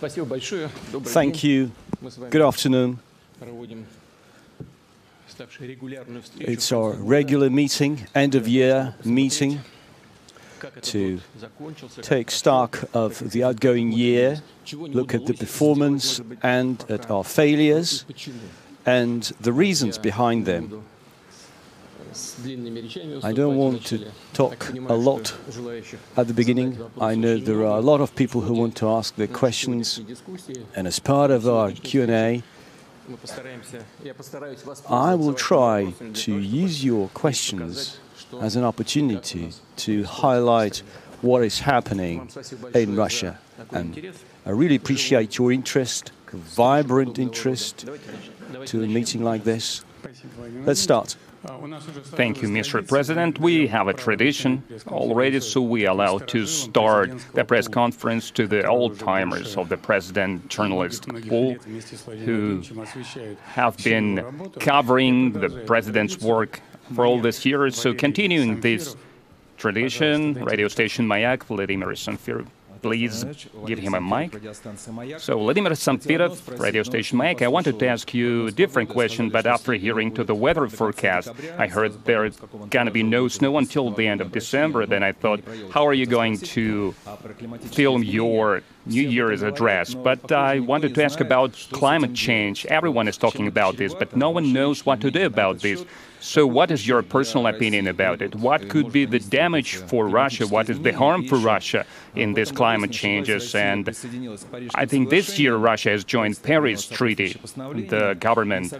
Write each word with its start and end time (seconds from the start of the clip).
Thank 0.00 1.42
you. 1.42 1.72
Good 2.30 2.42
afternoon. 2.42 3.00
It's 6.38 6.72
our 6.72 6.92
regular 6.92 7.50
meeting, 7.50 8.06
end 8.14 8.34
of 8.36 8.46
year 8.46 8.94
meeting, 9.04 9.60
to 10.82 11.20
take 12.02 12.30
stock 12.30 12.84
of 12.94 13.30
the 13.30 13.42
outgoing 13.44 13.92
year, 13.92 14.42
look 14.72 15.14
at 15.14 15.26
the 15.26 15.34
performance 15.34 16.20
and 16.42 16.84
at 16.88 17.10
our 17.10 17.24
failures 17.24 18.04
and 18.86 19.22
the 19.40 19.52
reasons 19.52 19.98
behind 19.98 20.46
them. 20.46 20.84
I 23.22 23.32
don't 23.32 23.56
want 23.56 23.84
to 23.86 24.10
talk 24.32 24.70
a 24.88 24.94
lot 24.94 25.34
at 26.16 26.26
the 26.26 26.34
beginning. 26.34 26.78
I 27.00 27.14
know 27.14 27.38
there 27.38 27.64
are 27.64 27.78
a 27.78 27.82
lot 27.82 28.00
of 28.00 28.14
people 28.14 28.40
who 28.40 28.54
want 28.54 28.76
to 28.76 28.88
ask 28.88 29.16
their 29.16 29.26
questions, 29.26 30.00
and 30.74 30.86
as 30.86 30.98
part 30.98 31.30
of 31.30 31.48
our 31.48 31.70
Q&A, 31.72 32.42
I 34.88 35.14
will 35.14 35.34
try 35.34 35.92
to 36.12 36.32
use 36.38 36.84
your 36.84 37.08
questions 37.08 37.98
as 38.40 38.56
an 38.56 38.64
opportunity 38.64 39.52
to 39.76 40.04
highlight 40.04 40.82
what 41.22 41.42
is 41.42 41.60
happening 41.60 42.28
in 42.74 42.96
Russia. 42.96 43.38
And 43.72 44.12
I 44.46 44.50
really 44.50 44.76
appreciate 44.76 45.38
your 45.38 45.52
interest, 45.52 46.12
vibrant 46.30 47.18
interest 47.18 47.88
to 48.66 48.82
a 48.82 48.86
meeting 48.86 49.22
like 49.24 49.44
this. 49.44 49.84
Let's 50.64 50.80
start. 50.80 51.16
Thank 51.48 52.42
you, 52.42 52.48
Mr. 52.48 52.86
President. 52.86 53.38
We 53.40 53.66
have 53.68 53.88
a 53.88 53.94
tradition 53.94 54.62
already, 54.88 55.40
so 55.40 55.62
we 55.62 55.86
allow 55.86 56.18
to 56.18 56.46
start 56.46 57.10
the 57.34 57.44
press 57.44 57.68
conference 57.68 58.30
to 58.32 58.46
the 58.46 58.66
old-timers 58.66 59.56
of 59.56 59.68
the 59.68 59.76
president 59.76 60.48
journalist 60.48 61.08
pool 61.08 61.54
who 62.24 62.62
have 63.44 63.76
been 63.78 64.50
covering 64.60 65.32
the 65.32 65.48
president's 65.66 66.20
work 66.20 66.60
for 66.94 67.06
all 67.06 67.20
these 67.20 67.44
years. 67.44 67.76
So 67.76 67.94
continuing 67.94 68.60
this 68.60 68.96
tradition, 69.56 70.34
radio 70.44 70.68
station 70.68 71.06
Mayak, 71.06 71.44
Vladimir 71.44 71.88
Samfirov, 71.88 72.46
please 72.82 73.24
give 73.66 73.78
him 73.78 73.94
a 73.94 74.00
mic. 74.00 74.32
So, 75.18 75.38
Vladimir 75.38 75.72
Samfirov, 75.72 76.58
radio 76.58 76.82
station 76.82 77.18
Mayak, 77.18 77.42
I 77.42 77.48
wanted 77.48 77.78
to 77.78 77.86
ask 77.86 78.12
you 78.14 78.46
a 78.46 78.50
different 78.50 78.88
question, 78.88 79.30
but 79.30 79.46
after 79.46 79.72
hearing 79.72 80.12
to 80.14 80.24
the 80.24 80.34
weather 80.34 80.68
forecast, 80.68 81.30
I 81.58 81.66
heard 81.66 82.04
there's 82.04 82.36
gonna 82.70 82.90
be 82.90 83.02
no 83.02 83.28
snow 83.28 83.58
until 83.58 83.90
the 83.90 84.06
end 84.06 84.20
of 84.20 84.32
December. 84.32 84.86
Then 84.86 85.02
I 85.02 85.12
thought, 85.12 85.40
how 85.70 85.86
are 85.86 85.94
you 85.94 86.06
going 86.06 86.38
to 86.38 86.92
film 87.80 88.02
your 88.02 88.62
New 88.86 89.08
Year's 89.08 89.42
address? 89.42 89.94
But 89.94 90.32
I 90.32 90.60
wanted 90.60 90.94
to 90.94 91.04
ask 91.04 91.20
about 91.20 91.52
climate 91.72 92.14
change. 92.14 92.66
Everyone 92.66 93.08
is 93.08 93.16
talking 93.16 93.46
about 93.46 93.76
this, 93.76 93.94
but 93.94 94.16
no 94.16 94.30
one 94.30 94.52
knows 94.52 94.84
what 94.86 95.00
to 95.00 95.10
do 95.10 95.26
about 95.26 95.60
this. 95.60 95.84
So, 96.20 96.46
what 96.46 96.70
is 96.70 96.86
your 96.86 97.02
personal 97.02 97.46
opinion 97.46 97.86
about 97.86 98.22
it? 98.22 98.34
What 98.34 98.68
could 98.68 98.90
be 98.92 99.04
the 99.04 99.20
damage 99.20 99.76
for 99.76 100.08
Russia? 100.08 100.46
What 100.46 100.68
is 100.68 100.80
the 100.80 100.92
harm 100.92 101.26
for 101.26 101.36
Russia 101.36 101.86
in 102.14 102.34
these 102.34 102.50
climate 102.50 102.90
changes? 102.90 103.54
And 103.54 103.88
I 104.74 104.84
think 104.84 105.10
this 105.10 105.38
year 105.38 105.56
Russia 105.56 105.90
has 105.90 106.04
joined 106.04 106.42
Paris 106.42 106.86
Treaty. 106.86 107.40
The 107.56 108.16
government 108.18 108.72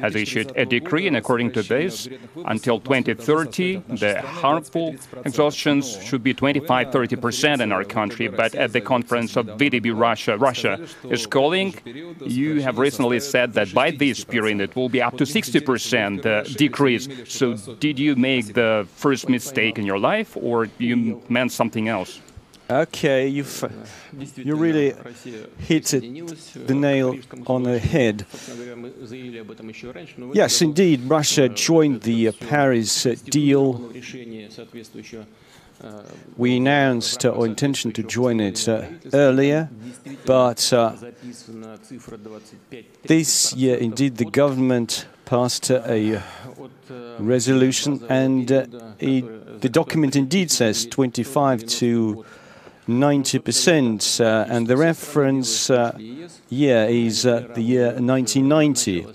has 0.00 0.14
issued 0.14 0.52
a 0.56 0.64
decree, 0.64 1.06
and 1.06 1.16
according 1.16 1.52
to 1.52 1.62
this, 1.62 2.08
until 2.44 2.78
2030, 2.78 3.82
the 3.88 4.20
harmful 4.22 4.94
exhaustions 5.24 5.98
should 6.02 6.22
be 6.22 6.34
25-30% 6.34 7.60
in 7.60 7.72
our 7.72 7.84
country. 7.84 8.28
But 8.28 8.54
at 8.54 8.72
the 8.72 8.80
conference 8.80 9.36
of 9.36 9.46
VTB 9.46 9.98
Russia, 9.98 10.38
Russia 10.38 10.86
is 11.08 11.26
calling. 11.26 11.74
You 12.24 12.62
have 12.62 12.78
recently 12.78 13.20
said 13.20 13.54
that 13.54 13.74
by 13.74 13.90
this 13.90 14.22
period 14.24 14.60
it 14.60 14.76
will 14.76 14.88
be 14.88 15.02
up 15.02 15.16
to 15.18 15.24
60% 15.24 16.26
uh, 16.26 16.44
decrease. 16.66 17.04
So, 17.38 17.46
did 17.86 17.96
you 17.98 18.12
make 18.30 18.46
the 18.62 18.86
first 19.04 19.28
mistake 19.36 19.74
in 19.80 19.86
your 19.90 20.00
life, 20.12 20.30
or 20.36 20.56
you 20.78 20.96
meant 21.28 21.52
something 21.60 21.86
else? 21.88 22.20
Okay, 22.70 23.26
you've 23.26 23.64
you 24.36 24.54
really 24.54 24.94
hit 25.70 25.92
it, 25.92 26.02
the 26.70 26.74
nail 26.88 27.08
on 27.46 27.60
the 27.64 27.78
head. 27.80 28.16
Yes, 30.32 30.62
indeed, 30.62 30.98
Russia 31.18 31.48
joined 31.48 32.02
the 32.02 32.30
Paris 32.50 32.92
deal. 33.38 33.66
We 36.36 36.56
announced 36.56 37.24
our 37.24 37.46
intention 37.46 37.92
to 37.92 38.02
join 38.02 38.40
it 38.40 38.68
uh, 38.68 38.86
earlier, 39.12 39.70
but 40.26 40.72
uh, 40.72 40.94
this 43.06 43.52
year, 43.54 43.76
indeed, 43.76 44.16
the 44.16 44.24
government 44.24 45.06
passed 45.24 45.70
a 45.70 46.22
resolution, 47.18 48.04
and 48.08 48.50
uh, 48.50 48.66
it, 48.98 49.60
the 49.60 49.68
document 49.68 50.16
indeed 50.16 50.50
says 50.50 50.86
25 50.86 51.66
to 51.66 52.24
90%, 52.88 54.20
uh, 54.20 54.46
and 54.48 54.66
the 54.66 54.76
reference 54.76 55.70
uh, 55.70 55.96
year 56.48 56.86
is 56.88 57.24
uh, 57.24 57.46
the 57.54 57.62
year 57.62 57.92
1990. 57.92 59.06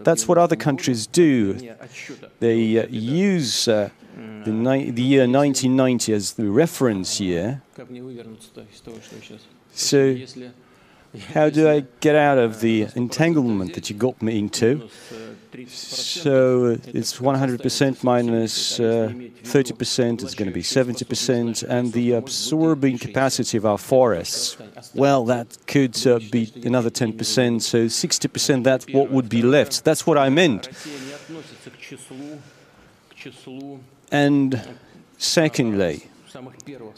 That's 0.00 0.28
what 0.28 0.36
other 0.36 0.56
countries 0.56 1.06
do. 1.06 1.54
They 2.40 2.78
uh, 2.78 2.86
use 2.88 3.68
uh, 3.68 3.88
the, 4.44 4.90
the, 4.90 5.02
year 5.02 5.22
1990 5.22 6.12
as 6.12 6.32
the 6.34 6.48
reference 6.50 7.20
year. 7.20 7.62
So, 9.72 10.16
how 11.32 11.48
do 11.48 11.68
I 11.68 11.84
get 12.00 12.16
out 12.16 12.38
of 12.38 12.60
the 12.60 12.88
entanglement 12.96 13.74
that 13.74 13.88
you 13.88 13.96
got 13.96 14.20
me 14.20 14.38
into? 14.38 14.88
So 15.68 16.76
it's 16.86 17.20
100% 17.20 18.02
minus, 18.02 18.80
uh, 18.80 19.12
30% 19.12 20.24
is 20.24 20.34
going 20.34 20.48
to 20.48 20.54
be 20.54 20.62
70%, 20.62 21.62
and 21.62 21.92
the 21.92 22.12
absorbing 22.12 22.98
capacity 22.98 23.56
of 23.56 23.64
our 23.64 23.78
forests, 23.78 24.56
well, 24.94 25.24
that 25.26 25.56
could 25.68 26.04
uh, 26.08 26.18
be 26.32 26.52
another 26.64 26.90
10%, 26.90 27.62
so 27.62 27.84
60%, 27.84 28.64
that's 28.64 28.86
what 28.88 29.10
would 29.10 29.28
be 29.28 29.42
left. 29.42 29.84
That's 29.84 30.04
what 30.04 30.18
I 30.18 30.28
meant. 30.28 30.68
And 34.14 34.62
secondly, 35.18 36.06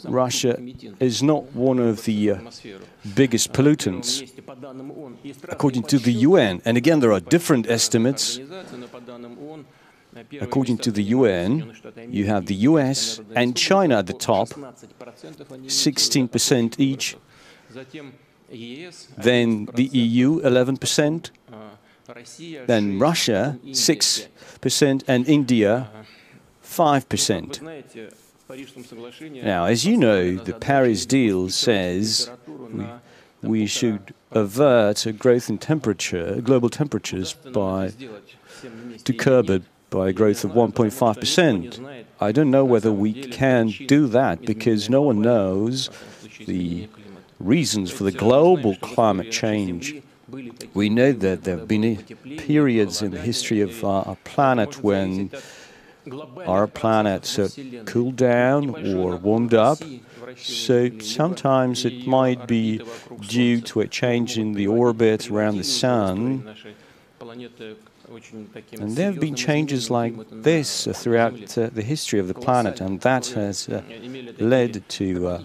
Russia 0.03 0.55
is 0.99 1.23
not 1.23 1.55
one 1.55 1.79
of 1.79 2.05
the 2.05 2.31
uh, 2.31 2.37
biggest 3.15 3.53
pollutants, 3.53 4.21
according 5.49 5.83
to 5.83 5.97
the 5.97 6.11
UN. 6.29 6.61
And 6.63 6.77
again, 6.77 6.99
there 6.99 7.11
are 7.11 7.19
different 7.19 7.67
estimates. 7.69 8.39
According 10.39 10.77
to 10.79 10.91
the 10.91 11.03
UN, 11.17 11.73
you 12.09 12.25
have 12.25 12.45
the 12.45 12.55
US 12.69 13.19
and 13.35 13.57
China 13.57 13.97
at 13.97 14.05
the 14.05 14.13
top, 14.13 14.49
16% 14.49 16.79
each. 16.79 17.17
Then 19.17 19.65
the 19.73 19.85
EU, 19.85 20.41
11%. 20.41 21.31
Then 22.67 22.99
Russia, 22.99 23.57
6%, 23.65 25.03
and 25.07 25.27
India, 25.27 25.89
5%. 26.67 28.11
Now, 29.43 29.65
as 29.65 29.85
you 29.85 29.97
know, 29.97 30.35
the 30.35 30.53
Paris 30.53 31.05
deal 31.05 31.49
says 31.49 32.29
we, 32.47 32.85
we 33.41 33.67
should 33.67 34.13
avert 34.31 35.05
a 35.05 35.11
growth 35.11 35.49
in 35.49 35.57
temperature, 35.57 36.39
global 36.41 36.69
temperatures, 36.69 37.33
by 37.33 37.91
to 39.03 39.13
curb 39.13 39.49
it 39.49 39.63
by 39.89 40.09
a 40.09 40.13
growth 40.13 40.43
of 40.43 40.51
1.5%. 40.51 42.05
I 42.19 42.31
don't 42.31 42.51
know 42.51 42.65
whether 42.65 42.91
we 42.91 43.13
can 43.13 43.67
do 43.87 44.07
that 44.07 44.41
because 44.41 44.89
no 44.89 45.01
one 45.01 45.21
knows 45.21 45.89
the 46.45 46.89
reasons 47.39 47.91
for 47.91 48.03
the 48.03 48.11
global 48.11 48.75
climate 48.77 49.31
change. 49.31 50.01
We 50.73 50.89
know 50.89 51.13
that 51.13 51.43
there 51.43 51.57
have 51.57 51.67
been 51.67 51.97
periods 52.37 53.01
in 53.01 53.11
the 53.11 53.21
history 53.21 53.61
of 53.61 53.83
our 53.85 54.17
planet 54.25 54.83
when 54.83 55.31
our 56.45 56.67
planet 56.67 57.39
uh, 57.39 57.47
cooled 57.85 58.15
down 58.15 58.95
or 58.95 59.15
warmed 59.17 59.53
up. 59.53 59.79
So 60.35 60.89
sometimes 60.99 61.85
it 61.85 62.05
might 62.05 62.47
be 62.47 62.81
due 63.21 63.61
to 63.61 63.81
a 63.81 63.87
change 63.87 64.37
in 64.37 64.53
the 64.53 64.67
orbit 64.67 65.29
around 65.29 65.57
the 65.57 65.63
Sun. 65.63 66.55
And 68.79 68.95
there 68.95 69.11
have 69.11 69.19
been 69.19 69.35
changes 69.35 69.89
like 69.89 70.13
this 70.31 70.87
throughout 70.93 71.57
uh, 71.57 71.69
the 71.73 71.81
history 71.81 72.19
of 72.19 72.27
the 72.29 72.33
planet, 72.33 72.79
and 72.79 73.01
that 73.01 73.27
has 73.27 73.67
uh, 73.67 73.81
led 74.39 74.87
to 74.89 75.27
uh, 75.27 75.43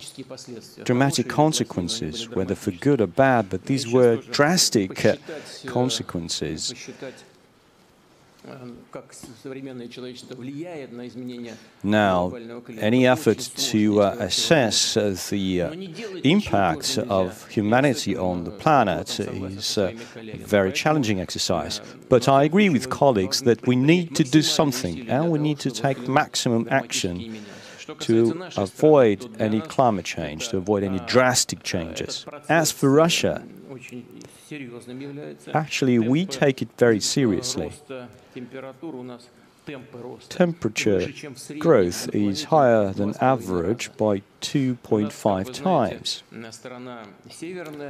dramatic 0.85 1.29
consequences, 1.29 2.29
whether 2.29 2.55
for 2.55 2.71
good 2.71 3.01
or 3.01 3.09
bad, 3.09 3.51
but 3.51 3.65
these 3.65 3.89
were 3.89 4.17
drastic 4.17 5.05
uh, 5.05 5.17
consequences. 5.67 6.73
Now, 11.85 12.33
any 12.79 13.07
effort 13.07 13.39
to 13.39 14.01
uh, 14.01 14.17
assess 14.19 14.97
uh, 14.97 15.17
the 15.31 15.63
uh, 15.63 15.73
impact 16.25 16.99
of 16.99 17.49
humanity 17.49 18.17
on 18.17 18.45
the 18.45 18.51
planet 18.51 19.21
is 19.21 19.79
a 19.79 19.93
very 19.93 20.73
challenging 20.73 21.21
exercise. 21.21 21.81
But 22.09 22.29
I 22.29 22.43
agree 22.43 22.69
with 22.69 22.91
colleagues 22.91 23.43
that 23.43 23.65
we 23.67 23.77
need 23.77 24.17
to 24.17 24.25
do 24.25 24.43
something 24.43 25.09
and 25.09 25.31
we 25.31 25.39
need 25.39 25.61
to 25.61 25.71
take 25.71 26.09
maximum 26.09 26.67
action 26.71 27.45
to 28.01 28.45
avoid 28.57 29.41
any 29.41 29.61
climate 29.61 30.05
change, 30.05 30.49
to 30.49 30.57
avoid 30.57 30.83
any 30.83 30.99
drastic 31.01 31.63
changes. 31.63 32.27
As 32.49 32.73
for 32.73 32.91
Russia, 32.91 33.45
actually, 35.55 35.99
we 35.99 36.27
take 36.27 36.63
it 36.63 36.69
very 36.79 37.01
seriously. 37.01 37.73
Temperature 40.29 41.09
growth 41.59 42.15
is 42.15 42.45
higher 42.45 42.93
than 42.93 43.15
average 43.21 43.97
by 43.97 44.23
2.5 44.43 45.53
times. 45.53 46.23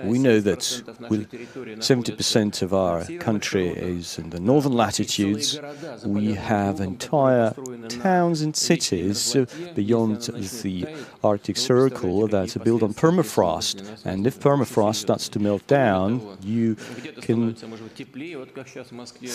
We 0.04 0.18
know 0.18 0.40
that 0.40 0.58
70% 0.58 2.62
of 2.62 2.74
our 2.74 3.04
country 3.18 3.68
is 3.68 4.18
in 4.18 4.30
the 4.30 4.40
northern 4.40 4.72
latitudes. 4.72 5.60
We 6.04 6.34
have 6.34 6.80
entire 6.80 7.54
towns 7.88 8.42
and 8.42 8.54
cities 8.54 9.36
beyond 9.74 10.22
the 10.62 10.86
Arctic 11.24 11.56
Circle 11.56 12.28
that 12.28 12.56
are 12.56 12.60
built 12.60 12.82
on 12.82 12.94
permafrost. 12.94 14.04
And 14.04 14.26
if 14.26 14.38
permafrost 14.38 14.96
starts 14.96 15.28
to 15.30 15.38
melt 15.38 15.66
down, 15.66 16.38
you 16.42 16.76
can 17.20 17.54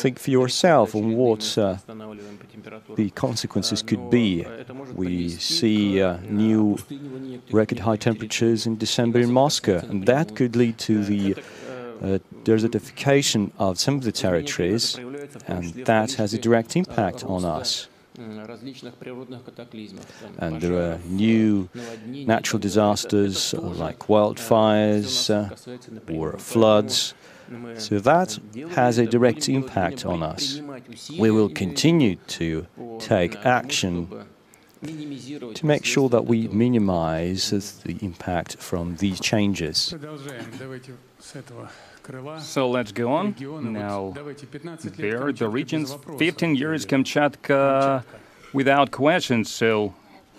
think 0.04 0.20
for 0.20 0.32
yourself 0.32 0.96
on 0.96 1.16
what 1.16 1.58
uh, 1.58 1.78
the 2.96 3.10
consequences 3.12 3.82
could 3.82 4.10
be. 4.10 4.46
We 4.94 5.30
see 5.30 6.02
uh, 6.02 6.18
new 6.30 6.78
record 7.52 7.80
high 7.80 7.98
temperatures 7.98 8.66
in 8.66 8.78
December 8.78 9.20
in 9.20 9.32
Moscow, 9.32 9.80
and 9.90 10.06
that 10.06 10.36
could 10.36 10.56
lead 10.56 10.78
to 10.80 11.04
the 11.04 11.36
uh, 12.02 12.20
desertification 12.44 13.52
of 13.58 13.80
some 13.80 13.96
of 13.96 14.04
the 14.04 14.12
territories, 14.12 14.98
and 15.48 15.74
that 15.86 16.14
has 16.14 16.34
a 16.34 16.38
direct 16.38 16.76
impact 16.76 17.24
on 17.24 17.44
us. 17.44 17.88
And 20.40 20.62
there 20.62 20.76
are 20.76 20.98
new 21.06 21.70
natural 22.06 22.60
disasters 22.60 23.54
like 23.54 24.00
wildfires 24.08 25.30
uh, 25.30 26.14
or 26.14 26.38
floods. 26.38 27.14
So 27.76 28.00
that 28.00 28.40
has 28.72 28.98
a 28.98 29.06
direct 29.06 29.48
impact 29.48 30.06
on 30.06 30.24
us. 30.24 30.60
We 31.18 31.32
will 31.32 31.50
continue 31.50 32.16
to 32.16 32.68
take 33.00 33.36
action 33.46 34.10
to 34.84 35.66
make 35.66 35.86
sure 35.86 36.10
that 36.10 36.26
we 36.26 36.48
minimize 36.48 37.82
the 37.84 37.98
impact 38.02 38.58
from 38.58 38.96
these 38.98 39.20
changes. 39.20 39.94
So 42.40 42.70
let's 42.70 42.92
go 42.92 43.12
on. 43.12 43.36
Now, 43.74 44.14
there, 44.96 45.32
the 45.34 45.50
regions 45.50 45.96
15 46.18 46.56
years 46.56 46.86
Kamchatka 46.86 48.04
without 48.54 48.92
question. 48.92 49.44
So 49.44 49.94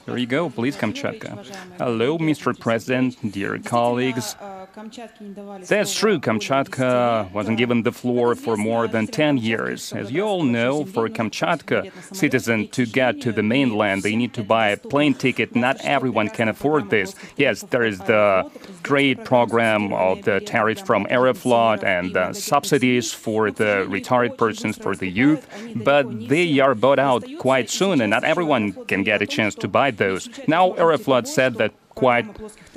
there 0.08 0.16
you 0.16 0.26
go, 0.26 0.48
please, 0.48 0.74
Kamchatka. 0.74 1.44
Hello, 1.76 2.16
Mr. 2.16 2.58
President, 2.58 3.16
dear 3.30 3.58
colleagues. 3.58 4.36
That's 5.66 5.94
true, 5.94 6.18
Kamchatka 6.18 7.30
wasn't 7.32 7.58
given 7.58 7.82
the 7.82 7.92
floor 7.92 8.34
for 8.34 8.56
more 8.56 8.86
than 8.86 9.06
10 9.06 9.36
years. 9.38 9.92
As 9.92 10.10
you 10.10 10.22
all 10.22 10.44
know, 10.44 10.84
for 10.84 11.08
Kamchatka 11.08 11.90
citizen 12.14 12.68
to 12.68 12.86
get 12.86 13.20
to 13.22 13.32
the 13.32 13.42
mainland, 13.42 14.02
they 14.02 14.16
need 14.16 14.32
to 14.34 14.42
buy 14.42 14.68
a 14.68 14.76
plane 14.76 15.14
ticket. 15.14 15.54
Not 15.54 15.76
everyone 15.84 16.28
can 16.30 16.48
afford 16.48 16.90
this. 16.90 17.14
Yes, 17.36 17.62
there 17.62 17.84
is 17.84 17.98
the 17.98 18.50
trade 18.82 19.24
program 19.24 19.92
of 19.92 20.22
the 20.22 20.40
tariffs 20.40 20.80
from 20.80 21.04
Aeroflot 21.06 21.84
and 21.84 22.14
the 22.14 22.32
subsidies 22.32 23.12
for 23.12 23.50
the 23.50 23.84
retired 23.88 24.38
persons, 24.38 24.78
for 24.78 24.94
the 24.96 25.08
youth, 25.08 25.46
but 25.76 26.28
they 26.28 26.60
are 26.60 26.74
bought 26.74 26.98
out 26.98 27.24
quite 27.38 27.68
soon, 27.68 28.00
and 28.00 28.10
not 28.10 28.24
everyone 28.24 28.72
can 28.86 29.02
get 29.02 29.20
a 29.22 29.26
chance 29.26 29.54
to 29.56 29.68
buy 29.68 29.90
those. 29.98 30.28
Now, 30.46 30.72
Aeroflot 30.72 31.26
said 31.26 31.54
that 31.56 31.72
quite 31.98 32.26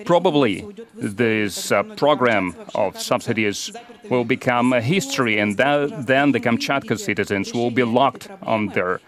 probably 0.06 0.66
this 0.96 1.72
uh, 1.72 1.84
program 2.04 2.56
of 2.74 3.00
subsidies 3.00 3.58
will 4.10 4.26
become 4.26 4.74
a 4.74 4.82
history, 4.82 5.38
and 5.42 5.58
that, 5.58 6.08
then 6.08 6.32
the 6.32 6.40
Kamchatka 6.40 6.96
citizens 7.00 7.54
will 7.54 7.70
be 7.82 7.84
locked 7.84 8.30
on 8.42 8.68
their 8.78 9.00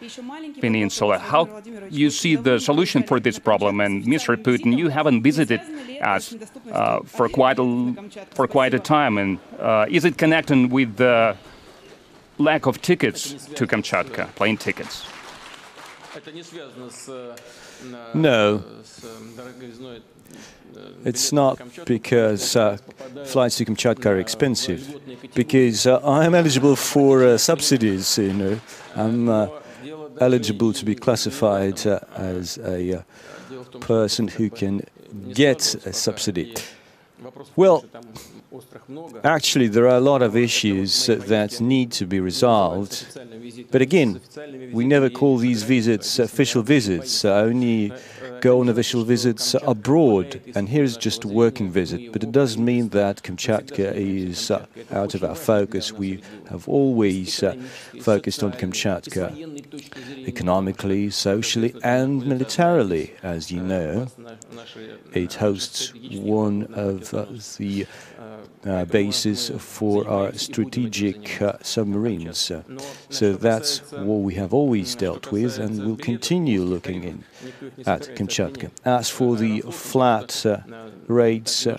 peninsula. 0.62 1.18
How 1.18 1.42
you 1.90 2.10
see 2.12 2.36
the 2.36 2.60
solution 2.60 3.02
for 3.10 3.20
this 3.20 3.40
problem? 3.40 3.80
And 3.86 4.06
Mr. 4.06 4.32
Putin, 4.48 4.78
you 4.78 4.90
haven't 4.90 5.24
visited 5.24 5.62
us 6.02 6.36
uh, 6.72 7.00
for 7.16 7.28
quite 7.40 7.58
a 7.60 7.68
for 8.38 8.46
quite 8.48 8.74
a 8.80 8.80
time, 8.96 9.14
and 9.18 9.40
uh, 9.60 9.98
is 9.98 10.06
it 10.06 10.16
connected 10.24 10.72
with 10.72 10.98
the 10.98 11.36
lack 12.38 12.64
of 12.70 12.82
tickets 12.82 13.22
to 13.58 13.66
Kamchatka, 13.66 14.24
plane 14.36 14.58
tickets? 14.58 14.96
No. 18.14 18.64
It's 21.06 21.32
not 21.34 21.60
because 21.86 22.56
uh, 22.56 22.78
flights 23.26 23.58
to 23.58 23.66
Kamchatka 23.66 24.06
are 24.06 24.20
expensive, 24.20 25.02
because 25.34 25.86
uh, 25.86 26.00
I'm 26.04 26.34
eligible 26.34 26.76
for 26.76 27.24
uh, 27.24 27.38
subsidies, 27.38 28.18
you 28.18 28.34
know. 28.34 28.60
I'm 28.96 29.28
uh, 29.28 29.48
eligible 30.20 30.72
to 30.74 30.86
be 30.86 30.96
classified 30.96 31.86
uh, 31.86 32.00
as 32.16 32.58
a 32.60 33.00
uh, 33.00 33.02
person 33.80 34.28
who 34.28 34.50
can 34.50 34.82
get 35.34 35.76
a 35.86 35.94
subsidy. 35.94 36.56
Well, 37.56 37.86
actually, 39.24 39.68
there 39.68 39.88
are 39.88 39.98
a 39.98 40.08
lot 40.12 40.22
of 40.22 40.36
issues 40.36 41.08
that 41.08 41.60
need 41.60 41.92
to 41.94 42.06
be 42.06 42.20
resolved. 42.20 43.06
But 43.72 43.82
again, 43.82 44.22
we 44.72 44.86
never 44.86 45.10
call 45.10 45.38
these 45.38 45.64
visits 45.64 46.20
official 46.20 46.62
visits, 46.62 47.26
only 47.26 47.94
go 48.44 48.60
on 48.60 48.68
official 48.68 49.06
visits 49.06 49.56
abroad. 49.74 50.42
And 50.54 50.68
here's 50.68 50.98
just 50.98 51.24
a 51.24 51.30
working 51.30 51.72
visit. 51.72 52.12
But 52.12 52.24
it 52.24 52.34
doesn't 52.34 52.64
mean 52.64 52.90
that 52.90 53.24
Kamchatka 53.24 53.88
is 53.96 54.52
uh, 54.52 54.66
out 54.92 55.16
of 55.16 55.24
our 55.24 55.36
focus. 55.36 55.94
We 55.94 56.22
have 56.50 56.68
always 56.68 57.42
uh, 57.42 57.56
focused 58.02 58.44
on 58.44 58.52
Kamchatka 58.52 59.26
economically, 60.28 61.10
socially, 61.10 61.74
and 61.84 62.26
militarily. 62.26 63.14
As 63.24 63.50
you 63.50 63.62
know, 63.62 64.08
it 65.14 65.36
hosts 65.36 65.94
one 66.40 66.58
of 66.74 67.14
uh, 67.14 67.26
the 67.58 67.88
uh, 68.66 68.86
basis 68.86 69.52
for 69.58 70.08
our 70.08 70.34
strategic 70.34 71.42
uh, 71.42 71.54
submarines. 71.62 72.52
So 73.10 73.34
that's 73.34 73.80
what 73.92 74.22
we 74.28 74.34
have 74.36 74.54
always 74.54 74.96
dealt 74.96 75.32
with 75.32 75.60
and 75.60 75.86
we'll 75.86 75.98
continue 75.98 76.62
looking 76.62 77.04
in 77.04 77.24
at 77.86 78.02
Kamchatka. 78.18 78.33
As 78.86 79.10
for 79.10 79.36
the 79.36 79.62
flat 79.62 80.46
uh, 80.46 80.60
rates, 81.08 81.68
uh, 81.68 81.78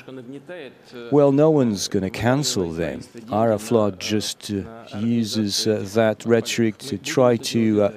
well, 1.10 1.32
no 1.32 1.50
one's 1.50 1.88
going 1.88 2.02
to 2.02 2.10
cancel 2.10 2.70
them. 2.72 3.00
Aeroflot 3.28 3.98
just 3.98 4.50
uh, 4.50 4.98
uses 4.98 5.64
that 5.94 6.24
rhetoric 6.24 6.78
to 6.78 6.98
try 6.98 7.36
to 7.36 7.90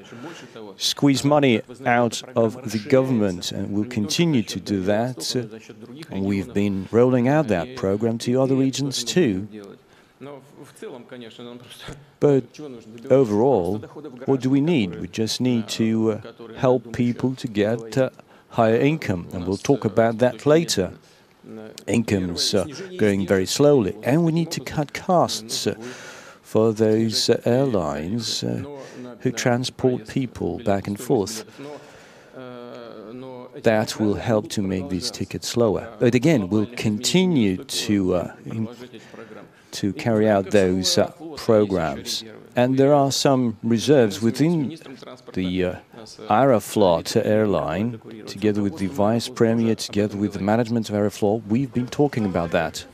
squeeze 0.77 1.23
money 1.23 1.61
out 1.85 2.21
of 2.35 2.71
the 2.71 2.79
government, 2.79 3.51
and 3.51 3.71
will 3.71 3.85
continue 3.85 4.43
to 4.43 4.59
do 4.59 4.81
that. 4.83 5.19
We've 6.11 6.53
been 6.53 6.87
rolling 6.91 7.27
out 7.27 7.47
that 7.47 7.75
program 7.75 8.17
to 8.19 8.41
other 8.41 8.55
regions 8.55 9.03
too. 9.03 9.47
But 12.19 12.59
overall, 13.09 13.77
what 14.25 14.41
do 14.41 14.49
we 14.49 14.61
need? 14.61 14.99
We 14.99 15.07
just 15.07 15.39
need 15.39 15.67
to 15.69 16.11
uh, 16.13 16.21
help 16.55 16.93
people 16.93 17.35
to 17.35 17.47
get 17.47 17.97
uh, 17.97 18.09
higher 18.49 18.75
income, 18.75 19.27
and 19.33 19.45
we'll 19.45 19.57
talk 19.57 19.85
about 19.85 20.17
that 20.19 20.45
later. 20.45 20.93
Incomes 21.87 22.53
uh, 22.53 22.65
going 22.97 23.25
very 23.25 23.45
slowly, 23.45 23.95
and 24.03 24.25
we 24.25 24.33
need 24.33 24.51
to 24.51 24.59
cut 24.59 24.93
costs 24.93 25.65
uh, 25.65 25.75
for 26.41 26.73
those 26.73 27.29
uh, 27.29 27.41
airlines 27.45 28.43
who 29.21 29.31
transport 29.31 30.07
people 30.07 30.59
back 30.59 30.87
and 30.87 30.99
forth. 30.99 31.45
That 33.63 33.99
will 33.99 34.15
help 34.15 34.49
to 34.49 34.61
make 34.61 34.89
these 34.89 35.09
tickets 35.09 35.57
lower. 35.57 35.91
But 35.99 36.13
again, 36.13 36.49
we'll 36.49 36.73
continue 36.75 37.63
to 37.63 38.27
to 39.71 39.93
carry 39.93 40.29
out 40.29 40.51
those 40.51 40.99
programs. 41.37 42.23
And 42.57 42.75
there 42.75 42.91
are 42.91 43.11
some 43.11 43.57
reserves 43.61 44.19
within 44.19 44.75
the 45.33 45.63
uh, 45.63 45.75
Aeroflot 46.27 47.15
airline, 47.23 48.01
together 48.25 48.63
with 48.63 48.79
the 48.79 48.87
vice 48.87 49.29
premier, 49.29 49.75
together 49.75 50.17
with 50.17 50.33
the 50.33 50.39
management 50.39 50.89
of 50.89 50.95
Aeroflot. 50.95 51.45
We've 51.45 51.71
been 51.71 51.85
talking 51.85 52.25
about 52.25 52.49
that. 52.51 52.85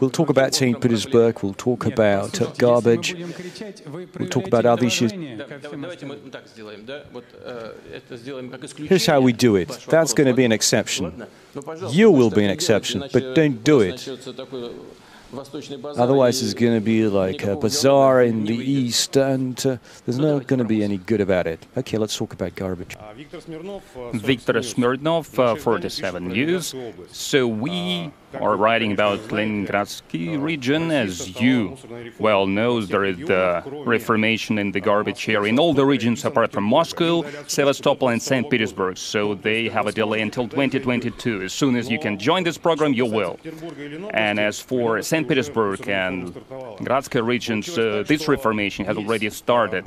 We'll 0.00 0.10
talk 0.10 0.28
about 0.30 0.54
St. 0.54 0.80
Petersburg, 0.80 1.42
we'll 1.42 1.54
talk 1.54 1.86
about 1.86 2.40
uh, 2.40 2.46
garbage, 2.56 3.14
we'll 3.14 4.28
talk 4.28 4.46
about 4.46 4.64
other 4.66 4.86
issues. 4.86 5.12
Here's 8.76 9.06
how 9.06 9.20
we 9.20 9.32
do 9.32 9.56
it. 9.56 9.68
That's 9.88 10.14
going 10.14 10.28
to 10.28 10.34
be 10.34 10.44
an 10.44 10.52
exception. 10.52 11.26
You 11.90 12.10
will 12.10 12.30
be 12.30 12.44
an 12.44 12.50
exception, 12.50 13.04
but 13.12 13.34
don't 13.34 13.64
do 13.64 13.80
it. 13.80 14.08
Otherwise, 15.32 16.42
it's 16.42 16.54
going 16.54 16.74
to 16.74 16.80
be 16.80 17.06
like 17.06 17.44
a 17.44 17.54
bazaar 17.56 18.22
in 18.22 18.44
the 18.46 18.54
east, 18.56 19.16
and 19.16 19.64
uh, 19.64 19.76
there's 20.04 20.18
not 20.18 20.46
going 20.48 20.58
to 20.58 20.64
be 20.64 20.82
any 20.82 20.98
good 20.98 21.20
about 21.20 21.46
it. 21.46 21.64
Okay, 21.76 21.98
let's 21.98 22.16
talk 22.16 22.32
about 22.32 22.54
garbage. 22.56 22.96
Victor 24.12 24.62
Smirnov, 24.62 25.38
uh, 25.38 25.54
47 25.54 26.28
News. 26.28 26.74
So 27.12 27.46
we 27.46 28.10
are 28.34 28.56
writing 28.56 28.92
about 28.92 29.18
Leningradsky 29.28 30.40
region. 30.40 30.90
As 30.90 31.40
you 31.40 31.76
well 32.18 32.46
know, 32.46 32.80
there 32.80 33.04
is 33.04 33.18
the 33.18 33.62
reformation 33.86 34.58
in 34.58 34.72
the 34.72 34.80
garbage 34.80 35.22
here 35.22 35.46
in 35.46 35.58
all 35.58 35.74
the 35.74 35.84
regions 35.84 36.24
apart 36.24 36.52
from 36.52 36.64
Moscow, 36.64 37.24
Sevastopol 37.46 38.08
and 38.08 38.22
St. 38.22 38.48
Petersburg. 38.50 38.96
So 38.98 39.34
they 39.34 39.68
have 39.68 39.86
a 39.86 39.92
delay 39.92 40.20
until 40.20 40.48
2022. 40.48 41.42
As 41.42 41.52
soon 41.52 41.76
as 41.76 41.90
you 41.90 41.98
can 41.98 42.18
join 42.18 42.44
this 42.44 42.58
program, 42.58 42.92
you 42.92 43.06
will. 43.06 43.38
And 44.12 44.38
as 44.38 44.60
for 44.60 45.02
St. 45.02 45.26
Petersburg 45.28 45.88
and 45.88 46.34
Gradska 46.86 47.24
regions, 47.24 47.76
uh, 47.78 48.04
this 48.06 48.28
reformation 48.28 48.84
has 48.84 48.96
already 48.96 49.30
started. 49.30 49.84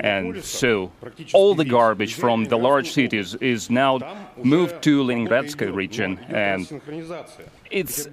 And 0.00 0.42
so 0.44 0.92
all 1.32 1.54
the 1.54 1.64
garbage 1.64 2.14
from 2.14 2.44
the 2.44 2.58
large 2.58 2.92
cities 2.92 3.34
is 3.36 3.70
now 3.70 3.98
moved 4.42 4.82
to 4.82 5.02
Leningradska 5.02 5.74
region. 5.74 6.18
And 6.28 6.80
it's 7.70 8.08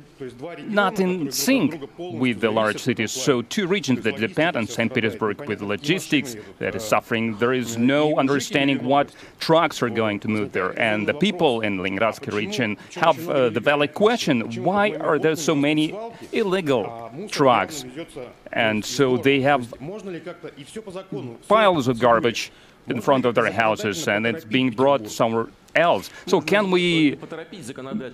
not 0.67 0.99
in 0.99 1.31
sync 1.31 1.89
with 1.97 2.41
the 2.41 2.51
large 2.51 2.79
cities. 2.79 3.11
So 3.11 3.41
two 3.41 3.67
regions 3.67 4.03
that 4.03 4.17
depend 4.17 4.55
on 4.55 4.67
St. 4.67 4.93
Petersburg 4.93 5.47
with 5.47 5.61
logistics 5.61 6.35
that 6.59 6.75
is 6.75 6.83
suffering. 6.83 7.37
There 7.37 7.53
is 7.53 7.77
no 7.77 8.17
understanding 8.17 8.83
what 8.83 9.13
trucks 9.39 9.81
are 9.81 9.89
going 9.89 10.19
to 10.21 10.27
move 10.27 10.51
there. 10.51 10.77
And 10.79 11.07
the 11.07 11.13
people 11.13 11.61
in 11.61 11.77
Leningradsky 11.79 12.33
region 12.33 12.77
have 12.95 13.29
uh, 13.29 13.49
the 13.49 13.59
valid 13.59 13.93
question, 13.93 14.41
why 14.63 14.91
are 14.91 15.19
there 15.19 15.35
so 15.35 15.55
many 15.55 15.97
illegal 16.31 17.11
trucks? 17.29 17.85
And 18.51 18.83
so 18.83 19.17
they 19.17 19.41
have 19.41 19.73
piles 21.47 21.87
of 21.87 21.99
garbage 21.99 22.51
in 22.87 23.01
front 23.01 23.25
of 23.25 23.35
their 23.35 23.51
houses 23.51 24.07
and 24.07 24.25
it's 24.27 24.45
being 24.45 24.69
brought 24.69 25.07
somewhere 25.07 25.47
else. 25.74 26.10
So 26.26 26.40
can 26.40 26.70
we 26.70 27.18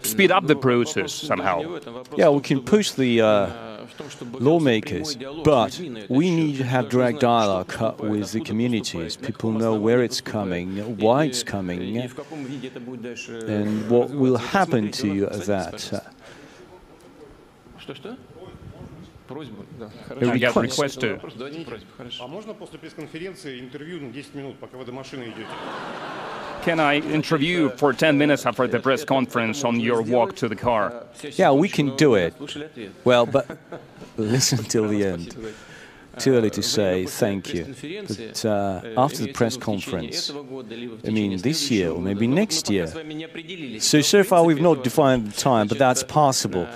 speed 0.03 0.31
up 0.31 0.47
the 0.47 0.57
process 0.57 1.13
somehow? 1.13 1.81
Yeah, 2.17 2.29
we 2.31 2.41
can 2.41 2.63
push 2.63 2.93
the 2.93 3.21
uh, 3.21 3.87
lawmakers, 4.33 5.17
but 5.45 5.81
we 6.09 6.31
need 6.31 6.59
to 6.59 6.65
have 6.65 6.89
direct 6.89 7.21
dialogue 7.21 7.73
with 8.01 8.33
the 8.33 8.41
communities. 8.41 9.17
People 9.17 9.53
know 9.53 9.75
where 9.75 10.03
it's 10.03 10.21
coming, 10.21 10.99
why 10.99 11.25
it's 11.25 11.43
coming, 11.43 11.97
and 11.99 13.91
what 13.91 14.11
will 14.11 14.37
happen 14.37 14.91
to 14.93 15.27
that. 15.27 16.05
A 19.27 19.35
request. 20.61 21.03
А 22.21 22.27
можно 22.27 22.55
после 22.55 22.79
пресс-конференции 22.79 23.59
интервью 23.61 24.01
на 24.01 24.13
10 24.13 24.35
минут, 24.35 24.59
пока 24.59 24.77
вы 24.77 24.85
до 24.85 24.93
машины 24.93 25.25
идете? 25.25 25.49
Can 26.62 26.80
I 26.80 26.96
interview 26.98 27.70
for 27.70 27.94
10 27.94 28.18
minutes 28.18 28.46
after 28.46 28.68
the 28.68 28.80
press 28.80 29.06
conference 29.06 29.64
on 29.64 29.80
your 29.80 30.02
walk 30.02 30.36
to 30.38 30.48
the 30.48 30.56
car? 30.56 31.04
Yeah, 31.36 31.52
we 31.52 31.70
can 31.70 31.96
do 31.96 32.16
it. 32.16 32.34
Well, 33.04 33.26
but 33.26 33.58
listen 34.18 34.64
till 34.64 34.88
the 34.88 35.06
end. 35.06 35.36
Too 36.18 36.34
early 36.34 36.50
to 36.50 36.62
say 36.62 37.06
thank 37.06 37.54
you. 37.54 37.76
But 38.08 38.46
uh, 38.46 38.82
after 38.98 39.24
the 39.24 39.32
press 39.32 39.56
conference, 39.56 40.30
I 40.30 41.10
mean 41.10 41.38
this 41.38 41.72
year 41.72 41.92
or 41.92 42.02
maybe 42.02 42.28
next 42.28 42.70
year. 42.70 42.88
So, 43.80 44.02
so 44.02 44.24
far 44.24 44.44
we've 44.44 44.62
not 44.62 44.84
defined 44.84 45.32
the 45.32 45.40
time, 45.40 45.68
but 45.68 45.78
that's 45.78 46.04
possible. 46.04 46.68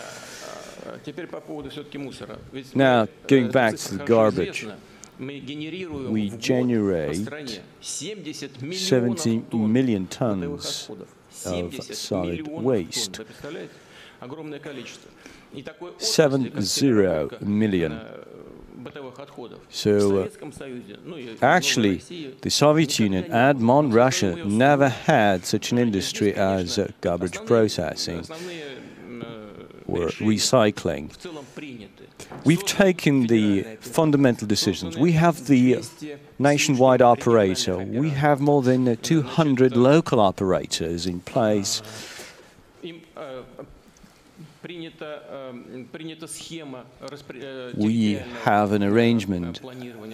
Now, 2.74 3.08
going 3.28 3.52
back 3.52 3.75
to 3.75 3.98
the 3.98 4.06
garbage 4.06 4.66
we 5.20 6.29
generate 6.38 7.29
70 7.82 9.43
million 9.53 10.08
tons 10.08 10.89
of 11.46 11.84
solid 11.84 12.48
waste. 12.48 13.22
Seven 15.98 16.62
zero 16.62 17.29
million. 17.41 18.00
So, 19.70 20.24
uh, 20.24 20.27
actually, 21.41 21.98
the 22.41 22.50
Soviet 22.50 23.00
Union 23.00 23.32
and 23.32 23.60
modern 23.60 23.91
Russia 23.91 24.36
never 24.46 24.89
had 24.89 25.46
such 25.46 25.72
an 25.72 25.77
industry 25.77 26.34
as 26.34 26.77
uh, 26.77 26.91
garbage 27.01 27.46
processing 27.46 28.20
or 29.88 30.08
recycling. 30.20 31.12
We've 32.46 32.66
taken 32.66 33.28
the 33.28 33.63
fundamental 33.80 34.48
decisions. 34.48 34.98
We 34.98 35.13
have 35.13 35.48
the 35.48 35.84
nationwide 36.40 37.02
operator. 37.02 37.78
We 37.78 38.10
have 38.10 38.42
more 38.42 38.62
than 38.62 38.98
200 38.98 39.78
local 39.78 40.20
operators 40.20 41.06
in 41.06 41.22
place. 41.22 41.82
We 47.75 48.13
have 48.44 48.72
an 48.72 48.84
arrangement 48.84 49.62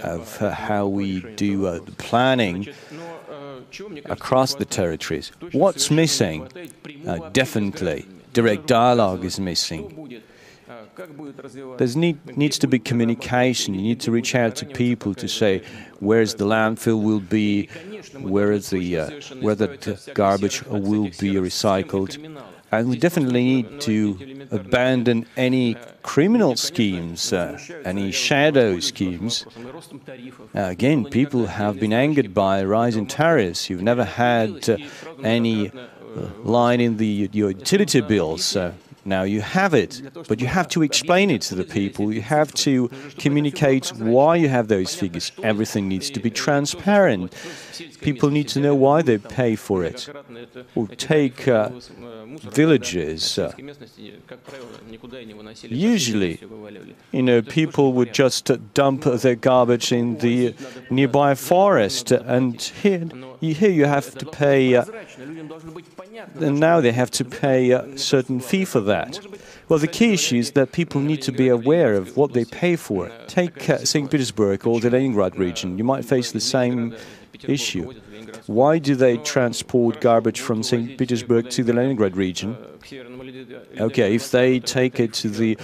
of 0.04 0.38
how 0.38 0.88
we 0.88 1.22
do 1.36 1.68
uh, 1.68 1.80
the 1.80 1.92
planning 1.92 2.68
across 4.06 4.56
the 4.56 4.66
territories. 4.66 5.32
What's 5.52 5.92
missing? 5.92 6.48
Uh, 7.08 7.30
definitely, 7.30 8.06
direct 8.34 8.66
dialogue 8.68 9.24
is 9.24 9.40
missing. 9.40 10.22
There 11.00 11.88
need, 11.96 12.38
needs 12.38 12.60
to 12.60 12.68
be 12.68 12.78
communication. 12.78 13.74
You 13.74 13.82
need 13.82 14.02
to 14.02 14.12
reach 14.12 14.36
out 14.36 14.58
to 14.58 14.66
people 14.66 15.14
to 15.16 15.28
say 15.30 15.64
where's 16.00 16.36
the 16.36 16.46
landfill 16.46 17.02
will 17.02 17.22
be, 17.22 17.68
where 18.20 18.52
is 18.52 18.70
the 18.70 19.00
uh, 19.00 19.10
where 19.40 19.56
the 19.56 20.12
garbage 20.14 20.64
will 20.66 21.06
be 21.06 21.32
recycled, 21.36 22.12
and 22.72 22.90
we 22.90 22.98
definitely 22.98 23.44
need 23.44 23.80
to 23.82 24.48
abandon 24.52 25.26
any 25.38 25.78
criminal 26.02 26.58
schemes, 26.58 27.32
uh, 27.32 27.58
any 27.86 28.12
shadow 28.12 28.80
schemes. 28.82 29.46
Uh, 30.54 30.64
again, 30.64 31.06
people 31.06 31.46
have 31.46 31.80
been 31.80 31.94
angered 31.94 32.34
by 32.34 32.62
rising 32.62 33.08
tariffs. 33.08 33.70
You've 33.70 33.84
never 33.84 34.04
had 34.04 34.70
uh, 34.70 34.78
any 35.24 35.70
uh, 35.70 35.74
line 36.44 36.82
in 36.82 36.98
the 36.98 37.30
your 37.32 37.52
utility 37.52 38.02
bills. 38.02 38.58
Now 39.10 39.24
you 39.24 39.42
have 39.42 39.74
it, 39.74 39.94
but 40.28 40.40
you 40.40 40.46
have 40.46 40.68
to 40.70 40.84
explain 40.84 41.32
it 41.32 41.42
to 41.50 41.56
the 41.56 41.64
people. 41.64 42.14
You 42.14 42.22
have 42.22 42.54
to 42.66 42.90
communicate 43.18 43.88
why 44.16 44.36
you 44.36 44.50
have 44.50 44.68
those 44.68 44.94
figures. 44.94 45.32
Everything 45.42 45.88
needs 45.88 46.12
to 46.12 46.20
be 46.20 46.30
transparent. 46.30 47.34
People 48.02 48.30
need 48.30 48.48
to 48.50 48.60
know 48.60 48.76
why 48.76 49.02
they 49.02 49.18
pay 49.18 49.56
for 49.56 49.84
it. 49.84 50.00
Or 50.76 50.88
take 50.88 51.48
uh, 51.48 51.70
villages. 52.62 53.40
Uh, 53.40 53.52
usually, 55.64 56.40
you 57.12 57.24
know, 57.24 57.42
people 57.42 57.94
would 57.94 58.14
just 58.14 58.52
dump 58.76 59.04
their 59.24 59.36
garbage 59.36 59.92
in 59.92 60.20
the 60.20 60.54
nearby 60.92 61.34
forest, 61.34 62.12
and 62.12 62.62
here, 62.62 63.10
here 63.42 63.72
you 63.72 63.86
have 63.86 64.14
to 64.22 64.26
pay. 64.26 64.76
Uh, 64.76 64.86
and 66.40 66.60
now 66.60 66.82
they 66.82 66.92
have 66.92 67.12
to 67.12 67.26
pay 67.26 67.72
a 67.72 67.98
certain 67.98 68.40
fee 68.40 68.66
for 68.66 68.82
that. 68.82 69.20
Well, 69.68 69.80
the 69.80 69.88
key 69.88 70.14
issue 70.14 70.38
is 70.38 70.52
that 70.52 70.72
people 70.72 71.02
need 71.02 71.22
to 71.24 71.32
be 71.32 71.48
aware 71.48 71.94
of 71.94 72.18
what 72.18 72.34
they 72.34 72.46
pay 72.46 72.76
for. 72.76 73.12
Take 73.28 73.70
uh, 73.70 73.78
St. 73.86 74.10
Petersburg 74.10 74.66
or 74.66 74.80
the 74.80 74.90
Leningrad 74.90 75.38
region, 75.38 75.78
you 75.78 75.84
might 75.84 76.06
face 76.06 76.32
the 76.32 76.40
same 76.40 76.96
issue. 77.44 77.94
Why 78.48 78.80
do 78.80 78.96
they 78.96 79.18
transport 79.18 80.02
garbage 80.02 80.42
from 80.42 80.64
St. 80.64 80.98
Petersburg 80.98 81.50
to 81.52 81.64
the 81.64 81.74
Leningrad 81.74 82.18
region? 82.18 82.58
Okay, 83.80 84.16
if 84.16 84.32
they 84.32 84.60
take 84.60 85.00
it 85.00 85.14
to 85.14 85.30
the 85.30 85.58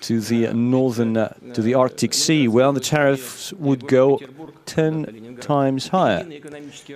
to 0.00 0.20
the 0.20 0.52
northern 0.52 1.16
uh, 1.16 1.34
to 1.54 1.62
the 1.62 1.74
Arctic 1.74 2.14
Sea, 2.14 2.48
well, 2.48 2.72
the 2.72 2.80
tariffs 2.80 3.52
would 3.54 3.86
go 3.86 4.20
10 4.66 5.38
times 5.40 5.88
higher. 5.88 6.26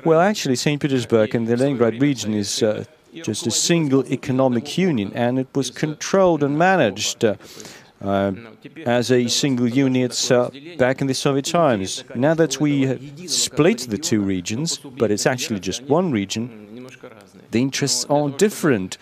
Well, 0.05 0.21
actually, 0.21 0.57
St. 0.57 0.81
Petersburg 0.81 1.35
and 1.35 1.47
the 1.47 1.57
Leningrad 1.57 2.01
region 2.01 2.35
is 2.35 2.63
uh, 2.63 2.85
just 3.13 3.47
a 3.47 3.51
single 3.51 4.05
economic 4.07 4.77
union, 4.79 5.13
and 5.15 5.39
it 5.39 5.49
was 5.55 5.71
controlled 5.71 6.43
and 6.43 6.59
managed 6.59 7.25
uh, 7.25 7.37
uh, 8.03 8.33
as 8.85 9.11
a 9.11 9.29
single 9.29 9.69
unit 9.69 10.31
uh, 10.31 10.51
back 10.79 11.01
in 11.01 11.07
the 11.07 11.15
Soviet 11.15 11.45
times. 11.45 12.05
Now 12.15 12.35
that 12.35 12.61
we 12.61 13.27
split 13.27 13.87
the 13.89 13.99
two 13.99 14.21
regions, 14.21 14.79
but 14.79 15.11
it's 15.11 15.27
actually 15.27 15.61
just 15.61 15.83
one 15.85 16.11
region, 16.11 16.65
The 17.51 17.61
interests 17.61 18.05
are 18.11 18.31
different. 18.31 18.99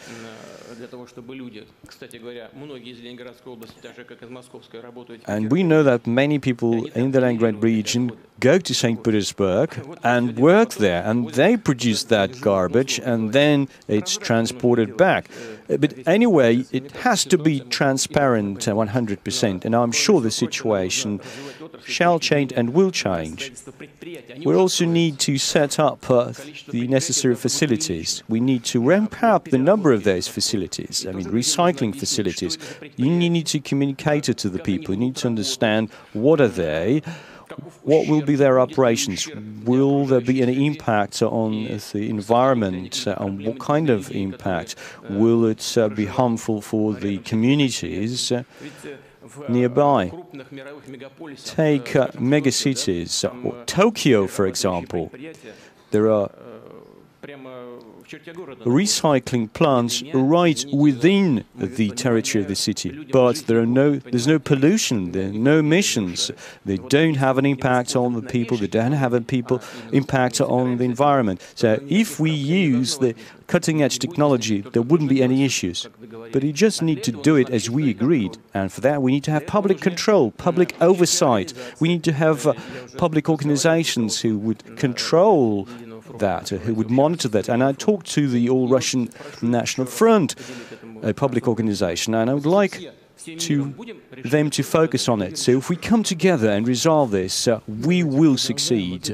And 5.26 5.50
we 5.52 5.62
know 5.62 5.82
that 5.82 6.06
many 6.06 6.38
people 6.38 6.86
in 6.86 7.12
the 7.12 7.20
Leningrad 7.20 7.62
region 7.62 8.12
go 8.40 8.58
to 8.58 8.74
St. 8.74 9.02
Petersburg 9.04 9.68
and 10.02 10.36
work 10.36 10.74
there, 10.74 11.02
and 11.04 11.30
they 11.30 11.56
produce 11.56 12.04
that 12.04 12.40
garbage, 12.40 12.98
and 12.98 13.32
then 13.32 13.68
it's 13.88 14.16
transported 14.16 14.96
back. 14.96 15.30
But 15.78 15.94
anyway, 16.06 16.64
it 16.72 16.92
has 16.98 17.24
to 17.26 17.38
be 17.38 17.60
transparent 17.60 18.60
100%, 18.60 19.64
and 19.64 19.74
I'm 19.74 19.92
sure 19.92 20.20
the 20.20 20.30
situation 20.30 21.20
shall 21.84 22.18
change 22.18 22.52
and 22.52 22.74
will 22.74 22.90
change. 22.90 23.52
We 24.44 24.54
also 24.54 24.84
need 24.84 25.18
to 25.20 25.38
set 25.38 25.78
up 25.78 26.10
uh, 26.10 26.32
the 26.68 26.86
necessary 26.88 27.34
facilities. 27.34 28.22
We 28.28 28.40
need 28.40 28.64
to 28.64 28.80
ramp 28.80 29.22
up 29.22 29.44
the 29.46 29.58
number 29.58 29.92
of 29.92 30.04
those 30.04 30.28
facilities, 30.28 31.06
I 31.06 31.12
mean, 31.12 31.26
recycling 31.26 31.98
facilities. 31.98 32.58
You 32.96 33.10
need 33.10 33.46
to 33.48 33.60
communicate 33.60 34.28
it 34.28 34.38
to 34.38 34.48
the 34.48 34.58
people. 34.58 34.94
You 34.94 35.00
need 35.00 35.16
to 35.16 35.26
understand 35.28 35.90
what 36.12 36.40
are 36.40 36.48
they, 36.48 37.02
what 37.82 38.08
will 38.08 38.22
be 38.22 38.36
their 38.36 38.60
operations? 38.60 39.28
Will 39.64 40.06
there 40.06 40.20
be 40.20 40.42
any 40.42 40.66
impact 40.66 41.22
on 41.22 41.64
the 41.64 42.08
environment? 42.08 43.06
And 43.06 43.44
what 43.44 43.58
kind 43.58 43.90
of 43.90 44.10
impact? 44.10 44.76
Will 45.08 45.44
it 45.46 45.78
uh, 45.78 45.88
be 45.88 46.06
harmful 46.06 46.60
for 46.60 46.94
the 46.94 47.18
communities? 47.18 48.32
nearby. 49.48 50.12
Take 51.44 51.96
uh, 51.96 52.08
megacities, 52.08 53.24
or 53.44 53.64
Tokyo, 53.64 54.26
for 54.26 54.46
example. 54.46 55.10
There 55.90 56.10
are 56.10 56.30
recycling 58.64 59.52
plants 59.52 60.02
right 60.12 60.64
within 60.72 61.44
the 61.54 61.90
territory 61.90 62.42
of 62.42 62.48
the 62.48 62.56
city, 62.56 63.04
but 63.12 63.36
there 63.46 63.60
are 63.60 63.66
no, 63.66 63.96
there's 63.96 64.26
no 64.26 64.40
pollution, 64.40 65.12
there 65.12 65.28
are 65.28 65.32
no 65.32 65.60
emissions. 65.60 66.32
They 66.64 66.78
don't 66.78 67.14
have 67.14 67.38
an 67.38 67.46
impact 67.46 67.94
on 67.94 68.14
the 68.14 68.22
people, 68.22 68.56
they 68.56 68.66
don't 68.66 68.92
have 68.92 69.12
a 69.12 69.20
people 69.20 69.62
impact 69.92 70.40
on 70.40 70.78
the 70.78 70.84
environment. 70.84 71.40
So 71.54 71.80
if 71.88 72.18
we 72.18 72.32
use 72.32 72.98
the 72.98 73.14
cutting-edge 73.46 73.98
technology, 74.00 74.62
there 74.62 74.82
wouldn't 74.82 75.10
be 75.10 75.22
any 75.22 75.44
issues. 75.44 75.86
But 76.32 76.42
you 76.42 76.52
just 76.52 76.82
need 76.82 77.04
to 77.04 77.12
do 77.12 77.36
it 77.36 77.50
as 77.50 77.70
we 77.70 77.90
agreed, 77.90 78.38
and 78.52 78.72
for 78.72 78.80
that 78.80 79.00
we 79.00 79.12
need 79.12 79.24
to 79.24 79.30
have 79.30 79.46
public 79.46 79.80
control, 79.80 80.32
public 80.32 80.74
oversight. 80.80 81.52
We 81.78 81.88
need 81.88 82.02
to 82.04 82.12
have 82.12 82.46
uh, 82.46 82.54
public 82.96 83.28
organizations 83.28 84.22
who 84.22 84.38
would 84.38 84.76
control 84.76 85.68
that, 86.18 86.52
uh, 86.52 86.56
who 86.56 86.74
would 86.74 86.90
monitor 86.90 87.28
that. 87.28 87.48
And 87.48 87.62
I 87.62 87.72
talked 87.72 88.06
to 88.12 88.28
the 88.28 88.48
All 88.48 88.68
Russian 88.68 89.10
National 89.40 89.86
Front, 89.86 90.34
a 91.02 91.12
public 91.12 91.48
organization, 91.48 92.14
and 92.14 92.30
I 92.30 92.34
would 92.34 92.46
like 92.46 92.80
to 93.24 93.74
them 94.24 94.50
to 94.50 94.62
focus 94.62 95.08
on 95.08 95.22
it. 95.22 95.38
So 95.38 95.52
if 95.52 95.68
we 95.68 95.76
come 95.76 96.02
together 96.02 96.50
and 96.50 96.66
resolve 96.66 97.10
this, 97.10 97.48
uh, 97.48 97.60
we 97.66 98.02
will 98.02 98.36
succeed. 98.36 99.04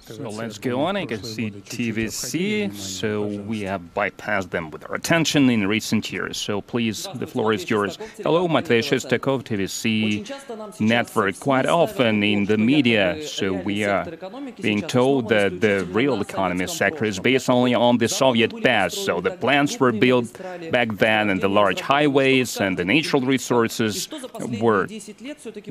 So 0.00 0.28
let's 0.30 0.58
go 0.58 0.82
on. 0.82 0.96
I 0.96 1.06
can 1.06 1.22
see 1.22 1.50
TVC. 1.50 2.74
So 2.74 3.24
we 3.24 3.60
have 3.60 3.82
bypassed 3.94 4.50
them 4.50 4.70
with 4.70 4.88
our 4.88 4.96
attention 4.96 5.50
in 5.50 5.66
recent 5.66 6.12
years. 6.12 6.36
So 6.36 6.60
please, 6.60 7.06
the 7.14 7.26
floor 7.26 7.52
is 7.52 7.68
yours. 7.68 7.98
Hello, 8.22 8.48
Matvey 8.48 8.80
Shestakov, 8.80 9.44
TVC 9.44 10.80
network. 10.80 11.38
Quite 11.40 11.66
often 11.66 12.22
in 12.22 12.44
the 12.46 12.58
media, 12.58 13.26
so 13.26 13.52
we 13.52 13.84
are 13.84 14.06
being 14.60 14.82
told 14.82 15.28
that 15.28 15.60
the 15.60 15.84
real 15.90 16.20
economy 16.20 16.66
sector 16.66 17.04
is 17.04 17.18
based 17.18 17.48
only 17.48 17.74
on 17.74 17.98
the 17.98 18.08
Soviet 18.08 18.62
past. 18.62 19.04
So 19.04 19.20
the 19.20 19.32
plants 19.32 19.78
were 19.78 19.92
built 19.92 20.32
back 20.70 20.88
then 20.96 21.30
and 21.30 21.40
the 21.40 21.48
large 21.48 21.80
highways 21.80 22.60
and 22.60 22.71
and 22.72 22.78
the 22.78 22.84
natural 22.84 23.22
resources 23.22 24.08
were 24.60 24.86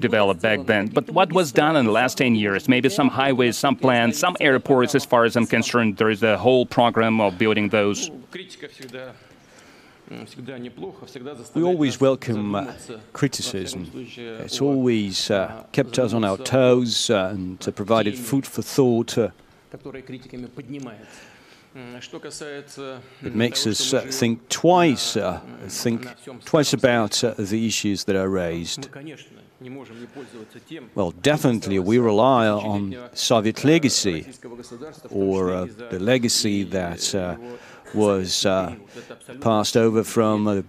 developed 0.08 0.42
back 0.42 0.60
then. 0.68 0.88
But 0.88 1.10
what 1.10 1.34
was 1.34 1.52
done 1.52 1.76
in 1.76 1.86
the 1.86 1.92
last 1.92 2.18
10 2.20 2.36
years? 2.36 2.70
Maybe 2.70 2.90
some 2.90 3.10
highways, 3.10 3.58
some 3.58 3.76
plants, 3.76 4.20
some 4.20 4.38
airports, 4.40 4.94
as 4.94 5.04
far 5.04 5.26
as 5.26 5.36
I'm 5.36 5.48
concerned, 5.48 5.98
there 5.98 6.12
is 6.12 6.22
a 6.22 6.38
whole 6.38 6.66
program 6.66 7.20
of 7.20 7.38
building 7.40 7.70
those. 7.70 8.12
We 11.56 11.64
always 11.64 12.00
welcome 12.00 12.56
uh, 12.56 12.74
criticism. 13.14 13.90
It's 14.46 14.62
always 14.62 15.32
uh, 15.32 15.64
kept 15.72 15.98
us 15.98 16.14
on 16.14 16.24
our 16.24 16.38
toes 16.38 17.10
uh, 17.10 17.32
and 17.34 17.60
provided 17.76 18.16
food 18.18 18.46
for 18.46 18.62
thought. 18.62 19.18
Uh, 21.74 23.00
it 23.24 23.34
makes 23.34 23.66
us 23.66 23.94
uh, 23.94 24.02
think 24.02 24.50
twice, 24.50 25.16
uh, 25.16 25.40
think 25.68 26.06
twice 26.44 26.74
about 26.74 27.24
uh, 27.24 27.34
the 27.38 27.66
issues 27.66 28.04
that 28.06 28.16
are 28.16 28.28
raised. 28.28 28.90
Well, 30.96 31.12
definitely 31.12 31.80
we 31.80 31.98
rely 31.98 32.48
on 32.48 33.10
Soviet 33.14 33.64
legacy, 33.64 34.26
or 35.10 35.66
the 35.66 36.00
legacy 36.00 36.64
that 36.64 37.14
was 37.94 38.46
uh, 38.46 38.76
passed 39.42 39.76
over 39.76 40.04
from 40.04 40.48
uh, 40.48 40.62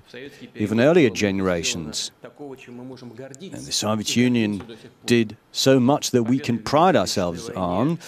even 0.55 0.81
earlier 0.81 1.11
generations. 1.11 2.11
And 2.23 3.53
the 3.53 3.73
Soviet 3.73 4.17
Union 4.17 4.63
did 5.07 5.37
so 5.53 5.79
much 5.79 6.11
that 6.11 6.25
we 6.25 6.39
can 6.39 6.59
pride 6.59 6.97
ourselves 6.97 7.49
on. 7.51 7.99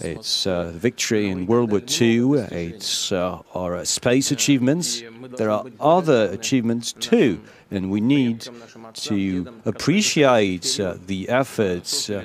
It's 0.00 0.46
uh, 0.46 0.72
victory 0.74 1.28
in 1.28 1.46
World 1.46 1.70
War 1.70 1.80
II, 1.80 2.40
it's 2.50 3.12
uh, 3.12 3.40
our 3.54 3.84
space 3.84 4.30
achievements. 4.30 5.02
There 5.36 5.50
are 5.50 5.64
other 5.80 6.30
achievements 6.30 6.92
too, 6.92 7.40
and 7.70 7.90
we 7.90 8.00
need 8.00 8.48
to 8.94 9.60
appreciate 9.64 10.78
uh, 10.80 10.96
the 11.06 11.28
efforts 11.28 12.10
uh, 12.10 12.24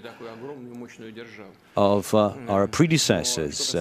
of 1.75 2.13
our 2.13 2.67
predecessors. 2.67 3.75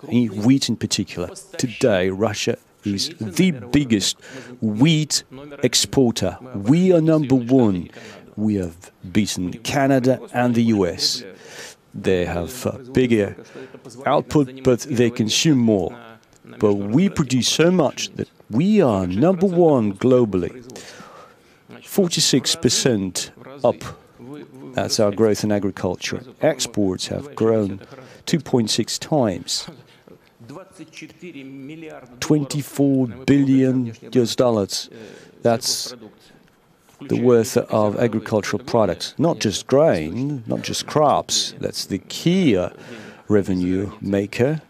wheat 0.08 0.68
in 0.68 0.76
particular. 0.76 1.28
Today, 1.58 2.08
Russia 2.08 2.56
is 2.84 3.10
the 3.20 3.50
biggest 3.50 4.18
wheat 4.60 5.24
exporter. 5.62 6.38
We 6.54 6.92
are 6.92 7.00
number 7.00 7.34
one. 7.34 7.90
We 8.36 8.54
have 8.56 8.90
beaten 9.12 9.52
Canada 9.52 10.20
and 10.32 10.54
the 10.54 10.64
US. 10.74 11.24
They 11.94 12.24
have 12.24 12.92
bigger 12.92 13.36
output, 14.06 14.62
but 14.62 14.80
they 14.80 15.10
consume 15.10 15.58
more. 15.58 15.96
But 16.58 16.74
we 16.74 17.08
produce 17.08 17.48
so 17.48 17.70
much 17.70 18.10
that 18.16 18.28
we 18.50 18.80
are 18.80 19.06
number 19.06 19.46
one 19.46 19.94
globally. 19.94 20.64
46% 21.70 23.30
up. 23.64 23.82
That's 24.74 25.00
our 25.00 25.10
growth 25.10 25.44
in 25.44 25.52
agriculture. 25.52 26.22
Exports 26.40 27.08
have 27.08 27.34
grown 27.34 27.80
2.6 28.26 28.98
times. 28.98 29.68
24 32.20 33.06
billion 33.26 33.92
US 34.12 34.36
dollars. 34.36 34.90
That's 35.42 35.94
the 37.00 37.20
worth 37.20 37.56
of 37.56 37.98
agricultural 37.98 38.62
products, 38.64 39.14
not 39.18 39.38
just 39.38 39.66
grain, 39.66 40.42
not 40.46 40.62
just 40.62 40.86
crops. 40.86 41.54
That's 41.58 41.86
the 41.86 41.98
key 41.98 42.56
uh, 42.56 42.70
revenue 43.28 43.92
maker. 44.00 44.60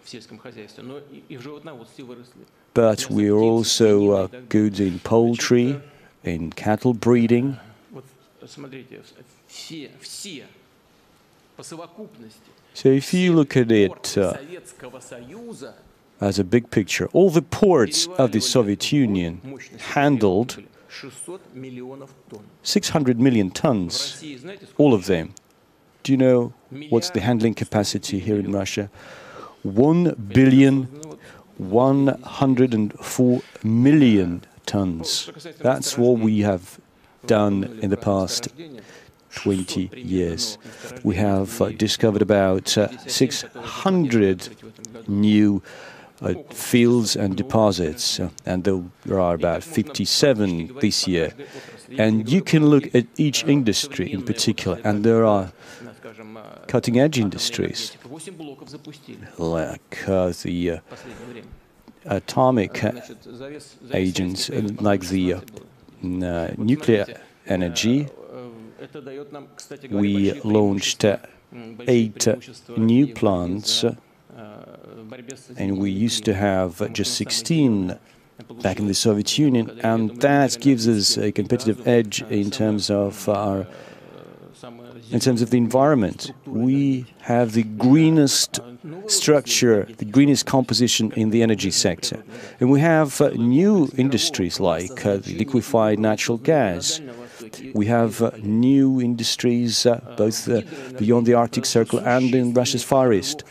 But 2.73 3.11
we 3.11 3.29
are 3.29 3.39
also 3.39 4.13
uh, 4.13 4.29
good 4.49 4.79
in 4.79 5.01
poultry, 5.01 5.81
in 6.23 6.53
cattle 6.53 6.95
breeding. 6.95 7.59
So 12.75 12.89
if 12.89 13.13
you 13.13 13.33
look 13.35 13.57
at 13.57 13.71
it 13.71 14.17
uh, 14.17 14.35
as 16.21 16.39
a 16.39 16.45
big 16.45 16.71
picture, 16.71 17.09
all 17.13 17.31
the 17.31 17.43
ports 17.43 18.07
of 18.19 18.33
the 18.33 18.41
Soviet 18.41 18.93
Union 18.93 19.41
handled 19.79 20.63
600 22.63 23.21
million 23.21 23.51
tons, 23.51 24.23
all 24.77 24.95
of 24.95 25.07
them. 25.07 25.35
Do 26.03 26.13
you 26.13 26.19
know 26.19 26.53
what's 26.89 27.11
the 27.11 27.21
handling 27.21 27.55
capacity 27.55 28.19
here 28.19 28.39
in 28.39 28.53
Russia? 28.53 28.91
1 29.63 30.15
billion 30.33 30.89
104 31.59 33.43
million 33.63 34.43
tons. 34.65 35.31
That's 35.59 35.99
what 35.99 36.19
we 36.19 36.41
have 36.41 36.81
done 37.27 37.79
in 37.83 37.91
the 37.91 37.99
past 37.99 38.49
20 39.35 39.91
years. 39.95 40.59
We 41.03 41.17
have 41.17 41.61
uh, 41.61 41.71
discovered 41.71 42.23
about 42.23 42.77
uh, 42.77 42.89
600 43.07 44.49
new 45.09 45.63
uh, 46.23 46.35
fields 46.51 47.17
and 47.17 47.35
deposits, 47.37 48.21
uh, 48.21 48.29
and 48.45 48.65
there 48.65 49.21
are 49.21 49.35
about 49.35 49.63
57 49.63 50.77
this 50.81 51.09
year. 51.09 51.33
And 51.97 52.29
you 52.29 52.43
can 52.43 52.67
look 52.67 52.95
at 52.95 53.07
each 53.17 53.45
industry 53.45 54.13
in 54.13 54.23
particular, 54.23 54.79
and 54.85 55.03
there 55.03 55.25
are 55.25 55.53
cutting 56.67 57.01
edge 57.01 57.19
industries 57.19 57.97
like 59.39 60.09
uh, 60.09 60.33
the 60.43 60.71
uh, 60.71 60.79
atomic 62.05 62.85
agents, 63.93 64.51
like 64.51 65.09
the 65.09 65.37
nuclear 66.59 67.07
energy. 67.47 68.09
We 69.91 70.33
launched 70.43 71.05
eight 71.87 72.29
new 72.77 73.15
plants 73.15 73.85
and 75.57 75.79
we 75.79 75.91
used 75.91 76.25
to 76.25 76.35
have 76.35 76.93
just 76.93 77.15
16 77.15 77.99
back 78.63 78.79
in 78.79 78.87
the 78.87 78.95
Soviet 78.95 79.39
Union, 79.39 79.81
and 79.83 80.21
that 80.21 80.59
gives 80.61 80.89
us 80.89 81.19
a 81.19 81.31
competitive 81.33 81.87
edge 81.87 82.23
in 82.23 82.51
terms 82.51 82.91
of 82.91 83.29
our 83.29 83.67
in 85.11 85.19
terms 85.19 85.43
of 85.43 85.51
the 85.51 85.57
environment. 85.57 86.33
We 86.47 87.07
have 87.23 87.53
the 87.53 87.65
greenest 87.65 88.61
structure, 89.09 89.89
the 89.99 90.05
greenest 90.05 90.47
composition 90.47 91.13
in 91.13 91.31
the 91.31 91.43
energy 91.43 91.71
sector. 91.71 92.23
And 92.61 92.71
we 92.71 92.81
have 92.81 93.21
uh, 93.21 93.31
new 93.31 93.91
industries 93.97 94.61
like 94.61 95.05
uh, 95.05 95.19
liquefied 95.27 95.99
natural 95.99 96.39
gas. 96.39 97.01
We 97.75 97.87
have 97.87 98.23
uh, 98.23 98.31
new 98.43 99.01
industries 99.01 99.87
uh, 99.87 100.01
both 100.17 100.49
uh, 100.49 100.63
beyond 100.99 101.27
the 101.27 101.35
Arctic 101.35 101.67
Circle 101.67 102.01
and 102.01 102.35
in 102.35 102.55
Russia's 102.55 102.85
Far 102.85 103.13
East 103.13 103.45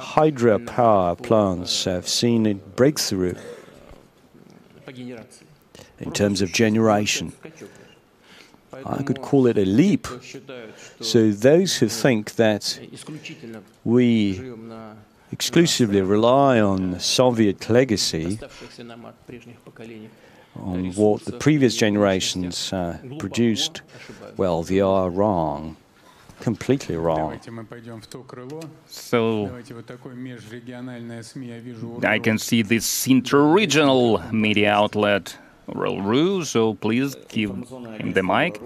hydropower 0.00 1.22
plants 1.22 1.84
have 1.84 2.08
seen 2.08 2.46
a 2.46 2.54
breakthrough 2.54 3.34
in 5.98 6.12
terms 6.12 6.40
of 6.40 6.52
generation. 6.52 7.32
I 8.72 9.02
could 9.02 9.20
call 9.20 9.46
it 9.46 9.58
a 9.58 9.64
leap. 9.64 10.06
So 11.00 11.30
those 11.30 11.76
who 11.76 11.88
think 11.88 12.36
that 12.36 12.80
we 13.84 14.52
exclusively 15.32 16.00
rely 16.00 16.60
on 16.60 16.98
Soviet 16.98 17.68
legacy, 17.68 18.38
on 20.60 20.92
what 20.92 21.24
the 21.24 21.32
previous 21.32 21.76
generations 21.76 22.72
uh, 22.72 22.98
produced, 23.18 23.82
well, 24.36 24.62
they 24.62 24.80
are 24.80 25.10
wrong 25.10 25.76
completely 26.40 26.96
wrong. 26.96 27.38
So 28.86 29.50
I 32.02 32.18
can 32.18 32.38
see 32.38 32.62
this 32.62 33.06
inter-regional 33.06 34.22
media 34.32 34.72
outlet 34.72 35.36
Rural.ru, 35.74 36.44
so 36.44 36.74
please 36.74 37.14
give 37.28 37.50
him 37.50 38.12
the 38.12 38.22
mic. 38.22 38.60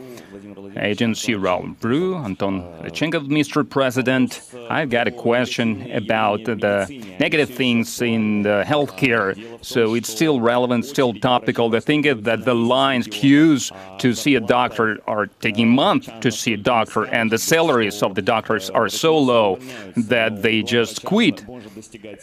Agency 0.77 1.35
Raul 1.35 1.77
Rural.ru, 1.83 2.17
Anton 2.17 2.63
Redchenkov, 2.83 3.29
Mr. 3.29 3.69
President. 3.69 4.41
I've 4.69 4.91
got 4.91 5.07
a 5.07 5.11
question 5.11 5.91
about 5.93 6.45
the 6.45 6.87
negative 7.21 7.51
things 7.51 8.01
in 8.03 8.43
the 8.43 8.65
healthcare. 8.67 9.35
So 9.65 9.95
it's 9.95 10.11
still 10.11 10.41
relevant, 10.41 10.85
still 10.85 11.15
topical. 11.15 11.71
The 11.71 11.81
thing 11.81 12.05
is 12.05 12.23
that 12.23 12.45
the 12.45 12.55
lines, 12.55 13.07
queues 13.07 13.71
to 13.99 14.15
see 14.15 14.35
a 14.35 14.41
doctor 14.41 14.99
are 15.07 15.27
taking 15.27 15.69
months 15.69 16.09
to 16.21 16.31
see 16.31 16.55
a 16.55 16.57
doctor, 16.57 17.05
and 17.05 17.31
the 17.31 17.39
salaries 17.39 18.03
of 18.03 18.15
the 18.15 18.23
doctors 18.23 18.71
are 18.71 18.89
so 18.89 19.17
low 19.17 19.59
that 19.97 20.43
they 20.43 20.63
just 20.63 21.05
quit. 21.05 21.45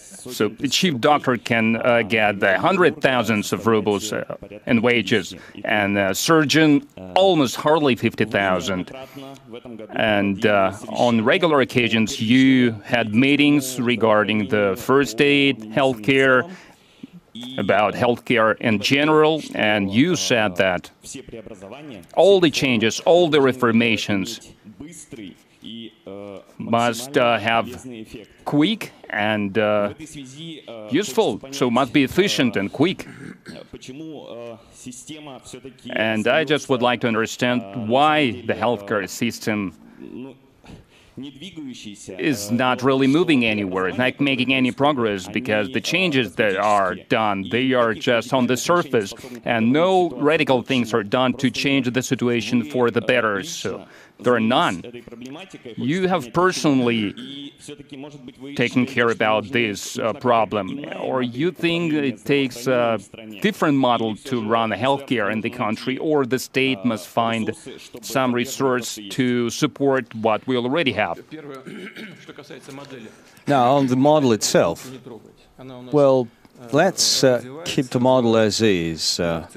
So 0.08 0.50
the 0.50 0.68
chief 0.68 1.00
doctor 1.00 1.38
can 1.38 1.78
uh, 1.78 2.02
get 2.04 2.40
the 2.40 2.60
hundred 2.60 3.02
thousands 3.02 3.54
of 3.54 3.68
rubles 3.68 4.12
uh, 4.14 4.38
in 4.72 4.82
wages, 4.82 5.36
and 5.64 5.98
a 5.98 6.16
surgeon 6.16 6.88
almost 7.16 7.56
hardly 7.58 7.96
50,000. 7.96 8.92
And 9.90 10.46
uh, 10.46 10.74
on 10.90 11.24
regular 11.24 11.62
occasions, 11.62 12.20
you 12.20 12.72
had 12.84 13.14
meetings 13.14 13.80
regarding 13.80 14.48
the 14.48 14.76
first 14.78 15.22
aid, 15.22 15.60
healthcare, 15.60 16.50
about 17.58 17.94
healthcare 17.94 18.58
in 18.60 18.80
general, 18.80 19.42
and 19.56 19.92
you 19.92 20.16
said 20.16 20.56
that 20.58 20.92
all 22.16 22.40
the 22.40 22.50
changes, 22.50 23.00
all 23.02 23.30
the 23.30 23.42
reformations 23.42 24.52
must 26.58 27.18
uh, 27.18 27.38
have 27.38 27.88
quick 28.46 28.92
and 29.10 29.58
uh, 29.58 29.94
useful, 30.90 31.40
so 31.52 31.70
must 31.70 31.94
be 31.94 32.04
efficient 32.04 32.56
and 32.56 32.72
quick. 32.72 33.08
And 35.90 36.28
I 36.28 36.44
just 36.44 36.70
would 36.70 36.82
like 36.82 37.02
to 37.02 37.08
understand 37.08 37.90
why 37.90 38.32
the 38.48 38.54
healthcare 38.54 39.08
system 39.08 39.74
is 41.18 42.52
not 42.52 42.82
really 42.82 43.06
moving 43.06 43.44
anywhere, 43.46 43.92
not 43.92 44.20
making 44.20 44.54
any 44.54 44.72
progress, 44.72 45.28
because 45.28 45.70
the 45.70 45.82
changes 45.82 46.36
that 46.36 46.56
are 46.56 46.96
done, 46.96 47.46
they 47.52 47.74
are 47.74 47.94
just 47.94 48.34
on 48.34 48.48
the 48.48 48.56
surface, 48.56 49.14
and 49.44 49.74
no 49.74 50.10
radical 50.12 50.62
things 50.62 50.94
are 50.94 51.04
done 51.04 51.34
to 51.34 51.52
change 51.52 51.92
the 51.92 52.02
situation 52.02 52.64
for 52.64 52.90
the 52.90 53.02
better. 53.02 53.44
So 53.44 53.86
there 54.24 54.36
are 54.36 54.40
none. 54.40 54.84
You 55.78 56.08
have 56.08 56.34
personally 56.34 57.54
taken 58.56 58.86
care 58.86 59.10
about 59.10 59.52
this 59.52 59.98
uh, 59.98 60.14
problem, 60.14 60.86
or 61.00 61.22
you 61.22 61.52
think 61.52 61.94
it 61.94 62.24
takes 62.26 62.68
a 62.68 63.00
different 63.42 63.78
model 63.78 64.16
to 64.16 64.48
run 64.48 64.72
healthcare 64.72 65.32
in 65.32 65.42
the 65.42 65.50
country, 65.50 65.98
or 65.98 66.26
the 66.26 66.40
state 66.40 66.84
must 66.86 67.08
find 67.08 67.56
some 68.02 68.34
resource 68.34 69.00
to 69.12 69.50
support 69.50 70.14
what 70.16 70.46
we 70.48 70.58
already 70.58 70.94
have? 70.94 71.22
Now, 73.48 73.76
on 73.76 73.88
the 73.88 73.96
model 73.96 74.32
itself, 74.34 74.90
well, 75.92 76.28
let's 76.72 77.24
uh, 77.24 77.42
keep 77.66 77.88
the 77.90 78.00
model 78.00 78.38
as 78.38 78.62
is. 78.62 79.20
Uh, 79.20 79.48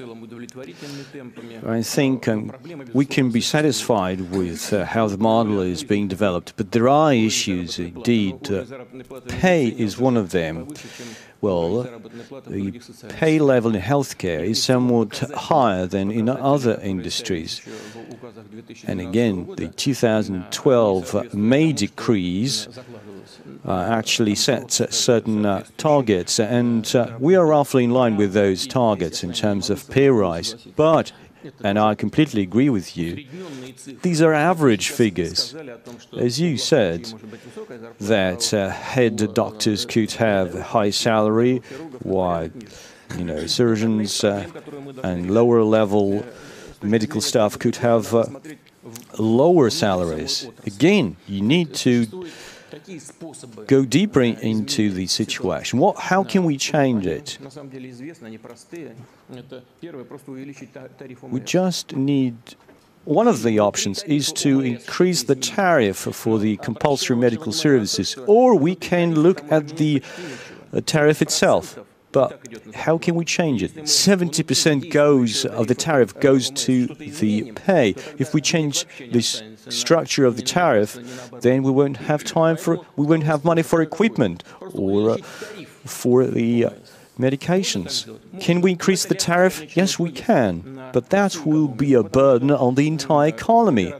I 1.65 1.81
think 1.81 2.27
um, 2.27 2.51
we 2.93 3.05
can 3.05 3.31
be 3.31 3.41
satisfied 3.41 4.31
with 4.31 4.73
uh, 4.73 4.85
how 4.85 5.07
the 5.07 5.17
model 5.17 5.61
is 5.61 5.83
being 5.83 6.07
developed, 6.07 6.53
but 6.57 6.71
there 6.71 6.89
are 6.89 7.13
issues 7.13 7.79
indeed. 7.79 8.51
Uh, 8.51 8.65
pay 9.27 9.67
is 9.67 9.97
one 9.97 10.17
of 10.17 10.31
them. 10.31 10.67
Well, 11.41 11.83
the 12.47 12.81
pay 13.19 13.39
level 13.39 13.75
in 13.75 13.81
healthcare 13.81 14.43
is 14.43 14.63
somewhat 14.63 15.17
higher 15.35 15.85
than 15.85 16.09
in 16.09 16.27
other 16.27 16.79
industries. 16.81 17.61
And 18.87 18.99
again, 18.99 19.53
the 19.55 19.67
2012 19.67 21.33
May 21.35 21.71
decrees 21.71 22.67
actually 23.73 24.35
set 24.35 24.71
certain 24.71 25.45
uh, 25.45 25.65
targets, 25.77 26.39
and 26.39 26.95
uh, 26.95 27.17
we 27.19 27.35
are 27.35 27.45
roughly 27.45 27.83
in 27.83 27.91
line 27.91 28.15
with 28.15 28.33
those 28.33 28.67
targets 28.67 29.23
in 29.23 29.33
terms 29.33 29.69
of 29.69 29.89
pay 29.89 30.09
rise. 30.09 30.53
But, 30.75 31.11
and 31.63 31.77
I 31.79 31.95
completely 31.95 32.41
agree 32.41 32.69
with 32.69 32.97
you, 32.97 33.25
these 34.01 34.21
are 34.21 34.33
average 34.33 34.89
figures. 34.89 35.55
As 36.17 36.39
you 36.39 36.57
said, 36.57 37.05
that 37.99 38.53
uh, 38.53 38.69
head 38.69 39.33
doctors 39.33 39.85
could 39.85 40.11
have 40.13 40.55
a 40.55 40.63
high 40.63 40.91
salary, 40.91 41.57
while 42.01 42.49
you 43.17 43.23
know 43.23 43.45
surgeons 43.45 44.23
uh, 44.23 44.47
and 45.03 45.31
lower 45.31 45.63
level 45.63 46.25
medical 46.81 47.21
staff 47.21 47.57
could 47.57 47.77
have 47.77 48.13
uh, 48.13 48.25
lower 49.17 49.69
salaries. 49.69 50.47
Again, 50.65 51.17
you 51.27 51.41
need 51.41 51.73
to 51.75 52.27
go 53.67 53.85
deeper 53.85 54.21
into 54.21 54.91
the 54.91 55.07
situation. 55.07 55.79
What, 55.79 55.97
how 55.97 56.23
can 56.23 56.43
we 56.43 56.57
change 56.57 57.05
it? 57.05 57.37
We 61.23 61.39
just 61.39 61.95
need 61.95 62.37
one 63.05 63.27
of 63.27 63.43
the 63.43 63.59
options 63.59 64.03
is 64.03 64.33
to 64.33 64.61
increase 64.61 65.23
the 65.23 65.35
tariff 65.35 65.97
for 65.97 66.39
the 66.39 66.57
compulsory 66.57 67.15
medical 67.15 67.51
services, 67.51 68.17
or 68.25 68.55
we 68.55 68.75
can 68.75 69.15
look 69.15 69.43
at 69.51 69.77
the 69.77 70.01
uh, 70.73 70.81
tariff 70.81 71.21
itself. 71.21 71.79
But 72.15 72.39
how 72.73 72.97
can 72.97 73.13
we 73.15 73.25
change 73.25 73.61
it? 73.61 73.73
70% 73.75 74.89
goes 74.89 75.43
of 75.43 75.67
the 75.67 75.75
tariff 75.75 76.17
goes 76.21 76.49
to 76.65 76.87
the 76.87 77.51
pay. 77.51 77.89
If 78.17 78.33
we 78.33 78.39
change 78.39 78.85
this 79.11 79.43
structure 79.67 80.23
of 80.23 80.37
the 80.37 80.41
tariff, 80.41 80.91
then 81.41 81.61
we 81.61 81.71
won't 81.71 81.97
have 81.97 82.23
time 82.23 82.55
for 82.55 82.73
we 82.95 83.05
won't 83.05 83.23
have 83.23 83.43
money 83.43 83.63
for 83.63 83.81
equipment 83.81 84.45
or 84.73 85.09
uh, 85.09 85.17
for 85.83 86.25
the 86.25 86.65
uh, 86.65 86.69
medications. 87.19 87.93
Can 88.39 88.61
we 88.61 88.71
increase 88.71 89.03
the 89.03 89.19
tariff? 89.29 89.75
Yes, 89.75 89.99
we 89.99 90.11
can, 90.11 90.53
but 90.93 91.09
that 91.09 91.45
will 91.45 91.67
be 91.67 91.95
a 91.95 92.03
burden 92.03 92.49
on 92.49 92.75
the 92.75 92.87
entire 92.87 93.27
economy 93.27 93.93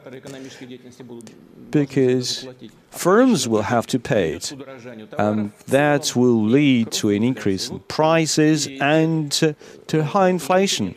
because 1.70 2.48
firms 2.96 3.48
will 3.48 3.64
have 3.64 3.86
to 3.88 4.00
pay 4.00 4.34
it. 4.34 4.54
And 5.18 5.52
that 5.68 6.16
will 6.16 6.44
lead 6.44 6.92
to 6.94 7.10
an 7.10 7.24
increase 7.24 7.70
in 7.70 7.80
prices 7.82 8.68
and 8.80 9.32
to 9.88 10.04
high 10.04 10.30
inflation. 10.30 10.96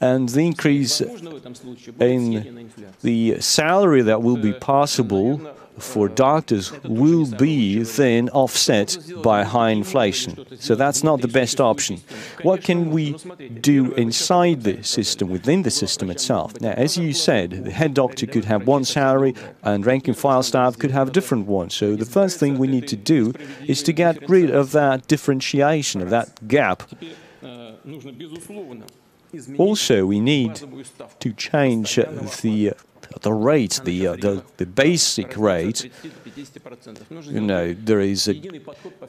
And 0.00 0.28
the 0.28 0.46
increase 0.46 1.00
in 1.00 2.70
the 3.02 3.40
salary 3.40 4.02
that 4.02 4.22
will 4.22 4.36
be 4.36 4.52
possible 4.52 5.40
for 5.78 6.08
doctors 6.08 6.72
will 6.84 7.30
be 7.32 7.82
then 7.82 8.28
offset 8.30 8.98
by 9.22 9.44
high 9.44 9.70
inflation. 9.70 10.46
So 10.58 10.74
that's 10.74 11.04
not 11.04 11.20
the 11.20 11.28
best 11.28 11.60
option. 11.60 12.00
What 12.42 12.62
can 12.62 12.90
we 12.90 13.12
do 13.60 13.92
inside 13.92 14.62
the 14.62 14.82
system, 14.82 15.28
within 15.28 15.62
the 15.62 15.70
system 15.70 16.10
itself? 16.10 16.60
Now, 16.60 16.72
as 16.72 16.96
you 16.96 17.12
said, 17.12 17.50
the 17.64 17.70
head 17.70 17.94
doctor 17.94 18.26
could 18.26 18.46
have 18.46 18.66
one 18.66 18.84
salary 18.84 19.34
and 19.62 19.84
rank 19.84 20.08
and 20.08 20.16
file 20.16 20.42
staff 20.42 20.78
could 20.78 20.90
have 20.92 21.08
a 21.08 21.10
different 21.10 21.46
one. 21.46 21.70
So 21.70 21.96
the 21.96 22.04
first 22.04 22.38
thing 22.38 22.58
we 22.58 22.66
need 22.66 22.88
to 22.88 22.96
do 22.96 23.32
is 23.66 23.82
to 23.82 23.92
get 23.92 24.28
rid 24.28 24.50
of 24.50 24.72
that 24.72 25.06
differentiation, 25.08 26.00
of 26.00 26.10
that 26.10 26.48
gap. 26.48 26.82
Also, 29.58 30.06
we 30.06 30.20
need 30.20 30.54
to 31.20 31.32
change 31.32 31.96
the 31.96 32.72
the 33.22 33.32
rate, 33.32 33.80
the, 33.84 34.06
uh, 34.08 34.16
the, 34.16 34.44
the 34.56 34.66
basic 34.66 35.36
rate, 35.36 35.90
you 37.22 37.40
know, 37.40 37.72
there 37.72 38.00
is 38.00 38.28
a 38.28 38.34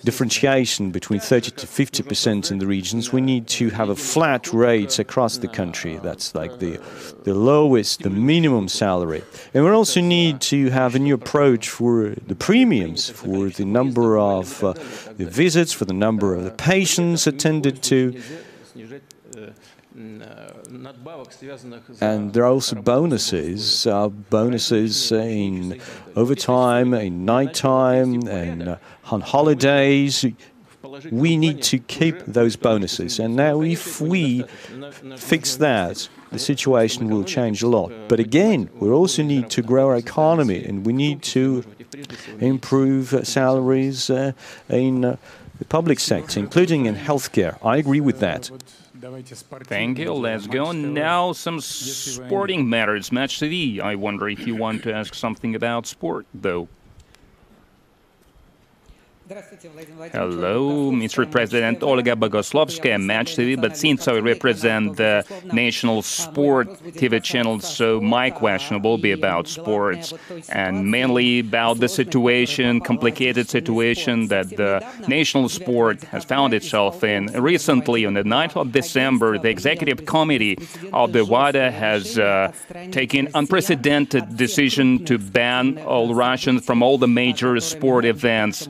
differentiation 0.03 0.91
between 0.91 1.19
30 1.19 1.51
to 1.51 1.67
50 1.67 2.03
percent 2.03 2.51
in 2.51 2.59
the 2.59 2.67
regions. 2.67 3.11
We 3.11 3.21
need 3.21 3.47
to 3.47 3.69
have 3.69 3.89
a 3.89 3.95
flat 3.95 4.53
rate 4.53 4.99
across 4.99 5.37
the 5.37 5.47
country. 5.47 5.97
That's 5.97 6.33
like 6.35 6.59
the, 6.59 6.79
the 7.23 7.33
lowest, 7.33 8.03
the 8.03 8.09
minimum 8.09 8.67
salary. 8.67 9.23
And 9.53 9.63
we 9.63 9.71
also 9.71 10.01
need 10.01 10.41
to 10.41 10.69
have 10.69 10.95
a 10.95 10.99
new 10.99 11.13
approach 11.13 11.69
for 11.69 12.13
the 12.27 12.35
premiums, 12.35 13.09
for 13.09 13.49
the 13.49 13.65
number 13.65 14.17
of 14.17 14.63
uh, 14.63 14.73
the 15.17 15.25
visits, 15.25 15.73
for 15.73 15.85
the 15.85 15.93
number 15.93 16.35
of 16.35 16.43
the 16.43 16.51
patients 16.51 17.27
attended 17.27 17.83
to. 17.83 18.21
And 22.01 22.33
there 22.33 22.43
are 22.43 22.51
also 22.51 22.75
bonuses, 22.75 23.87
uh, 23.87 24.09
bonuses 24.09 25.11
in 25.11 25.79
overtime, 26.15 26.93
in 26.93 27.25
nighttime, 27.25 28.27
and 28.27 28.69
uh, 28.69 28.77
on 29.11 29.21
holidays. 29.21 30.25
We 31.11 31.37
need 31.37 31.61
to 31.63 31.79
keep 31.79 32.19
those 32.25 32.55
bonuses. 32.55 33.19
And 33.19 33.35
now, 33.35 33.61
if 33.61 34.01
we 34.01 34.43
fix 35.15 35.55
that, 35.57 36.09
the 36.31 36.39
situation 36.39 37.09
will 37.09 37.23
change 37.23 37.61
a 37.61 37.67
lot. 37.67 37.91
But 38.07 38.19
again, 38.19 38.69
we 38.79 38.89
also 38.89 39.23
need 39.23 39.49
to 39.51 39.61
grow 39.61 39.87
our 39.87 39.95
economy 39.95 40.63
and 40.65 40.85
we 40.85 40.93
need 40.93 41.21
to 41.23 41.63
improve 42.39 43.27
salaries 43.27 44.09
uh, 44.09 44.33
in 44.69 45.05
uh, 45.05 45.17
the 45.59 45.65
public 45.65 45.99
sector, 45.99 46.39
including 46.39 46.85
in 46.85 46.95
healthcare. 46.95 47.57
I 47.63 47.77
agree 47.77 48.01
with 48.01 48.19
that. 48.19 48.51
Thank 49.65 49.99
you. 49.99 50.13
Let's 50.13 50.47
go 50.47 50.71
now. 50.71 51.31
Some 51.33 51.59
sporting 51.61 52.69
matters. 52.69 53.11
Match 53.11 53.39
TV. 53.39 53.79
I 53.79 53.95
wonder 53.95 54.27
if 54.29 54.45
you 54.47 54.55
want 54.55 54.83
to 54.83 54.93
ask 54.93 55.13
something 55.13 55.55
about 55.55 55.85
sport, 55.85 56.25
though. 56.33 56.67
Hello, 59.29 60.89
Mr. 60.89 61.29
President 61.29 61.83
Olga 61.83 62.15
Bogoslovskaya, 62.15 63.01
Match 63.03 63.35
TV, 63.35 63.59
but 63.59 63.75
since 63.75 64.07
I 64.07 64.19
represent 64.19 64.95
the 64.95 65.25
national 65.51 66.01
sport 66.01 66.69
TV 66.93 67.21
channel, 67.21 67.59
so 67.59 67.99
my 67.99 68.29
question 68.29 68.81
will 68.81 68.97
be 68.97 69.11
about 69.11 69.49
sports 69.49 70.13
and 70.47 70.89
mainly 70.89 71.39
about 71.39 71.81
the 71.81 71.89
situation, 71.89 72.79
complicated 72.79 73.49
situation 73.49 74.27
that 74.27 74.49
the 74.49 74.85
national 75.09 75.49
sport 75.49 76.03
has 76.05 76.23
found 76.23 76.53
itself 76.53 77.03
in. 77.03 77.25
Recently, 77.25 78.05
on 78.05 78.13
the 78.13 78.23
9th 78.23 78.55
of 78.55 78.71
December, 78.71 79.37
the 79.37 79.49
executive 79.49 80.05
committee 80.05 80.57
of 80.93 81.11
the 81.11 81.25
WADA 81.25 81.69
has 81.71 82.17
uh, 82.17 82.53
taken 82.91 83.27
unprecedented 83.33 84.37
decision 84.37 85.03
to 85.03 85.17
ban 85.17 85.79
all 85.79 86.15
Russians 86.15 86.65
from 86.65 86.81
all 86.81 86.97
the 86.97 87.09
major 87.09 87.59
sport 87.59 88.05
events 88.05 88.69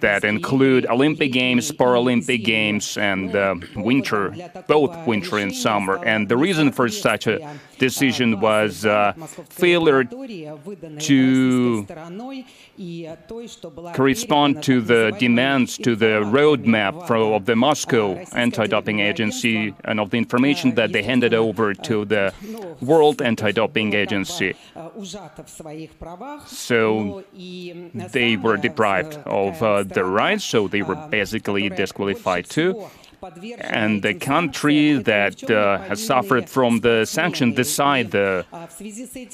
that 0.00 0.24
include 0.24 0.86
Olympic 0.86 1.32
Games, 1.32 1.70
Paralympic 1.72 2.44
Games, 2.44 2.96
and 2.96 3.34
uh, 3.34 3.54
winter, 3.76 4.34
both 4.66 5.06
winter 5.06 5.38
and 5.38 5.54
summer. 5.54 6.04
And 6.04 6.28
the 6.28 6.36
reason 6.36 6.72
for 6.72 6.88
such 6.88 7.26
a 7.26 7.58
decision 7.78 8.40
was 8.40 8.84
uh, 8.84 9.12
failure 9.48 10.04
to 10.04 11.86
correspond 13.94 14.62
to 14.62 14.80
the 14.80 15.12
demands 15.18 15.78
to 15.78 15.96
the 15.96 16.20
roadmap 16.36 17.10
of 17.10 17.44
the 17.46 17.56
Moscow 17.56 18.16
anti-doping 18.32 19.00
agency 19.00 19.74
and 19.84 20.00
of 20.00 20.10
the 20.10 20.18
information 20.18 20.74
that 20.74 20.92
they 20.92 21.02
handed 21.02 21.34
over 21.34 21.74
to 21.74 22.04
the 22.04 22.32
World 22.80 23.22
Anti-Doping 23.22 23.94
Agency. 23.94 24.54
So 26.46 27.24
they 27.94 28.36
were 28.36 28.56
deprived 28.56 29.18
of 29.26 29.62
uh, 29.62 29.82
their 29.82 30.04
rights, 30.04 30.44
so 30.44 30.68
they 30.68 30.82
were 30.82 30.96
basically 31.10 31.68
disqualified 31.68 32.48
too. 32.48 32.88
And 33.60 34.02
the 34.02 34.14
country 34.14 34.94
that 34.94 35.50
uh, 35.50 35.78
has 35.78 36.04
suffered 36.04 36.48
from 36.48 36.80
the 36.80 37.04
sanction, 37.04 37.54
the 37.54 37.64
side 37.64 38.14
uh, 38.14 38.44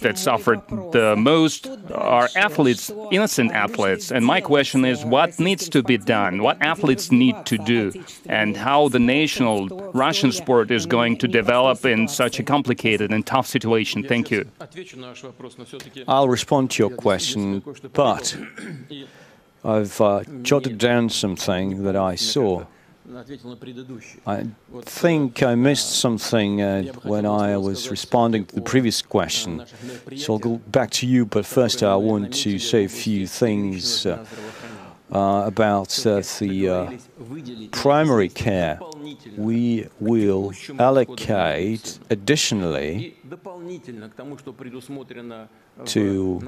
that 0.01 0.19
suffered 0.19 0.61
the 0.93 1.15
most 1.17 1.69
are 1.95 2.29
athletes, 2.35 2.91
innocent 3.13 3.53
athletes. 3.53 4.11
And 4.11 4.25
my 4.25 4.41
question 4.41 4.85
is 4.85 5.05
what 5.05 5.39
needs 5.39 5.69
to 5.69 5.83
be 5.83 5.99
done? 5.99 6.43
What 6.43 6.61
athletes 6.61 7.13
need 7.13 7.47
to 7.47 7.59
do? 7.59 7.93
And 8.27 8.57
how 8.57 8.89
the 8.89 8.99
national 8.99 9.69
Russian 9.95 10.33
sport 10.33 10.71
is 10.71 10.87
going 10.87 11.19
to 11.19 11.29
develop 11.29 11.85
in 11.85 12.09
such 12.09 12.39
a 12.39 12.43
complicated 12.43 13.13
and 13.13 13.25
tough 13.27 13.47
situation? 13.47 14.03
Thank 14.03 14.31
you. 14.31 14.51
I'll 16.09 16.29
respond 16.29 16.71
to 16.73 16.83
your 16.83 16.91
question, 16.91 17.63
but 17.93 18.37
I've 19.65 20.01
uh, 20.01 20.23
jotted 20.43 20.79
down 20.79 21.11
something 21.11 21.83
that 21.85 21.97
I 21.97 22.15
saw. 22.15 22.67
I 24.27 24.45
think 24.83 25.43
I 25.43 25.55
missed 25.55 26.01
something 26.01 26.61
uh, 26.61 26.83
when 27.05 27.25
I 27.25 27.57
was 27.57 27.89
responding 27.89 28.47
to 28.47 28.55
the 28.57 28.61
previous 28.61 29.01
question. 29.01 29.65
So 30.17 30.35
I'll 30.35 30.39
go 30.39 30.57
back 30.57 30.91
to 30.93 31.07
you, 31.07 31.25
but 31.25 31.47
first 31.47 31.83
I 31.83 31.95
want 31.95 32.35
to 32.35 32.59
say 32.59 32.85
a 32.85 32.89
few 32.89 33.27
things 33.29 34.07
uh, 34.07 34.25
uh, 35.13 35.45
about 35.47 36.05
uh, 36.05 36.21
the 36.41 36.69
uh, 36.69 36.93
primary 37.71 38.29
care. 38.29 38.81
We 39.37 39.87
will 40.01 40.53
allocate 40.79 42.01
additionally 42.11 43.17
to 45.85 46.41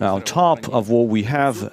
uh, 0.00 0.14
on 0.14 0.22
top 0.22 0.68
of 0.68 0.88
what 0.88 1.08
we 1.08 1.24
have 1.24 1.72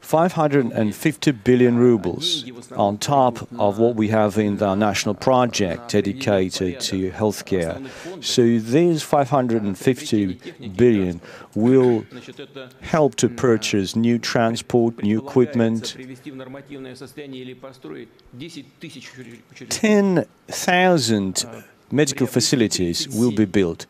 550 0.00 1.30
billion 1.30 1.76
rubles 1.76 2.44
on 2.72 2.98
top 2.98 3.48
of 3.60 3.78
what 3.78 3.94
we 3.94 4.08
have 4.08 4.38
in 4.38 4.56
the 4.56 4.74
national 4.74 5.14
project 5.14 5.92
dedicated 5.92 6.80
to 6.80 7.10
healthcare. 7.12 7.88
So 8.24 8.42
these 8.42 9.02
550 9.02 10.34
billion 10.76 11.20
will 11.54 12.04
help 12.80 13.14
to 13.16 13.28
purchase 13.28 13.94
new 13.94 14.18
transport, 14.18 15.02
new 15.02 15.18
equipment. 15.18 15.96
10,000 19.68 21.46
medical 21.90 22.26
facilities 22.26 23.08
will 23.08 23.32
be 23.32 23.44
built. 23.44 23.86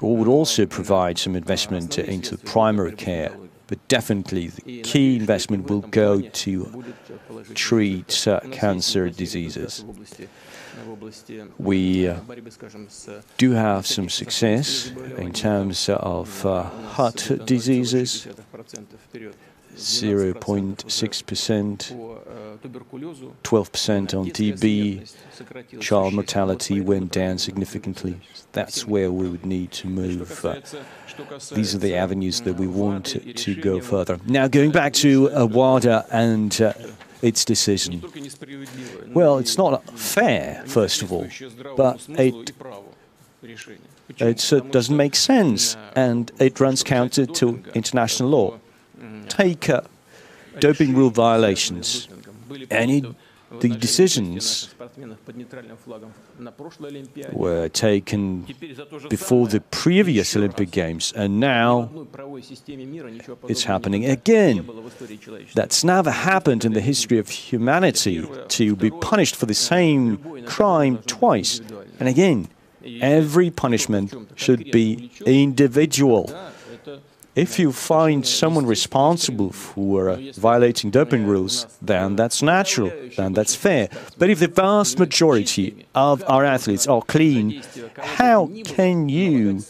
would 0.00 0.28
also 0.28 0.66
provide 0.66 1.18
some 1.18 1.36
investment 1.36 1.98
into 1.98 2.36
primary 2.38 2.92
care, 2.92 3.32
but 3.66 3.88
definitely 3.88 4.48
the 4.48 4.82
key 4.82 5.16
investment 5.16 5.70
will 5.70 5.80
go 5.80 6.20
to 6.20 6.84
treat 7.54 8.28
uh, 8.28 8.40
cancer 8.50 9.08
diseases. 9.10 9.84
We 11.58 12.08
uh, 12.08 12.20
do 13.38 13.52
have 13.52 13.86
some 13.86 14.08
success 14.08 14.88
in 15.16 15.32
terms 15.32 15.88
of 15.88 16.44
uh, 16.44 16.64
heart 16.64 17.30
diseases, 17.44 18.26
0.6%, 19.76 20.86
12% 23.44 24.18
on 24.18 24.30
TB, 24.30 25.80
child 25.80 26.14
mortality 26.14 26.80
went 26.80 27.12
down 27.12 27.38
significantly. 27.38 28.18
That's 28.52 28.86
where 28.86 29.12
we 29.12 29.28
would 29.28 29.44
need 29.44 29.72
to 29.72 29.88
move. 29.88 30.44
Uh, 30.44 30.60
these 31.52 31.74
are 31.74 31.78
the 31.78 31.94
avenues 31.94 32.40
that 32.42 32.54
we 32.56 32.66
want 32.66 33.16
to 33.36 33.54
go 33.54 33.80
further. 33.80 34.18
Now, 34.26 34.48
going 34.48 34.70
back 34.70 34.92
to 34.94 35.30
uh, 35.30 35.46
WADA 35.46 36.06
and 36.10 36.60
uh, 36.60 36.72
its 37.22 37.44
decision. 37.44 38.02
Well, 39.08 39.38
it's 39.38 39.56
not 39.58 39.84
fair, 39.98 40.62
first 40.66 41.02
of 41.02 41.12
all, 41.12 41.28
but 41.76 42.06
it, 42.10 42.52
it 44.18 44.52
uh, 44.52 44.60
doesn't 44.60 44.96
make 44.96 45.14
sense 45.14 45.76
and 45.94 46.30
it 46.38 46.60
runs 46.60 46.82
counter 46.82 47.26
to 47.26 47.62
international 47.74 48.28
law. 48.28 48.58
Take 49.28 49.68
uh, 49.68 49.82
doping 50.58 50.94
rule 50.94 51.10
violations. 51.10 52.08
Any 52.70 53.02
the 53.50 53.68
decisions 53.68 54.74
were 57.32 57.68
taken 57.68 58.46
before 59.08 59.46
the 59.46 59.60
previous 59.70 60.36
Olympic 60.36 60.70
Games, 60.70 61.12
and 61.14 61.38
now 61.38 61.90
it's 63.48 63.64
happening 63.64 64.04
again. 64.04 64.68
That's 65.54 65.84
never 65.84 66.10
happened 66.10 66.64
in 66.64 66.72
the 66.72 66.80
history 66.80 67.18
of 67.18 67.28
humanity 67.28 68.26
to 68.48 68.76
be 68.76 68.90
punished 68.90 69.36
for 69.36 69.46
the 69.46 69.54
same 69.54 70.44
crime 70.46 70.98
twice. 71.06 71.60
And 72.00 72.08
again, 72.08 72.48
every 73.00 73.50
punishment 73.50 74.14
should 74.34 74.70
be 74.72 75.10
individual. 75.24 76.30
If 77.36 77.58
you 77.58 77.70
find 77.70 78.26
someone 78.26 78.64
responsible 78.64 79.52
for 79.52 80.08
uh, 80.08 80.16
violating 80.36 80.90
doping 80.90 81.26
rules, 81.26 81.66
then 81.82 82.16
that's 82.16 82.42
natural, 82.42 82.90
then 83.14 83.34
that's 83.34 83.54
fair. 83.54 83.90
But 84.16 84.30
if 84.30 84.38
the 84.38 84.48
vast 84.48 84.98
majority 84.98 85.86
of 85.94 86.24
our 86.26 86.46
athletes 86.46 86.86
are 86.86 87.02
clean, 87.02 87.62
how 87.98 88.50
can 88.64 89.10
you 89.10 89.62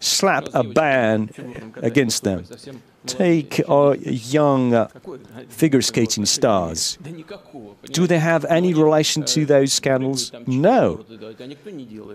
slap 0.00 0.48
a 0.54 0.64
ban 0.64 1.30
against 1.76 2.24
them? 2.24 2.46
Take 3.06 3.60
our 3.68 3.94
young 3.96 4.74
uh, 4.74 4.88
figure 5.48 5.82
skating 5.82 6.24
stars. 6.24 6.98
Do 7.84 8.06
they 8.06 8.18
have 8.18 8.46
any 8.46 8.72
relation 8.72 9.24
to 9.24 9.44
those 9.44 9.72
scandals? 9.74 10.32
No. 10.46 11.04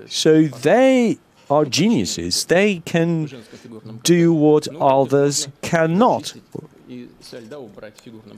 So 0.08 0.44
they 0.44 1.20
are 1.50 1.66
geniuses. 1.66 2.46
They 2.46 2.80
can 2.80 3.30
do 4.04 4.34
what 4.34 4.68
others 4.76 5.48
cannot. 5.62 6.34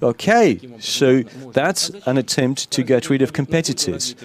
Okay, 0.02 0.60
so 0.80 1.22
that's 1.52 1.90
an 2.06 2.18
attempt 2.18 2.72
to 2.72 2.84
get 2.84 3.10
rid 3.10 3.22
of 3.22 3.34
competitors. 3.34 4.16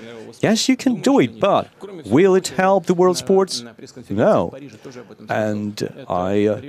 Yes, 0.40 0.68
you 0.68 0.76
can 0.76 1.00
do 1.00 1.18
it, 1.18 1.40
but 1.40 1.68
will 2.06 2.34
it 2.34 2.48
help 2.48 2.86
the 2.86 2.94
world 2.94 3.16
sports? 3.16 3.64
No. 4.10 4.54
And 5.28 6.04
I 6.08 6.46
uh, 6.46 6.60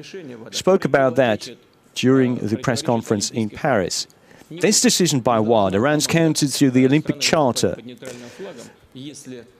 spoke 0.51 0.85
about 0.85 1.15
that 1.15 1.49
during 1.93 2.35
the 2.35 2.57
press 2.57 2.81
conference 2.81 3.29
in 3.29 3.49
Paris. 3.49 4.07
This 4.49 4.81
decision 4.81 5.19
by 5.19 5.39
WADA 5.39 5.79
runs 5.79 6.07
counter 6.07 6.47
to 6.47 6.71
the 6.71 6.85
Olympic 6.85 7.19
Charter 7.19 7.75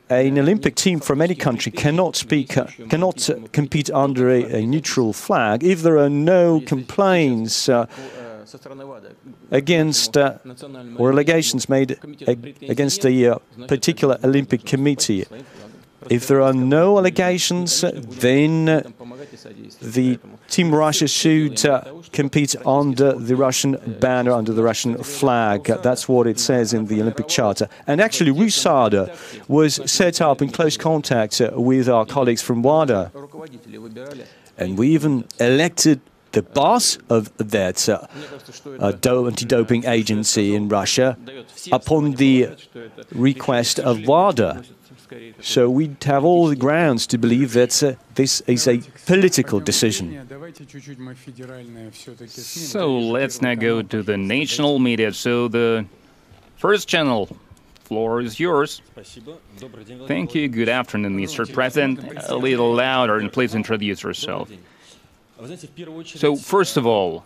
an 0.10 0.38
Olympic 0.38 0.76
team 0.76 1.00
from 1.00 1.22
any 1.22 1.36
country 1.36 1.72
cannot 1.72 2.15
speak, 2.15 2.58
uh, 2.58 2.67
cannot 2.89 3.30
uh, 3.30 3.36
compete 3.52 3.89
under 3.91 4.30
a, 4.30 4.43
a, 4.43 4.65
neutral 4.65 5.13
flag 5.13 5.63
if 5.63 5.82
there 5.82 5.98
are 5.98 6.10
no 6.10 6.62
complaints 6.62 7.69
uh, 7.69 7.88
against 9.52 10.17
uh, 10.17 10.38
or 10.98 11.12
allegations 11.12 11.67
made 11.69 11.98
against 12.69 13.06
a 13.06 13.28
uh, 13.28 13.39
particular 13.67 14.19
Olympic 14.24 14.65
committee. 14.65 15.26
If 16.10 16.28
there 16.28 16.42
are 16.42 16.54
no 16.54 16.98
allegations, 16.98 17.82
then 17.82 18.66
the 19.82 20.20
Team 20.50 20.74
Russia 20.74 21.08
should 21.08 21.66
uh, 21.66 21.84
compete 22.12 22.56
under 22.66 23.13
the 23.13 23.36
Russian 23.36 23.78
banner, 24.00 24.32
under 24.32 24.54
the 24.54 24.63
Russian 24.63 25.02
flag. 25.04 25.63
That's 25.63 26.08
what 26.08 26.28
it 26.28 26.39
says 26.39 26.74
in 26.74 26.88
the 26.88 27.02
Olympic 27.02 27.28
Charter. 27.28 27.68
And 27.88 28.02
actually, 28.02 28.32
RUSADA 28.32 29.48
was 29.48 29.80
set 29.92 30.22
up 30.22 30.42
in 30.42 30.50
close 30.50 30.78
contact 30.78 31.42
uh, 31.42 31.52
with 31.56 31.90
our 31.90 32.06
colleagues 32.06 32.42
from 32.42 32.62
WADA. 32.62 33.12
And 34.58 34.77
we 34.77 34.90
even 34.90 35.25
elected 35.40 36.02
the 36.34 36.42
boss 36.42 36.98
of 37.10 37.32
that 37.38 37.88
uh, 37.88 38.08
uh, 38.80 39.25
anti-doping 39.27 39.86
agency 39.86 40.56
in 40.56 40.67
Russia 40.67 41.17
upon 41.71 42.12
the 42.13 42.50
request 43.12 43.80
of 43.80 44.06
WADA. 44.06 44.63
So 45.42 45.70
we'd 45.70 46.04
have 46.04 46.24
all 46.24 46.48
the 46.48 46.56
grounds 46.56 47.08
to 47.08 47.18
believe 47.18 47.54
that 47.54 47.84
uh, 47.84 47.94
this 48.16 48.42
is 48.42 48.68
a 48.68 48.80
political 49.06 49.60
decision. 49.60 50.28
So 52.28 53.00
let's 53.00 53.42
now 53.42 53.56
go 53.56 53.82
to 53.82 54.04
the 54.04 54.18
national 54.18 54.80
media. 54.80 55.14
So 55.14 55.48
the 55.48 55.86
first 56.58 56.88
channel, 56.88 57.30
floor 57.84 58.22
is 58.22 58.40
yours. 58.40 58.82
Thank 60.08 60.34
you. 60.34 60.48
Good 60.48 60.70
afternoon, 60.70 61.18
Mr. 61.18 61.52
President. 61.52 62.00
A 62.28 62.36
little 62.36 62.74
louder 62.74 63.18
and 63.18 63.32
please 63.32 63.54
introduce 63.54 64.04
yourself. 64.04 64.50
So, 66.06 66.35
first 66.37 66.77
of 66.77 66.85
all, 66.85 67.25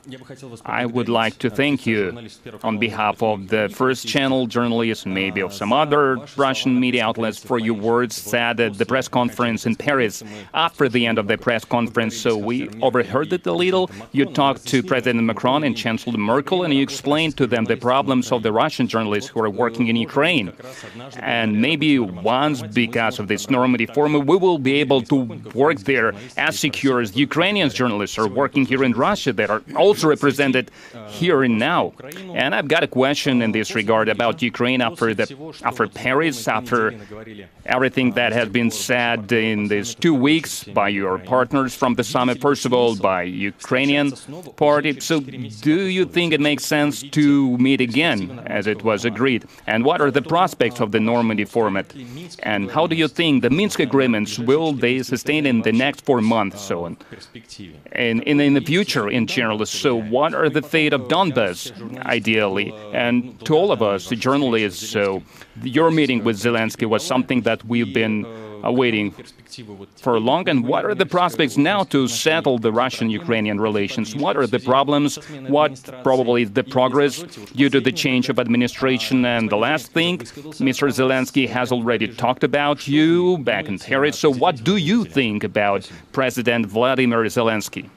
I 0.66 0.86
would 0.86 1.10
like 1.10 1.38
to 1.40 1.50
thank 1.50 1.86
you 1.86 2.18
on 2.64 2.80
behalf 2.80 3.22
of 3.22 3.50
the 3.50 3.70
First 3.70 4.08
Channel 4.08 4.48
journalists, 4.48 5.06
maybe 5.06 5.42
of 5.42 5.54
some 5.54 5.72
other 5.72 6.18
Russian 6.36 6.80
media 6.80 7.06
outlets, 7.06 7.38
for 7.38 7.60
your 7.60 7.76
words 7.76 8.16
said 8.16 8.60
at 8.60 8.78
the 8.80 8.86
press 8.86 9.08
conference 9.08 9.66
in 9.66 9.76
Paris. 9.76 10.24
after 10.54 10.90
the 10.90 11.06
end 11.06 11.20
of 11.20 11.28
the 11.28 11.38
press 11.38 11.64
conference. 11.64 12.18
So, 12.18 12.38
we 12.38 12.70
overheard 12.82 13.34
it 13.34 13.46
a 13.46 13.54
little. 13.54 13.90
You 14.14 14.26
talked 14.26 14.66
to 14.68 14.82
President 14.82 15.24
Macron 15.24 15.64
and 15.64 15.78
Chancellor 15.78 16.18
Merkel, 16.18 16.64
and 16.64 16.74
you 16.74 16.82
explained 16.82 17.38
to 17.38 17.46
them 17.46 17.66
the 17.66 17.78
problems 17.78 18.32
of 18.32 18.42
the 18.42 18.52
Russian 18.52 18.88
journalists 18.88 19.30
who 19.30 19.42
are 19.42 19.50
working 19.50 19.88
in 19.88 19.96
Ukraine. 19.96 20.54
And 21.20 21.62
maybe 21.62 22.00
once, 22.00 22.64
because 22.64 23.20
of 23.20 23.28
this 23.28 23.50
Normandy 23.50 23.86
Forum, 23.86 24.14
we 24.26 24.38
will 24.38 24.58
be 24.58 24.76
able 24.84 25.02
to 25.04 25.18
work 25.54 25.80
there 25.92 26.14
as 26.38 26.58
secure 26.60 27.00
as 27.00 27.16
Ukrainian 27.16 27.70
journalists 27.70 28.07
are 28.20 28.30
working 28.44 28.64
here 28.72 28.84
in 28.84 28.94
Russia 29.08 29.32
that 29.34 29.50
are 29.50 29.62
also 29.76 30.06
represented 30.16 30.66
here 31.08 31.40
and 31.48 31.58
now. 31.58 31.94
And 32.42 32.50
I've 32.56 32.70
got 32.76 32.84
a 32.84 32.92
question 33.04 33.42
in 33.42 33.52
this 33.52 33.70
regard 33.82 34.08
about 34.16 34.42
Ukraine 34.52 34.82
after 34.90 35.08
the 35.20 35.26
after 35.70 35.86
Paris, 35.88 36.48
after 36.48 36.80
everything 37.66 38.08
that 38.20 38.32
has 38.40 38.50
been 38.60 38.72
said 38.72 39.32
in 39.32 39.68
these 39.74 39.90
two 40.04 40.14
weeks 40.30 40.52
by 40.64 40.90
your 40.90 41.18
partners 41.36 41.72
from 41.82 41.96
the 41.96 42.04
summit. 42.04 42.36
First 42.50 42.64
of 42.68 42.72
all, 42.78 42.96
by 42.96 43.24
Ukrainian 43.24 44.08
party. 44.66 44.92
So, 45.00 45.16
do 45.20 45.78
you 45.98 46.06
think 46.06 46.28
it 46.34 46.42
makes 46.50 46.66
sense 46.66 47.04
to 47.18 47.58
meet 47.58 47.82
again, 47.90 48.20
as 48.46 48.68
it 48.68 48.84
was 48.84 49.06
agreed? 49.06 49.42
And 49.66 49.80
what 49.90 50.00
are 50.02 50.12
the 50.12 50.22
prospects 50.22 50.80
of 50.80 50.92
the 50.92 51.00
Normandy 51.00 51.46
format? 51.46 51.88
And 52.44 52.62
how 52.72 52.86
do 52.88 52.96
you 52.96 53.08
think 53.08 53.34
the 53.42 53.50
Minsk 53.50 53.80
agreements 53.80 54.32
will 54.40 54.74
they 54.74 55.04
sustain 55.04 55.46
in 55.46 55.62
the 55.62 55.72
next 55.72 56.00
four 56.06 56.22
months? 56.22 56.62
So, 56.62 56.86
on? 56.86 56.98
In, 57.96 58.22
in, 58.24 58.40
in 58.40 58.54
the 58.54 58.62
future 58.62 59.10
in 59.10 59.28
general. 59.28 59.66
So, 59.66 60.00
what 60.00 60.34
are 60.34 60.50
the 60.50 60.62
fate 60.62 60.94
of 60.94 61.02
Donbass, 61.08 61.72
ideally? 62.06 62.74
And 62.94 63.40
to 63.46 63.56
all 63.56 63.72
of 63.72 63.82
us, 63.82 64.10
the 64.10 64.16
journalists, 64.16 64.88
so 64.90 65.24
your 65.62 65.92
meeting 65.92 66.24
with 66.24 66.38
Zelensky 66.38 66.88
was 66.88 67.06
something 67.06 67.42
that 67.42 67.64
we've 67.66 67.94
been 67.94 68.26
Uh, 68.64 68.68
awaiting 68.68 69.14
for 69.96 70.20
long. 70.20 70.48
And 70.50 70.66
what 70.66 70.86
are 70.86 70.96
the 70.96 71.06
prospects 71.06 71.58
now 71.58 71.84
to 71.86 72.08
settle 72.08 72.58
the 72.58 72.72
Russian 72.72 73.10
Ukrainian 73.10 73.60
relations? 73.60 74.16
What 74.16 74.38
are 74.38 74.48
the 74.48 74.60
problems? 74.60 75.18
What 75.48 75.74
probably 76.04 76.44
the 76.46 76.64
progress 76.64 77.24
due 77.56 77.70
to 77.70 77.80
the 77.80 77.92
change 77.92 78.30
of 78.30 78.40
administration? 78.40 79.26
And 79.26 79.50
the 79.50 79.58
last 79.58 79.92
thing, 79.92 80.20
Mr. 80.70 80.86
Zelensky 81.00 81.48
has 81.50 81.72
already 81.72 82.08
talked 82.08 82.44
about 82.44 82.88
you 82.88 83.38
back 83.40 83.68
in 83.68 83.80
Paris. 83.80 84.18
So, 84.20 84.34
what 84.34 84.64
do 84.64 84.78
you 84.78 85.06
think 85.06 85.44
about 85.44 85.90
President 86.12 86.66
Vladimir 86.66 87.24
Zelensky? 87.26 87.90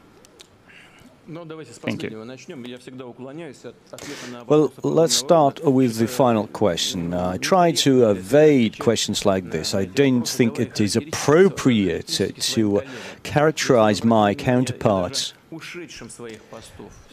Thank 1.83 2.03
you. 2.03 2.11
Well, 4.47 4.73
let's 4.83 5.15
start 5.15 5.65
with 5.65 5.97
the 5.99 6.07
final 6.09 6.47
question. 6.49 7.15
I 7.15 7.37
try 7.39 7.73
to 7.73 8.11
evade 8.11 8.79
questions 8.79 9.25
like 9.25 9.51
this. 9.51 9.75
I 9.75 9.85
don't 9.85 10.29
think 10.29 10.59
it 10.59 10.81
is 10.81 10.97
appropriate 10.97 12.09
to 12.55 12.83
characterize 13.23 14.03
my 14.05 14.35
counterparts. 14.35 15.35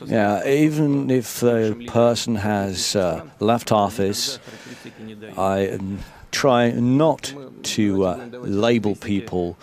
Yeah, 0.05 0.47
even 0.47 1.09
if 1.09 1.41
a 1.43 1.73
person 1.87 2.35
has 2.35 2.95
uh, 2.95 3.25
left 3.39 3.71
office, 3.71 4.39
I 5.37 5.79
try 6.31 6.71
not 6.71 7.33
to 7.63 8.05
uh, 8.05 8.15
label 8.33 8.95
people, 8.95 9.57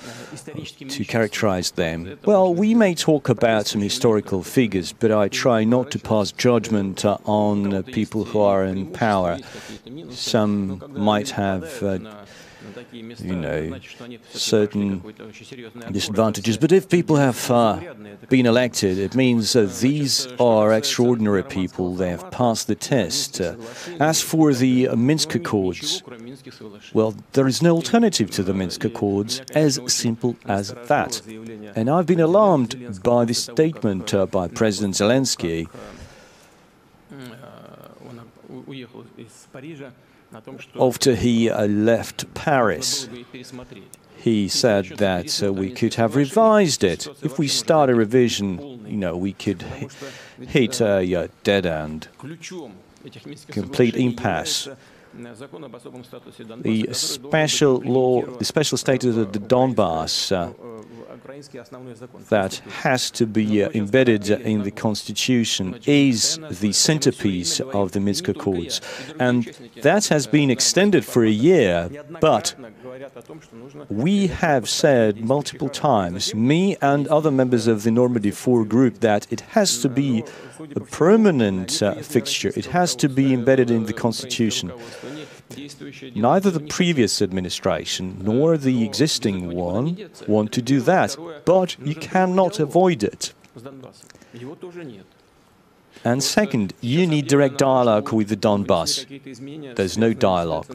to 0.88 1.04
characterize 1.04 1.70
them. 1.72 2.18
Well, 2.24 2.54
we 2.54 2.74
may 2.74 2.94
talk 2.94 3.28
about 3.28 3.66
some 3.66 3.80
historical 3.80 4.42
figures, 4.42 4.92
but 4.92 5.10
I 5.10 5.28
try 5.28 5.64
not 5.64 5.90
to 5.92 5.98
pass 5.98 6.32
judgment 6.32 7.04
uh, 7.04 7.18
on 7.24 7.72
uh, 7.72 7.82
people 7.82 8.24
who 8.24 8.40
are 8.40 8.64
in 8.64 8.86
power. 8.92 9.38
Some 10.10 10.82
might 10.88 11.30
have 11.30 11.82
uh, 11.82 11.98
you 12.92 13.36
know, 13.36 13.78
certain 14.30 15.02
disadvantages. 15.90 16.56
But 16.56 16.72
if 16.72 16.88
people 16.88 17.16
have 17.16 17.50
uh, 17.50 17.80
been 18.28 18.46
elected, 18.46 18.98
it 18.98 19.14
means 19.14 19.54
uh, 19.54 19.70
these 19.80 20.28
are 20.38 20.72
extraordinary 20.72 21.42
people. 21.42 21.94
They 21.94 22.10
have 22.10 22.30
passed 22.30 22.66
the 22.66 22.74
test. 22.74 23.40
Uh, 23.40 23.56
as 24.00 24.20
for 24.20 24.52
the 24.52 24.88
Minsk 24.96 25.34
Accords, 25.34 26.02
well, 26.92 27.14
there 27.32 27.46
is 27.46 27.62
no 27.62 27.76
alternative 27.76 28.30
to 28.32 28.42
the 28.42 28.54
Minsk 28.54 28.84
Accords, 28.84 29.40
as 29.54 29.80
simple 29.86 30.36
as 30.46 30.74
that. 30.88 31.22
And 31.76 31.90
I've 31.90 32.06
been 32.06 32.20
alarmed 32.20 33.02
by 33.02 33.24
the 33.24 33.34
statement 33.34 34.14
uh, 34.14 34.26
by 34.26 34.48
President 34.48 34.94
Zelensky 34.94 35.68
after 40.80 41.14
he 41.14 41.50
uh, 41.50 41.66
left 41.66 42.32
Paris, 42.34 43.08
he 44.16 44.48
said 44.48 44.86
that 44.98 45.42
uh, 45.42 45.52
we 45.52 45.70
could 45.70 45.94
have 45.94 46.16
revised 46.16 46.82
it. 46.82 47.06
If 47.22 47.38
we 47.38 47.48
start 47.48 47.90
a 47.90 47.94
revision, 47.94 48.84
you 48.86 48.96
know, 48.96 49.16
we 49.16 49.32
could 49.32 49.62
hit 50.48 50.80
a 50.80 51.30
dead 51.42 51.66
end, 51.66 52.08
complete 53.48 53.96
impasse. 53.96 54.68
The 55.14 56.88
special 56.92 57.76
law, 57.76 58.22
the 58.22 58.44
special 58.44 58.78
status 58.78 59.16
of 59.16 59.32
the 59.32 59.38
Donbass 59.38 60.32
that 62.28 62.54
has 62.82 63.10
to 63.12 63.26
be 63.26 63.62
uh, 63.62 63.70
embedded 63.74 64.30
in 64.30 64.62
the 64.62 64.70
constitution 64.70 65.78
is 65.86 66.38
the 66.50 66.72
centerpiece 66.72 67.60
of 67.60 67.92
the 67.92 68.00
Minsk 68.00 68.28
Accords. 68.28 68.80
And 69.18 69.44
that 69.82 70.08
has 70.08 70.26
been 70.26 70.50
extended 70.50 71.04
for 71.04 71.24
a 71.24 71.30
year, 71.30 71.90
but 72.20 72.54
we 73.88 74.28
have 74.28 74.68
said 74.68 75.20
multiple 75.24 75.68
times, 75.68 76.34
me 76.34 76.76
and 76.80 77.06
other 77.08 77.30
members 77.30 77.66
of 77.66 77.82
the 77.82 77.90
Normandy 77.90 78.30
4 78.30 78.64
group, 78.64 79.00
that 79.00 79.30
it 79.32 79.40
has 79.40 79.78
to 79.82 79.88
be 79.88 80.24
a 80.74 80.80
permanent 80.80 81.82
uh, 81.82 81.94
fixture, 81.96 82.52
it 82.56 82.66
has 82.66 82.94
to 82.96 83.08
be 83.08 83.32
embedded 83.32 83.70
in 83.70 83.84
the 83.84 83.92
constitution. 83.92 84.72
Neither 86.14 86.50
the 86.50 86.60
previous 86.60 87.22
administration 87.22 88.18
nor 88.22 88.56
the 88.56 88.84
existing 88.84 89.54
one 89.54 90.10
want 90.26 90.52
to 90.52 90.62
do 90.62 90.80
that, 90.80 91.16
but 91.44 91.76
you 91.80 91.94
cannot 91.94 92.58
avoid 92.58 93.02
it. 93.02 93.32
And 96.04 96.22
second, 96.22 96.74
you 96.82 97.06
need 97.06 97.28
direct 97.28 97.56
dialogue 97.56 98.12
with 98.12 98.28
the 98.28 98.36
Donbass. 98.36 99.06
There's 99.76 99.96
no 99.96 100.12
dialogue. 100.12 100.66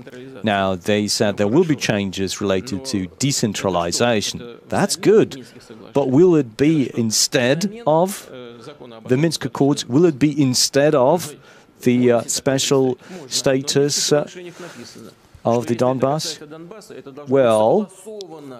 Now, 0.43 0.75
they 0.75 1.07
said 1.07 1.38
there 1.38 1.47
will 1.47 1.65
be 1.65 1.75
changes 1.75 2.41
related 2.41 2.84
to 2.86 3.07
decentralization. 3.19 4.59
That's 4.69 4.95
good. 4.95 5.45
But 5.93 6.09
will 6.09 6.36
it 6.36 6.57
be 6.57 6.89
instead 6.97 7.82
of 7.86 8.27
the 9.05 9.17
Minsk 9.17 9.45
Accords? 9.45 9.86
Will 9.86 10.05
it 10.05 10.17
be 10.17 10.41
instead 10.41 10.95
of 10.95 11.36
the 11.82 12.11
uh, 12.11 12.21
special 12.21 12.97
status 13.27 14.11
uh, 14.11 14.27
of 15.45 15.67
the 15.67 15.75
Donbass? 15.75 16.39
Well, 17.27 17.91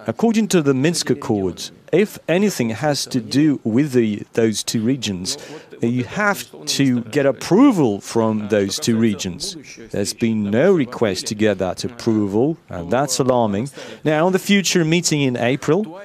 according 0.08 0.48
to 0.50 0.62
the 0.62 0.74
Minsk 0.74 1.10
Accords, 1.10 1.72
if 1.92 2.20
anything 2.28 2.70
has 2.70 3.06
to 3.08 3.20
do 3.20 3.60
with 3.64 3.94
the, 3.94 4.24
those 4.34 4.64
two 4.64 4.82
regions, 4.82 5.38
you 5.82 6.04
have 6.04 6.46
to 6.66 7.02
get 7.02 7.26
approval 7.26 8.00
from 8.02 8.50
those 8.50 8.80
two 8.80 8.98
regions. 8.98 9.58
There's 9.92 10.14
been 10.14 10.44
no 10.52 10.74
request 10.74 11.28
to 11.28 11.36
get 11.36 11.58
that 11.60 11.84
approval, 11.84 12.58
and 12.70 12.92
that's 12.92 13.20
alarming. 13.20 13.70
Now, 14.04 14.26
on 14.26 14.34
the 14.34 14.40
future 14.40 14.86
meeting 14.86 15.22
in 15.22 15.38
April, 15.38 16.00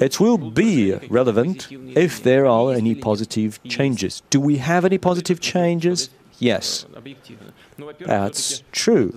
it 0.00 0.20
will 0.20 0.38
be 0.38 0.94
relevant 1.08 1.68
if 1.70 2.22
there 2.22 2.46
are 2.46 2.72
any 2.72 2.94
positive 2.94 3.62
changes. 3.64 4.22
Do 4.30 4.40
we 4.40 4.58
have 4.58 4.84
any 4.84 4.98
positive 4.98 5.40
changes? 5.40 6.10
Yes, 6.40 6.86
that's 7.98 8.62
true. 8.70 9.12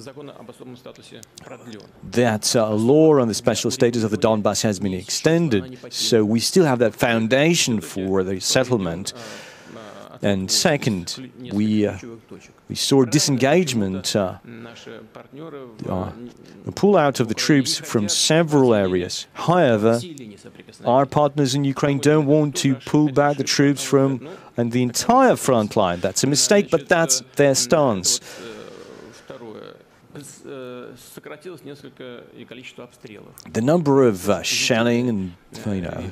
That 2.11 2.55
uh, 2.55 2.74
law 2.74 3.19
on 3.19 3.28
the 3.28 3.34
special 3.34 3.69
status 3.72 4.03
of 4.03 4.11
the 4.11 4.17
Donbass 4.17 4.63
has 4.63 4.80
been 4.80 4.93
extended, 4.93 5.78
so 5.93 6.26
we 6.26 6.39
still 6.39 6.65
have 6.65 6.80
that 6.80 6.95
foundation 6.95 7.80
for 7.82 8.24
the 8.24 8.39
settlement. 8.39 9.13
And 10.24 10.51
second, 10.51 11.32
we, 11.51 11.88
uh, 11.88 11.97
we 12.69 12.76
saw 12.76 13.05
disengagement, 13.05 14.15
uh, 14.15 14.38
uh, 15.89 16.11
pull 16.76 16.95
out 16.95 17.19
of 17.19 17.28
the 17.28 17.34
troops 17.34 17.80
from 17.80 18.07
several 18.07 18.76
areas. 18.76 19.26
However, 19.34 19.99
our 20.86 21.07
partners 21.07 21.55
in 21.55 21.63
Ukraine 21.63 21.97
don't 21.97 22.28
want 22.28 22.55
to 22.57 22.76
pull 22.76 23.11
back 23.11 23.38
the 23.38 23.43
troops 23.43 23.84
from 23.84 24.30
and 24.58 24.72
the 24.72 24.84
entire 24.84 25.36
front 25.36 25.76
line. 25.76 25.99
That's 25.99 26.24
a 26.24 26.28
mistake, 26.28 26.70
but 26.70 26.88
that's 26.89 27.22
their 27.36 27.56
stance. 27.56 28.20
the 33.54 33.62
number 33.62 34.04
of 34.04 34.30
uh, 34.30 34.41
shelling 34.43 35.10
and 35.10 35.34
you 35.66 35.82
know 35.82 36.12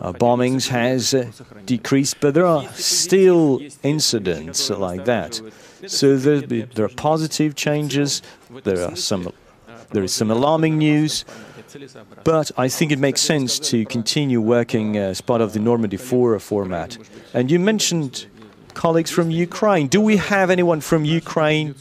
uh, 0.00 0.12
bombings 0.12 0.68
has 0.68 1.12
uh, 1.12 1.30
decreased, 1.66 2.20
but 2.20 2.34
there 2.34 2.46
are 2.46 2.64
still 2.74 3.60
incidents 3.82 4.70
like 4.70 5.04
that. 5.04 5.40
So 5.86 6.16
there, 6.16 6.40
there 6.40 6.84
are 6.86 6.88
positive 6.88 7.54
changes. 7.54 8.22
There 8.64 8.84
are 8.84 8.96
some. 8.96 9.32
There 9.90 10.02
is 10.02 10.12
some 10.12 10.30
alarming 10.30 10.76
news, 10.76 11.24
but 12.24 12.50
I 12.56 12.68
think 12.68 12.92
it 12.92 12.98
makes 12.98 13.20
sense 13.20 13.58
to 13.70 13.84
continue 13.86 14.40
working 14.40 14.96
as 14.96 15.20
part 15.20 15.40
of 15.40 15.52
the 15.52 15.60
Normandy 15.60 15.96
4 15.96 16.38
format. 16.38 16.98
And 17.34 17.50
you 17.50 17.58
mentioned 17.58 18.26
colleagues 18.74 19.10
from 19.10 19.30
Ukraine. 19.30 19.88
Do 19.88 20.00
we 20.00 20.16
have 20.16 20.50
anyone 20.50 20.80
from 20.80 21.04
Ukraine? 21.04 21.74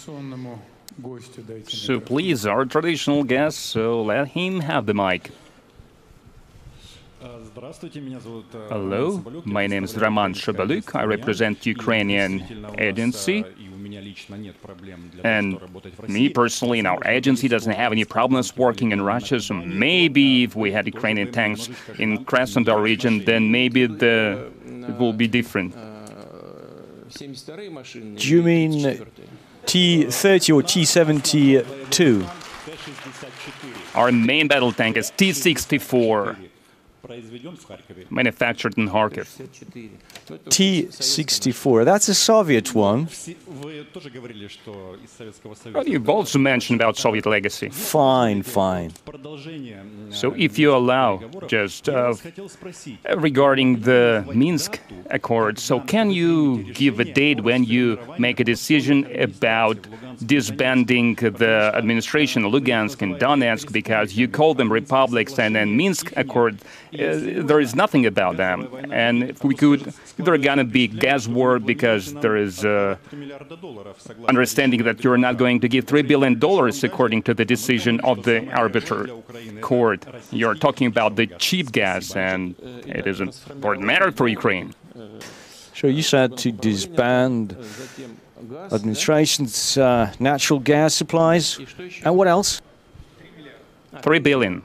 So 1.67 1.99
please, 1.99 2.45
our 2.45 2.65
traditional 2.65 3.23
guest, 3.23 3.59
so 3.59 4.01
let 4.01 4.29
him 4.29 4.61
have 4.61 4.85
the 4.87 4.93
mic. 4.93 5.31
Hello, 7.57 9.23
my 9.45 9.65
name 9.65 9.83
is 9.83 9.97
Roman 9.97 10.33
Tsymbalyuk. 10.33 10.95
I 10.95 11.05
represent 11.05 11.65
Ukrainian 11.65 12.43
agency. 12.77 13.43
And 15.23 15.59
me 16.07 16.29
personally, 16.29 16.77
in 16.77 16.85
our 16.85 17.01
agency 17.07 17.47
doesn't 17.47 17.71
have 17.71 17.91
any 17.91 18.05
problems 18.05 18.55
working 18.55 18.91
in 18.91 19.01
Russia. 19.01 19.39
So 19.39 19.55
maybe 19.55 20.43
if 20.43 20.55
we 20.55 20.71
had 20.71 20.85
Ukrainian 20.85 21.31
tanks 21.31 21.67
in 21.97 22.25
Krasnodar 22.25 22.79
region, 22.79 23.25
then 23.25 23.49
maybe 23.51 23.87
the 23.87 24.51
it 24.89 24.95
will 24.99 25.13
be 25.13 25.27
different. 25.27 25.73
Do 28.21 28.27
you 28.33 28.43
mean 28.43 29.01
T-30 29.65 30.55
or 30.55 30.61
T-72? 30.61 32.23
Our 33.95 34.11
main 34.11 34.47
battle 34.47 34.71
tank 34.71 34.95
is 34.97 35.09
T-64 35.17 36.46
manufactured 38.09 38.77
in 38.77 38.89
Kharkiv. 38.89 39.27
T-64, 40.49 41.85
that's 41.85 42.07
a 42.07 42.15
Soviet 42.15 42.73
one. 42.75 43.07
Well, 45.73 45.87
you've 45.87 46.09
also 46.09 46.39
mentioned 46.39 46.81
about 46.81 46.97
Soviet 46.97 47.25
legacy. 47.25 47.69
Fine, 47.69 48.43
fine. 48.43 48.93
So 50.09 50.33
if 50.35 50.57
you 50.59 50.75
allow, 50.75 51.21
just 51.47 51.89
uh, 51.89 52.13
regarding 53.15 53.81
the 53.81 54.25
Minsk 54.33 54.79
Accord, 55.09 55.59
so 55.59 55.79
can 55.79 56.11
you 56.11 56.63
give 56.73 56.99
a 56.99 57.05
date 57.05 57.41
when 57.41 57.63
you 57.63 57.99
make 58.17 58.39
a 58.39 58.43
decision 58.43 59.05
about 59.19 59.77
disbanding 60.25 61.15
the 61.15 61.71
administration 61.75 62.43
of 62.45 62.51
Lugansk 62.51 63.01
and 63.01 63.15
Donetsk 63.15 63.71
because 63.71 64.15
you 64.15 64.27
call 64.27 64.53
them 64.53 64.71
republics 64.71 65.37
and 65.39 65.55
then 65.55 65.77
Minsk 65.77 66.11
Accord, 66.15 66.59
uh, 66.93 66.96
there 66.97 67.59
is 67.59 67.75
nothing 67.75 68.05
about 68.05 68.37
them. 68.37 68.67
And 68.91 69.23
if 69.23 69.43
we 69.43 69.55
could, 69.55 69.93
there's 70.17 70.41
going 70.41 70.57
to 70.57 70.63
be 70.63 70.87
gas 70.87 71.27
war 71.27 71.59
because 71.59 72.13
there 72.15 72.37
is 72.37 72.65
uh, 72.65 72.97
understanding 74.27 74.83
that 74.83 75.03
you're 75.03 75.17
not 75.17 75.37
going 75.37 75.59
to 75.61 75.67
give 75.69 75.85
$3 75.85 76.07
billion 76.07 76.33
according 76.83 77.23
to 77.23 77.33
the 77.33 77.45
decision 77.45 77.99
of 78.01 78.23
the 78.23 78.49
arbiter 78.51 79.07
court. 79.61 80.05
You're 80.31 80.55
talking 80.55 80.87
about 80.87 81.15
the 81.15 81.27
cheap 81.27 81.71
gas 81.71 82.15
and 82.15 82.55
it 82.85 83.07
is 83.07 83.19
an 83.19 83.31
important 83.49 83.85
matter 83.85 84.11
for 84.11 84.27
Ukraine. 84.27 84.73
So 85.73 85.87
you 85.87 86.01
said 86.01 86.37
to 86.39 86.51
disband 86.51 87.55
administration's 88.71 89.77
uh, 89.77 90.11
natural 90.19 90.59
gas 90.59 90.93
supplies. 90.93 91.59
And 92.03 92.15
what 92.15 92.27
else? 92.27 92.61
Three 94.01 94.19
billion. 94.19 94.63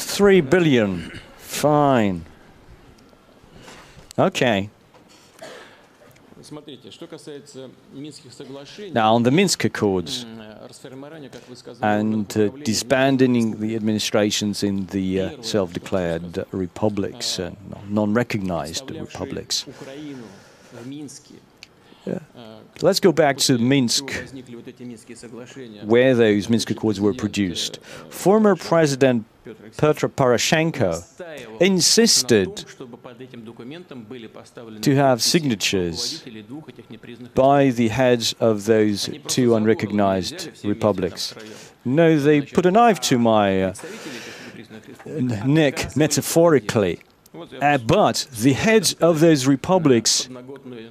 Three 0.00 0.40
billion. 0.40 1.20
Fine. 1.36 2.24
Okay. 4.18 4.70
Now, 8.92 9.14
on 9.14 9.22
the 9.22 9.30
Minsk 9.30 9.64
Accords 9.64 10.24
and 11.82 12.36
uh, 12.36 12.48
disbanding 12.64 13.60
the 13.60 13.76
administrations 13.76 14.62
in 14.62 14.86
the 14.86 15.20
uh, 15.20 15.42
self 15.42 15.72
declared 15.72 16.44
republics, 16.50 17.38
uh, 17.38 17.52
non 17.88 18.14
recognized 18.14 18.90
republics. 18.90 19.66
Yeah. 22.06 22.18
Let's 22.82 23.00
go 23.00 23.12
back 23.12 23.36
to 23.38 23.58
Minsk, 23.58 24.10
where 25.84 26.14
those 26.14 26.48
Minsk 26.48 26.70
Accords 26.70 26.98
were 26.98 27.12
produced. 27.12 27.78
Former 28.08 28.56
President 28.56 29.26
Petro 29.76 30.08
Poroshenko 30.08 31.02
insisted 31.60 32.64
to 34.82 34.96
have 34.96 35.22
signatures 35.22 36.24
by 37.34 37.70
the 37.70 37.88
heads 37.88 38.34
of 38.40 38.64
those 38.64 39.10
two 39.26 39.54
unrecognized 39.54 40.64
republics. 40.64 41.34
No, 41.84 42.18
they 42.18 42.40
put 42.42 42.64
a 42.66 42.70
knife 42.70 43.00
to 43.00 43.18
my 43.18 43.62
uh, 43.62 43.74
neck, 45.06 45.96
metaphorically. 45.96 47.00
Uh, 47.32 47.78
but 47.78 48.26
the 48.32 48.54
heads 48.54 48.94
of 48.94 49.20
those 49.20 49.46
republics 49.46 50.28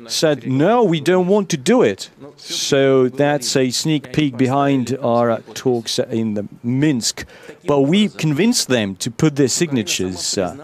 said, 0.08 0.48
no, 0.48 0.84
we 0.84 1.02
don't 1.02 1.28
want 1.28 1.50
to 1.50 1.58
do 1.58 1.82
it. 1.82 2.10
So 2.38 3.10
that's 3.10 3.56
a 3.58 3.70
sneak 3.72 4.14
peek 4.14 4.38
behind 4.38 4.98
our 5.02 5.42
talks 5.54 6.00
in 6.00 6.36
the 6.36 6.48
Minsk. 6.64 7.26
But 7.68 7.82
we 7.82 8.08
convinced 8.08 8.70
them 8.70 8.96
to 8.98 9.12
put 9.12 9.36
their 9.36 9.50
signatures. 9.50 10.38
Uh, 10.38 10.56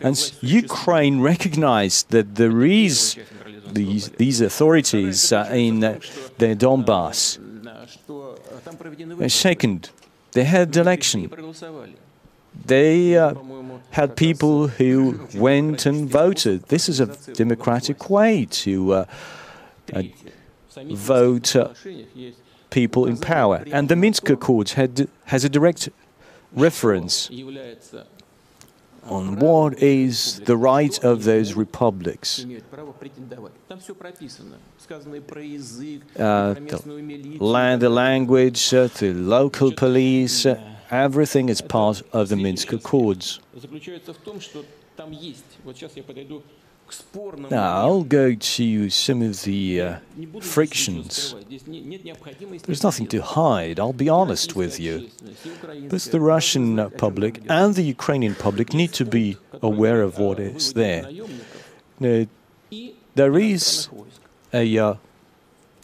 and 0.00 0.32
Ukraine 0.40 1.20
recognized 1.20 2.10
that 2.10 2.36
there 2.36 2.64
is 2.64 3.16
these, 3.66 4.10
these 4.10 4.40
authorities 4.40 5.32
uh, 5.32 5.48
in 5.52 5.80
the 5.80 5.98
Donbass. 6.38 7.40
Second, 9.30 9.90
they 10.32 10.44
had 10.44 10.76
election 10.76 11.28
they 12.66 13.16
uh, 13.16 13.34
had 13.90 14.16
people 14.16 14.68
who 14.68 15.28
went 15.34 15.86
and 15.86 16.08
voted. 16.08 16.64
This 16.64 16.88
is 16.88 17.00
a 17.00 17.06
democratic 17.34 18.10
way 18.10 18.46
to 18.46 18.92
uh, 18.92 19.04
uh, 19.92 20.02
vote 20.90 21.56
uh, 21.56 21.74
people 22.70 23.06
in 23.06 23.16
power. 23.18 23.64
And 23.70 23.88
the 23.88 23.96
Minsk 23.96 24.28
Accords 24.30 24.72
had, 24.74 25.08
has 25.26 25.44
a 25.44 25.48
direct 25.48 25.88
reference 26.52 27.30
on 29.04 29.36
what 29.36 29.82
is 29.82 30.40
the 30.40 30.56
right 30.56 31.02
of 31.04 31.24
those 31.24 31.54
republics. 31.54 32.44
Uh, 36.18 36.54
the 36.54 37.36
land, 37.40 37.82
the 37.82 37.88
language, 37.90 38.74
uh, 38.74 38.86
the 38.86 39.12
local 39.12 39.72
police, 39.72 40.46
uh, 40.46 40.73
Everything 40.90 41.48
is 41.48 41.60
part 41.60 42.02
of 42.12 42.28
the 42.28 42.36
Minsk 42.36 42.72
Accords. 42.72 43.40
Now, 47.50 47.76
I'll 47.78 48.04
go 48.04 48.34
to 48.34 48.90
some 48.90 49.22
of 49.22 49.42
the 49.42 49.80
uh, 49.80 49.96
frictions. 50.40 51.34
There's 52.66 52.82
nothing 52.82 53.06
to 53.08 53.22
hide, 53.22 53.80
I'll 53.80 53.94
be 53.94 54.08
honest 54.08 54.54
with 54.54 54.78
you. 54.78 55.08
But 55.88 56.02
the 56.02 56.20
Russian 56.20 56.90
public 56.98 57.40
and 57.48 57.74
the 57.74 57.82
Ukrainian 57.82 58.34
public 58.34 58.74
need 58.74 58.92
to 58.94 59.04
be 59.06 59.38
aware 59.62 60.02
of 60.02 60.18
what 60.18 60.38
is 60.38 60.74
there. 60.74 61.10
Now, 61.98 62.26
there 63.14 63.38
is 63.38 63.88
a 64.52 64.78
uh, 64.78 64.94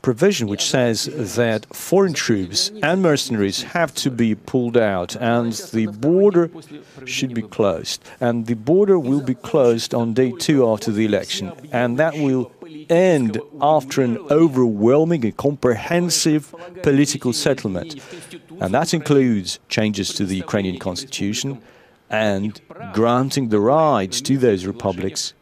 provision 0.03 0.49
which 0.49 0.65
says 0.65 1.05
that 1.37 1.67
foreign 1.75 2.13
troops 2.13 2.71
and 2.83 3.03
mercenaries 3.03 3.63
have 3.63 3.95
to 3.95 4.11
be 4.11 4.35
pulled 4.35 4.77
out 4.77 5.15
and 5.17 5.53
the 5.73 5.87
border 5.87 6.51
should 7.05 7.35
be 7.35 7.43
closed. 7.43 8.03
And 8.21 8.47
the 8.47 8.55
border 8.55 8.99
will 8.99 9.21
be 9.21 9.35
closed 9.35 9.95
on 9.95 10.15
day 10.15 10.33
two 10.33 10.67
after 10.67 10.91
the 10.91 11.05
election. 11.05 11.53
And 11.73 11.99
that 11.99 12.15
will 12.15 12.53
end 12.89 13.41
after 13.61 14.03
an 14.03 14.19
overwhelming 14.31 15.25
and 15.25 15.37
comprehensive 15.37 16.55
political 16.83 17.33
settlement. 17.33 18.01
And 18.61 18.75
that 18.75 18.95
includes 18.95 19.59
changes 19.69 20.13
to 20.15 20.25
the 20.25 20.37
Ukrainian 20.37 20.79
constitution 20.79 21.61
and 22.09 22.61
granting 22.93 23.49
the 23.51 23.61
rights 23.61 24.21
to 24.23 24.37
those 24.37 24.67
republics, 24.67 25.35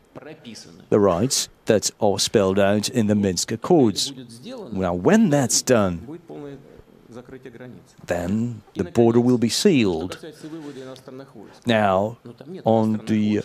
the 0.91 1.01
rights 1.01 1.49
that 1.69 1.91
are 2.01 2.19
spelled 2.19 2.59
out 2.59 2.89
in 2.89 3.07
the 3.07 3.15
Minsk 3.15 3.53
Accords. 3.53 4.13
Now, 4.73 4.93
when 4.93 5.31
that's 5.31 5.63
done, 5.63 6.19
then 8.07 8.63
the 8.75 8.85
border 8.85 9.21
will 9.21 9.39
be 9.39 9.49
sealed. 9.49 10.19
Now, 11.65 12.19
on 12.65 13.05
the 13.07 13.43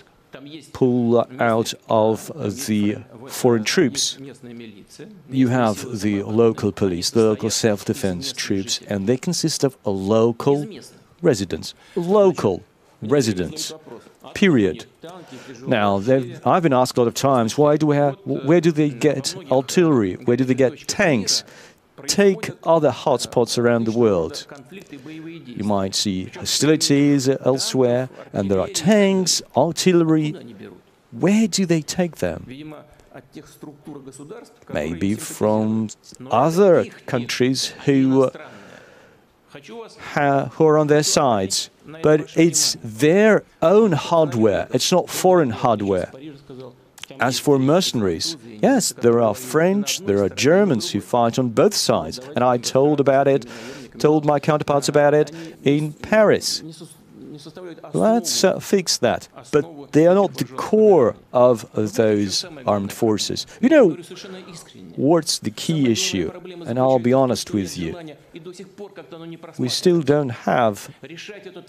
pull 0.73 1.25
out 1.39 1.73
of 1.89 2.31
the 2.67 2.97
foreign 3.27 3.63
troops. 3.63 4.17
You 5.29 5.47
have 5.49 6.01
the 6.01 6.23
local 6.23 6.71
police, 6.71 7.11
the 7.11 7.23
local 7.23 7.51
self-defense 7.51 8.33
troops, 8.33 8.79
and 8.87 9.05
they 9.07 9.17
consist 9.17 9.63
of 9.63 9.77
local 9.85 10.67
residents. 11.21 11.75
Local 11.95 12.63
residents. 13.09 13.73
Period. 14.33 14.85
Now, 15.65 15.97
I've 16.45 16.63
been 16.63 16.73
asked 16.73 16.97
a 16.97 17.01
lot 17.01 17.07
of 17.07 17.13
times, 17.13 17.57
why 17.57 17.77
do 17.77 17.85
we 17.87 17.95
have, 17.95 18.17
where 18.25 18.61
do 18.61 18.71
they 18.71 18.89
get 18.89 19.35
artillery? 19.51 20.15
Where 20.15 20.37
do 20.37 20.43
they 20.43 20.53
get 20.53 20.87
tanks? 20.87 21.43
Take 22.07 22.49
other 22.63 22.91
hotspots 22.91 23.57
around 23.57 23.85
the 23.85 23.91
world. 23.91 24.47
You 24.71 25.63
might 25.63 25.95
see 25.95 26.25
hostilities 26.25 27.29
elsewhere, 27.29 28.09
and 28.33 28.49
there 28.49 28.59
are 28.59 28.67
tanks, 28.67 29.41
artillery. 29.55 30.33
Where 31.11 31.47
do 31.47 31.65
they 31.65 31.81
take 31.81 32.17
them? 32.17 32.45
Maybe 34.73 35.15
from 35.15 35.89
other 36.31 36.85
countries 37.05 37.67
who, 37.85 38.31
who 39.67 40.65
are 40.65 40.77
on 40.77 40.87
their 40.87 41.03
sides. 41.03 41.69
But 42.01 42.37
it's 42.37 42.77
their 42.83 43.43
own 43.61 43.91
hardware, 43.91 44.67
it's 44.71 44.91
not 44.91 45.09
foreign 45.09 45.49
hardware. 45.49 46.11
As 47.19 47.37
for 47.39 47.59
mercenaries, 47.59 48.37
yes, 48.61 48.93
there 48.93 49.21
are 49.21 49.35
French, 49.35 49.99
there 49.99 50.23
are 50.23 50.29
Germans 50.29 50.91
who 50.91 51.01
fight 51.01 51.37
on 51.37 51.49
both 51.49 51.73
sides, 51.73 52.17
and 52.19 52.43
I 52.43 52.57
told 52.57 52.99
about 52.99 53.27
it, 53.27 53.45
told 53.99 54.25
my 54.25 54.39
counterparts 54.39 54.87
about 54.87 55.13
it 55.13 55.31
in 55.63 55.93
Paris. 55.93 56.63
Let's 57.93 58.43
uh, 58.43 58.59
fix 58.59 58.97
that. 58.97 59.27
But 59.51 59.91
they 59.91 60.07
are 60.07 60.15
not 60.15 60.35
the 60.35 60.45
core 60.45 61.15
of 61.31 61.65
those 61.73 62.45
armed 62.65 62.93
forces. 62.93 63.47
You 63.61 63.69
know, 63.69 63.89
what's 64.95 65.39
the 65.39 65.51
key 65.51 65.91
issue? 65.91 66.31
And 66.65 66.79
I'll 66.79 66.99
be 66.99 67.13
honest 67.13 67.53
with 67.53 67.77
you. 67.77 67.95
We 69.57 69.69
still 69.69 70.01
don't 70.01 70.29
have 70.29 70.89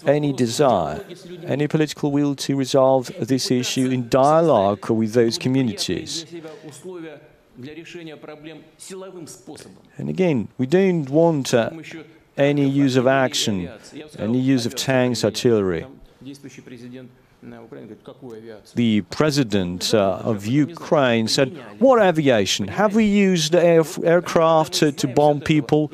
any 0.05 0.33
desire, 0.33 1.05
any 1.45 1.67
political 1.67 2.11
will 2.11 2.35
to 2.35 2.55
resolve 2.55 3.11
this 3.19 3.51
issue 3.51 3.89
in 3.89 4.09
dialogue 4.09 4.89
with 4.89 5.13
those 5.13 5.37
communities. 5.37 6.25
And 9.97 10.09
again, 10.09 10.47
we 10.57 10.65
don't 10.65 11.09
want 11.09 11.53
uh, 11.53 11.69
any 12.37 12.67
use 12.67 12.95
of 12.95 13.07
action, 13.07 13.69
any 14.17 14.39
use 14.39 14.65
of 14.65 14.75
tanks, 14.75 15.23
artillery. 15.23 15.85
The 18.73 19.01
president 19.01 19.93
uh, 19.93 20.19
of 20.23 20.45
Ukraine 20.47 21.27
said, 21.27 21.55
What 21.79 22.01
aviation? 22.01 22.67
Have 22.67 22.95
we 22.95 23.05
used 23.05 23.53
air 23.53 23.83
aircraft 24.03 24.73
to, 24.73 24.91
to 24.91 25.07
bomb 25.07 25.41
people? 25.41 25.91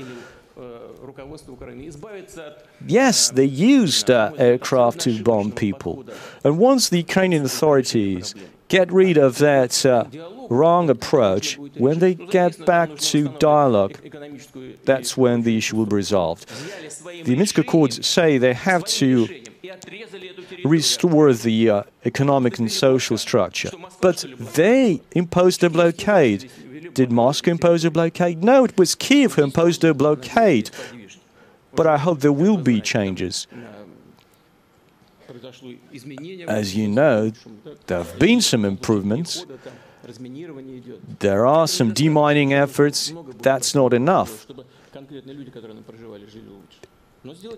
Yes, 2.88 3.32
they 3.32 3.46
used 3.46 4.10
uh, 4.10 4.32
aircraft 4.38 5.00
to 5.02 5.22
bomb 5.24 5.52
people. 5.52 6.06
And 6.44 6.58
once 6.58 6.90
the 6.90 6.98
Ukrainian 6.98 7.44
authorities 7.44 8.34
get 8.72 8.90
rid 8.90 9.18
of 9.18 9.38
that 9.40 9.86
uh, 9.86 10.06
wrong 10.50 10.90
approach, 10.90 11.58
when 11.76 12.00
they 12.00 12.14
get 12.16 12.66
back 12.66 12.90
to 12.98 13.28
dialogue, 13.38 13.96
that's 14.86 15.18
when 15.18 15.42
the 15.42 15.58
issue 15.58 15.76
will 15.76 15.86
be 15.86 15.98
resolved. 15.98 16.48
The 17.26 17.36
Minsk 17.36 17.58
Accords 17.58 18.08
say 18.08 18.38
they 18.38 18.54
have 18.54 18.86
to 19.02 19.28
restore 20.64 21.34
the 21.34 21.70
uh, 21.70 21.84
economic 22.06 22.60
and 22.60 22.72
social 22.72 23.18
structure, 23.18 23.72
but 24.00 24.24
they 24.40 25.02
imposed 25.12 25.64
a 25.66 25.70
blockade. 25.70 26.50
Did 26.94 27.12
Moscow 27.12 27.52
impose 27.52 27.84
a 27.84 27.92
blockade? 27.92 28.42
No, 28.42 28.64
it 28.64 28.78
was 28.78 28.96
Kiev 28.96 29.34
who 29.34 29.44
imposed 29.44 29.84
a 29.84 29.94
blockade. 29.94 30.72
But 31.74 31.88
I 31.88 31.98
hope 31.98 32.20
there 32.20 32.34
will 32.34 32.58
be 32.58 32.82
changes. 32.82 33.48
As 36.48 36.76
you 36.76 36.88
know, 36.88 37.32
there 37.88 37.98
have 37.98 38.20
been 38.20 38.42
some 38.42 38.66
improvements. 38.66 39.46
There 41.20 41.46
are 41.46 41.68
some 41.68 41.94
demining 41.94 42.52
efforts. 42.52 43.14
That's 43.40 43.76
not 43.76 43.94
enough. 43.94 44.48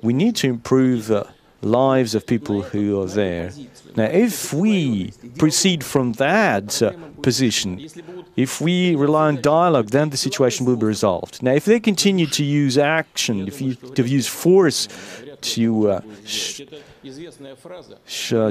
We 0.01 0.13
need 0.13 0.35
to 0.37 0.47
improve 0.47 1.07
the 1.07 1.27
lives 1.61 2.13
of 2.13 2.27
people 2.27 2.61
who 2.61 3.01
are 3.01 3.07
there. 3.07 3.51
Now, 3.95 4.05
if 4.05 4.53
we 4.53 5.13
proceed 5.37 5.83
from 5.83 6.13
that 6.13 6.81
uh, 6.81 6.91
position, 7.21 7.87
if 8.35 8.59
we 8.59 8.95
rely 8.95 9.27
on 9.27 9.41
dialogue, 9.41 9.89
then 9.89 10.09
the 10.09 10.17
situation 10.17 10.65
will 10.65 10.75
be 10.75 10.85
resolved. 10.85 11.41
Now, 11.41 11.53
if 11.53 11.65
they 11.65 11.79
continue 11.79 12.27
to 12.27 12.43
use 12.43 12.77
action, 12.77 13.47
if 13.47 13.61
you 13.61 13.75
to 13.75 14.03
use 14.03 14.27
force 14.27 14.87
to 15.41 15.89
uh, 15.89 16.01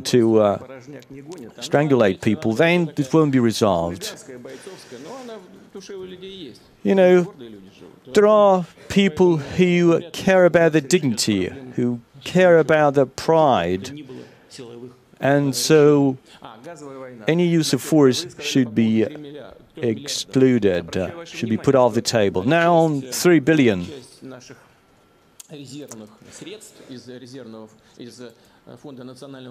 to 0.00 0.40
uh, 0.40 0.58
strangulate 1.60 2.20
people, 2.20 2.52
then 2.52 2.92
it 2.96 3.12
won't 3.12 3.32
be 3.32 3.38
resolved. 3.38 4.14
You 6.82 6.94
know, 6.94 7.34
there 8.12 8.26
are 8.26 8.66
people 8.88 9.36
who 9.38 10.00
care 10.10 10.44
about 10.44 10.72
their 10.72 10.80
dignity, 10.80 11.48
who 11.76 12.00
care 12.24 12.58
about 12.58 12.94
their 12.94 13.06
pride, 13.06 14.06
and 15.20 15.54
so 15.54 16.18
any 17.28 17.46
use 17.46 17.72
of 17.72 17.80
force 17.80 18.26
should 18.40 18.74
be 18.74 19.06
excluded, 19.76 20.96
should 21.24 21.48
be 21.48 21.56
put 21.56 21.74
off 21.74 21.94
the 21.94 22.02
table. 22.02 22.42
Now 22.42 22.74
on 22.74 23.02
3 23.02 23.38
billion 23.40 23.86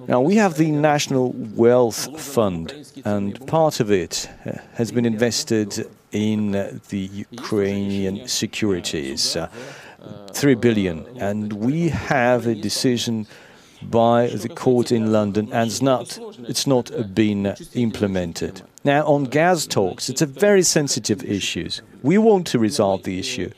now, 0.08 0.22
we 0.22 0.36
have 0.36 0.56
the 0.58 0.72
National 0.72 1.32
Wealth 1.34 2.20
Fund, 2.20 2.74
and 3.06 3.46
part 3.46 3.80
of 3.80 3.92
it 3.92 4.30
uh, 4.46 4.54
has 4.74 4.92
been 4.92 5.06
invested 5.06 5.88
in 6.12 6.52
the 6.90 7.26
Ukrainian 7.30 8.28
securities, 8.28 9.36
uh, 9.36 9.48
3 10.34 10.56
billion, 10.56 11.06
and 11.20 11.54
we 11.54 11.90
have 11.90 12.48
a 12.48 12.56
decision 12.56 13.28
by 13.84 14.28
the 14.28 14.50
court 14.50 14.92
in 14.92 15.12
London 15.12 15.50
and 15.52 15.70
it's 15.70 15.82
not, 15.82 16.20
it's 16.48 16.68
not 16.68 16.92
been 17.16 17.56
implemented. 17.74 18.62
Now, 18.84 19.06
on 19.06 19.26
gas 19.26 19.68
talks, 19.68 20.10
it's 20.10 20.24
a 20.24 20.26
very 20.26 20.64
sensitive 20.64 21.24
issue. 21.24 21.70
We 22.02 22.18
want 22.18 22.48
to 22.48 22.60
resolve 22.60 23.04
the 23.04 23.20
issue. 23.20 23.52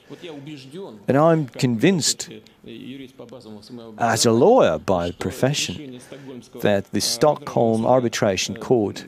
And 1.08 1.18
I'm 1.18 1.48
convinced, 1.48 2.30
as 3.98 4.26
a 4.26 4.32
lawyer 4.32 4.80
by 4.80 5.12
profession, 5.12 6.02
that 6.62 6.92
the 6.92 7.00
Stockholm 7.00 7.86
Arbitration 7.86 8.58
Court 8.58 9.06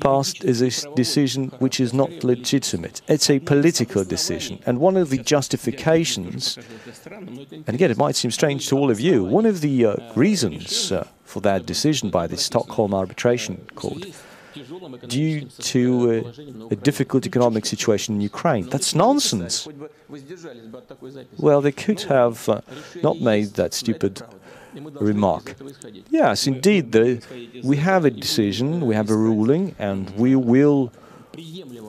passed 0.00 0.44
is 0.44 0.60
a 0.60 0.94
decision 0.94 1.52
which 1.60 1.78
is 1.78 1.94
not 1.94 2.24
legitimate. 2.24 3.00
It's 3.06 3.30
a 3.30 3.38
political 3.38 4.04
decision. 4.04 4.58
And 4.66 4.80
one 4.80 4.96
of 4.96 5.10
the 5.10 5.18
justifications, 5.18 6.58
and 7.52 7.68
again, 7.68 7.92
it 7.92 7.96
might 7.96 8.16
seem 8.16 8.32
strange 8.32 8.68
to 8.68 8.76
all 8.76 8.90
of 8.90 8.98
you, 8.98 9.24
one 9.24 9.46
of 9.46 9.60
the 9.60 9.86
uh, 9.86 9.96
reasons 10.16 10.90
uh, 10.90 11.06
for 11.24 11.40
that 11.42 11.64
decision 11.64 12.10
by 12.10 12.26
the 12.26 12.36
Stockholm 12.36 12.92
Arbitration 12.92 13.68
Court 13.76 14.06
due 15.08 15.40
to 15.72 15.82
uh, 16.10 16.68
a 16.70 16.76
difficult 16.76 17.26
economic 17.26 17.66
situation 17.66 18.16
in 18.16 18.20
Ukraine. 18.20 18.68
That's 18.68 18.94
nonsense. 18.94 19.68
Well, 21.38 21.60
they 21.60 21.72
could 21.72 22.02
have 22.02 22.48
uh, 22.48 22.60
not 23.02 23.20
made 23.20 23.48
that 23.60 23.74
stupid 23.74 24.22
remark. 25.00 25.54
Yes, 26.10 26.46
indeed, 26.46 26.92
the, 26.92 27.22
we 27.64 27.76
have 27.78 28.04
a 28.04 28.10
decision, 28.10 28.86
we 28.86 28.94
have 28.94 29.10
a 29.10 29.16
ruling, 29.16 29.74
and 29.78 30.10
we 30.10 30.36
will 30.36 30.92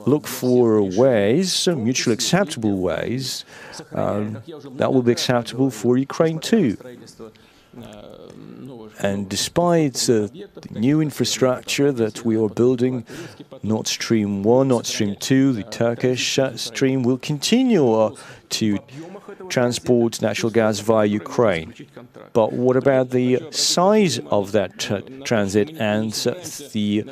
look 0.06 0.26
for 0.26 0.82
ways, 0.82 1.66
mutually 1.68 2.14
acceptable 2.14 2.78
ways, 2.78 3.44
um, 3.92 4.42
that 4.76 4.92
will 4.92 5.02
be 5.02 5.12
acceptable 5.12 5.70
for 5.70 5.96
Ukraine 5.96 6.38
too. 6.38 6.76
And 9.00 9.28
despite 9.28 9.96
uh, 10.10 10.28
the 10.28 10.48
new 10.72 11.00
infrastructure 11.00 11.92
that 11.92 12.24
we 12.24 12.36
are 12.36 12.48
building, 12.48 13.04
Nord 13.62 13.86
Stream 13.86 14.42
1, 14.42 14.68
Nord 14.68 14.86
Stream 14.86 15.16
2, 15.16 15.52
the 15.52 15.62
Turkish 15.62 16.38
stream 16.56 17.02
will 17.02 17.18
continue 17.18 17.92
uh, 17.92 18.16
to 18.50 18.78
transport 19.48 20.20
natural 20.20 20.50
gas 20.50 20.80
via 20.80 21.06
Ukraine. 21.06 21.74
But 22.32 22.52
what 22.52 22.76
about 22.76 23.10
the 23.10 23.40
size 23.50 24.18
of 24.30 24.52
that 24.52 24.78
transit 25.24 25.70
and 25.78 26.12
the 26.72 27.04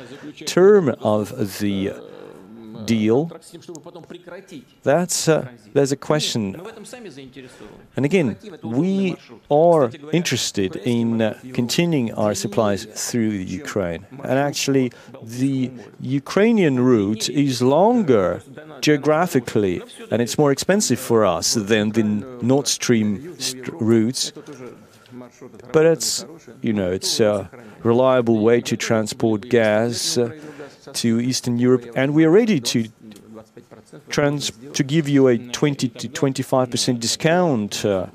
term 0.45 0.89
of 1.01 1.59
the 1.59 1.93
deal, 2.85 3.31
that's, 4.83 5.27
uh, 5.27 5.47
there's 5.73 5.91
a 5.91 5.95
question. 5.95 6.55
And 7.95 8.05
again, 8.05 8.37
we 8.63 9.15
are 9.49 9.91
interested 10.11 10.75
in 10.77 11.21
uh, 11.21 11.39
continuing 11.53 12.13
our 12.13 12.33
supplies 12.33 12.85
through 12.85 13.29
Ukraine. 13.29 14.05
And 14.23 14.39
actually, 14.39 14.91
the 15.23 15.71
Ukrainian 15.99 16.79
route 16.79 17.29
is 17.29 17.61
longer 17.61 18.41
geographically, 18.81 19.81
and 20.11 20.21
it's 20.21 20.37
more 20.37 20.51
expensive 20.51 20.99
for 20.99 21.25
us 21.25 21.53
than 21.53 21.91
the 21.91 22.03
Nord 22.41 22.67
Stream 22.67 23.39
st 23.39 23.67
routes. 23.91 24.31
But 25.71 25.85
it's, 25.85 26.25
you 26.61 26.73
know, 26.73 26.91
it's 26.91 27.19
a 27.19 27.49
reliable 27.83 28.39
way 28.39 28.61
to 28.61 28.77
transport 28.77 29.49
gas 29.49 30.17
uh, 30.17 30.31
to 30.93 31.19
Eastern 31.19 31.57
Europe, 31.59 31.85
and 31.95 32.13
we 32.13 32.25
are 32.25 32.31
ready 32.31 32.59
to 32.59 32.87
trans 34.09 34.51
to 34.73 34.83
give 34.83 35.07
you 35.09 35.27
a 35.27 35.37
20 35.37 35.89
to 35.89 36.07
25 36.07 36.69
percent 36.71 36.99
discount 36.99 37.85
uh, 37.85 38.07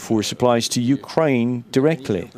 for 0.00 0.22
supplies 0.22 0.66
to 0.70 0.80
Ukraine 0.80 1.64
directly. 1.70 2.30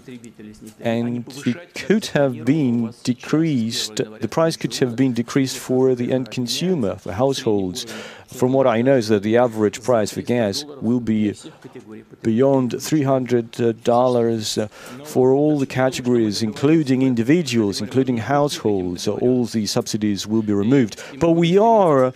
And 0.80 1.24
it 1.46 1.74
could 1.74 2.06
have 2.18 2.44
been 2.44 2.92
decreased, 3.04 3.96
the 3.96 4.28
price 4.28 4.56
could 4.56 4.74
have 4.76 4.96
been 4.96 5.12
decreased 5.12 5.58
for 5.58 5.94
the 5.94 6.12
end 6.12 6.30
consumer, 6.30 6.96
for 6.96 7.12
households. 7.12 7.86
From 8.26 8.52
what 8.52 8.66
I 8.66 8.82
know 8.82 8.96
is 8.96 9.08
that 9.08 9.22
the 9.22 9.36
average 9.36 9.82
price 9.82 10.12
for 10.12 10.22
gas 10.22 10.64
will 10.64 11.00
be 11.00 11.34
beyond 12.22 12.72
$300 12.72 14.58
uh, 14.58 14.68
for 15.04 15.32
all 15.32 15.58
the 15.58 15.66
categories, 15.66 16.42
including 16.42 17.02
individuals, 17.02 17.80
including 17.80 18.16
households. 18.18 19.06
All 19.06 19.44
the 19.44 19.66
subsidies 19.66 20.26
will 20.26 20.42
be 20.42 20.54
removed. 20.54 21.02
But 21.20 21.32
we 21.32 21.58
are 21.58 22.12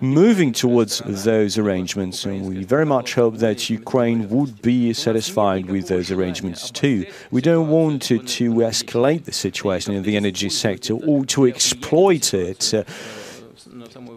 moving 0.00 0.52
towards 0.52 1.00
those 1.04 1.58
arrangements, 1.58 2.24
and 2.24 2.46
we 2.46 2.64
very 2.64 2.86
much 2.86 3.14
hope 3.14 3.38
that 3.38 3.68
Ukraine 3.70 4.28
would 4.28 4.62
be 4.62 4.92
satisfied 4.92 5.66
with 5.66 5.88
those 5.88 6.10
arrangements 6.10 6.70
too. 6.70 7.06
We 7.30 7.40
don't 7.40 7.68
want 7.68 8.02
to, 8.02 8.18
to 8.18 8.52
escalate 8.54 9.24
the 9.24 9.32
situation 9.32 9.94
in 9.94 10.02
the 10.02 10.16
energy 10.16 10.48
sector 10.48 10.94
or 10.94 11.24
to 11.26 11.46
exploit 11.46 12.34
it. 12.34 12.74
Uh, 12.74 12.84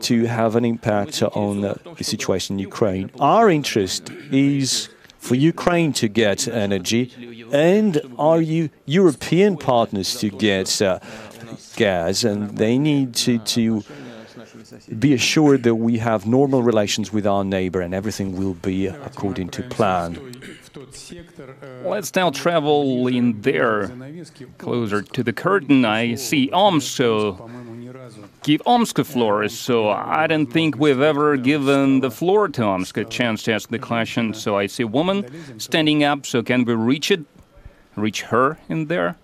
to 0.02 0.26
have 0.26 0.56
an 0.56 0.66
impact 0.66 1.22
on 1.24 1.62
the 1.62 2.04
situation 2.04 2.56
in 2.56 2.60
Ukraine. 2.60 3.12
Our 3.20 3.50
interest 3.50 4.10
is 4.32 4.90
for 5.20 5.36
Ukraine 5.36 5.94
to 5.94 6.08
get 6.08 6.48
energy 6.48 7.04
and 7.52 8.02
our 8.18 8.42
European 8.86 9.58
partners 9.58 10.16
to 10.20 10.30
get 10.30 10.82
uh, 10.82 11.00
gas, 11.76 12.24
and 12.24 12.58
they 12.58 12.78
need 12.78 13.14
to, 13.16 13.38
to 13.40 13.84
be 15.00 15.14
assured 15.14 15.64
that 15.64 15.76
we 15.76 15.98
have 15.98 16.26
normal 16.26 16.64
relations 16.64 17.14
with 17.14 17.26
our 17.26 17.44
neighbor 17.44 17.82
and 17.82 17.94
everything 17.94 18.36
will 18.36 18.56
be 18.56 18.88
according 18.88 19.50
to 19.50 19.64
plan. 19.64 20.20
Let's 21.84 22.14
now 22.16 22.30
travel 22.30 23.08
in 23.08 23.42
there, 23.42 23.92
closer 24.58 25.02
to 25.02 25.24
the 25.24 25.34
curtain. 25.34 25.86
I 25.86 26.16
see 26.16 26.50
Omsk, 26.52 26.88
so 26.88 27.50
give 28.44 28.62
Omsk 28.66 29.00
a 29.00 29.04
floor. 29.04 29.48
So 29.50 29.90
I 29.90 30.28
don't 30.28 30.48
think 30.48 30.78
we've 30.78 31.02
ever 31.02 31.38
given 31.38 32.02
the 32.02 32.12
floor 32.12 32.48
to 32.50 32.64
Omsk 32.64 32.98
a 32.98 33.06
chance 33.06 33.44
to 33.44 33.54
ask 33.54 33.70
the 33.70 33.80
question. 33.80 34.34
So 34.34 34.58
I 34.58 34.68
see 34.68 34.84
a 34.84 34.88
woman 34.88 35.26
standing 35.60 36.04
up, 36.04 36.26
so 36.26 36.44
can 36.44 36.66
we 36.66 36.74
reach 36.74 37.12
it? 37.12 37.26
Reach 37.96 38.24
her 38.24 38.58
in 38.70 38.88
there? 38.88 39.18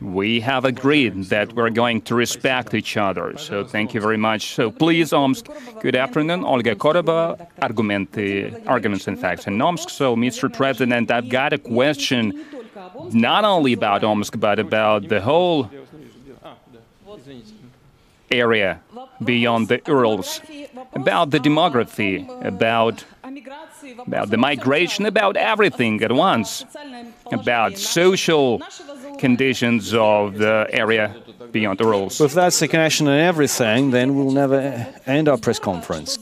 We 0.00 0.40
have 0.40 0.64
agreed 0.64 1.24
that 1.24 1.52
we're 1.54 1.70
going 1.70 2.02
to 2.02 2.14
respect 2.14 2.74
each 2.74 2.96
other, 2.96 3.36
so 3.36 3.64
thank 3.64 3.92
you 3.94 4.00
very 4.00 4.16
much. 4.16 4.54
So 4.54 4.70
please, 4.70 5.12
Omsk, 5.12 5.48
good 5.80 5.96
afternoon. 5.96 6.44
Olga 6.44 6.76
Koroba, 6.76 7.46
Arguments 8.66 9.08
and 9.08 9.18
Facts 9.18 9.46
in 9.46 9.60
Omsk. 9.60 9.90
So, 9.90 10.14
Mr. 10.16 10.52
President, 10.52 11.10
I've 11.10 11.28
got 11.28 11.52
a 11.52 11.58
question 11.58 12.44
not 13.12 13.44
only 13.44 13.72
about 13.72 14.04
Omsk, 14.04 14.38
but 14.38 14.58
about 14.58 15.08
the 15.08 15.20
whole 15.20 15.68
area 18.30 18.80
beyond 19.22 19.68
the 19.68 19.80
Urals, 19.86 20.40
about 20.92 21.30
the 21.30 21.38
demography, 21.38 22.26
about 22.44 23.04
about 24.06 24.30
the 24.30 24.36
migration, 24.36 25.06
about 25.06 25.36
everything 25.36 26.02
at 26.02 26.12
once, 26.12 26.64
about 27.32 27.78
social 27.78 28.60
conditions 29.18 29.94
of 29.94 30.38
the 30.38 30.66
area 30.70 31.14
beyond 31.52 31.78
the 31.78 31.84
Urals. 31.84 32.18
Well, 32.18 32.26
if 32.26 32.34
that's 32.34 32.58
the 32.58 32.68
connection 32.68 33.08
and 33.08 33.20
everything, 33.20 33.90
then 33.90 34.16
we'll 34.16 34.32
never 34.32 34.58
end 35.06 35.28
our 35.28 35.38
press 35.38 35.58
conference. 35.58 36.18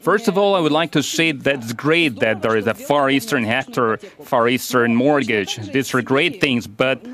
First 0.00 0.28
of 0.28 0.38
all, 0.38 0.54
I 0.54 0.60
would 0.60 0.72
like 0.72 0.92
to 0.92 1.02
say 1.02 1.32
that 1.32 1.56
it's 1.56 1.72
great 1.72 2.20
that 2.20 2.40
there 2.40 2.56
is 2.56 2.68
a 2.68 2.74
Far 2.74 3.10
Eastern 3.10 3.42
hectare, 3.42 3.96
Far 4.22 4.48
Eastern 4.48 4.94
mortgage. 4.94 5.56
These 5.56 5.92
are 5.94 6.02
great 6.02 6.40
things, 6.40 6.68
but 6.68 7.04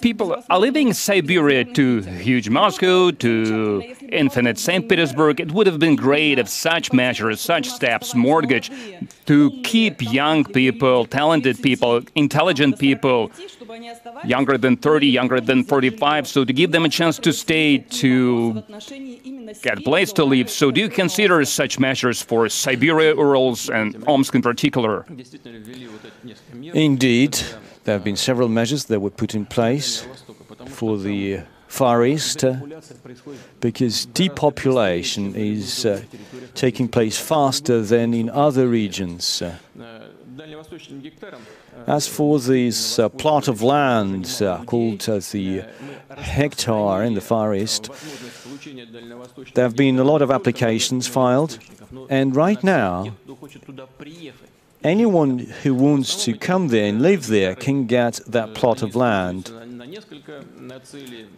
people 0.00 0.42
are 0.48 0.58
leaving 0.58 0.92
Siberia 0.92 1.64
to 1.64 2.00
huge 2.02 2.48
Moscow, 2.48 3.10
to 3.10 3.82
infinite 4.08 4.58
St. 4.58 4.88
Petersburg. 4.88 5.40
It 5.40 5.52
would 5.52 5.66
have 5.66 5.78
been 5.78 5.96
great 5.96 6.38
if 6.38 6.48
such 6.48 6.92
measures, 6.92 7.40
such 7.40 7.68
steps, 7.68 8.14
mortgage, 8.14 8.70
to 9.26 9.50
keep 9.62 10.02
young 10.12 10.44
people, 10.44 11.06
talented 11.06 11.62
people, 11.62 12.02
intelligent 12.14 12.78
people, 12.78 13.30
younger 14.24 14.58
than 14.58 14.76
30, 14.76 15.06
younger 15.06 15.40
than 15.40 15.64
45, 15.64 16.26
so 16.28 16.44
to 16.44 16.52
give 16.52 16.72
them 16.72 16.84
a 16.84 16.88
chance 16.88 17.18
to 17.18 17.32
stay, 17.32 17.78
to 17.78 18.62
get 19.62 19.78
a 19.78 19.82
place 19.82 20.12
to 20.12 20.24
live. 20.24 20.50
So 20.50 20.70
do 20.70 20.80
you 20.80 20.88
consider 20.88 21.44
such 21.44 21.78
measures 21.78 22.22
for 22.22 22.48
Siberia, 22.48 23.14
Urals, 23.14 23.70
and 23.70 24.02
Omsk 24.06 24.34
in 24.34 24.42
particular? 24.42 25.06
Indeed. 26.62 27.38
There 27.84 27.94
have 27.94 28.04
been 28.04 28.16
several 28.16 28.48
measures 28.48 28.84
that 28.86 29.00
were 29.00 29.10
put 29.10 29.34
in 29.34 29.46
place 29.46 30.06
for 30.66 30.98
the 30.98 31.40
Far 31.66 32.04
East 32.04 32.44
uh, 32.44 32.56
because 33.60 34.04
depopulation 34.06 35.36
is 35.36 35.86
uh, 35.86 36.02
taking 36.54 36.88
place 36.88 37.16
faster 37.16 37.80
than 37.80 38.12
in 38.12 38.28
other 38.28 38.68
regions. 38.68 39.40
Uh, 39.40 39.56
as 41.86 42.08
for 42.08 42.40
this 42.40 42.98
uh, 42.98 43.08
plot 43.08 43.46
of 43.46 43.62
land 43.62 44.42
uh, 44.42 44.64
called 44.64 45.00
the 45.00 45.64
hectare 46.18 47.04
in 47.04 47.14
the 47.14 47.20
Far 47.20 47.54
East, 47.54 47.88
there 49.54 49.64
have 49.64 49.76
been 49.76 49.98
a 50.00 50.04
lot 50.04 50.22
of 50.22 50.30
applications 50.30 51.06
filed, 51.06 51.58
and 52.08 52.34
right 52.34 52.62
now 52.64 53.14
anyone 54.82 55.38
who 55.38 55.74
wants 55.74 56.24
to 56.24 56.36
come 56.36 56.68
there 56.68 56.86
and 56.86 57.02
live 57.02 57.26
there 57.26 57.54
can 57.54 57.86
get 57.86 58.20
that 58.26 58.54
plot 58.54 58.82
of 58.82 58.96
land. 58.96 59.52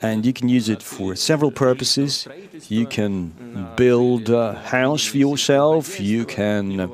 And 0.01 0.27
you 0.27 0.33
can 0.33 0.49
use 0.49 0.69
it 0.69 0.83
for 0.83 1.17
several 1.17 1.51
purposes. 1.51 2.29
You 2.69 2.87
can 2.87 3.33
build 3.77 4.29
a 4.31 4.55
house 4.55 5.05
for 5.07 5.17
yourself, 5.17 6.01
you 6.01 6.25
can 6.25 6.91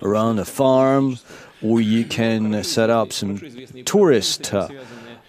run 0.00 0.38
a 0.38 0.44
farm, 0.44 1.18
or 1.62 1.80
you 1.80 2.04
can 2.04 2.62
set 2.64 2.90
up 2.90 3.12
some 3.12 3.38
tourist 3.84 4.54
uh, 4.54 4.68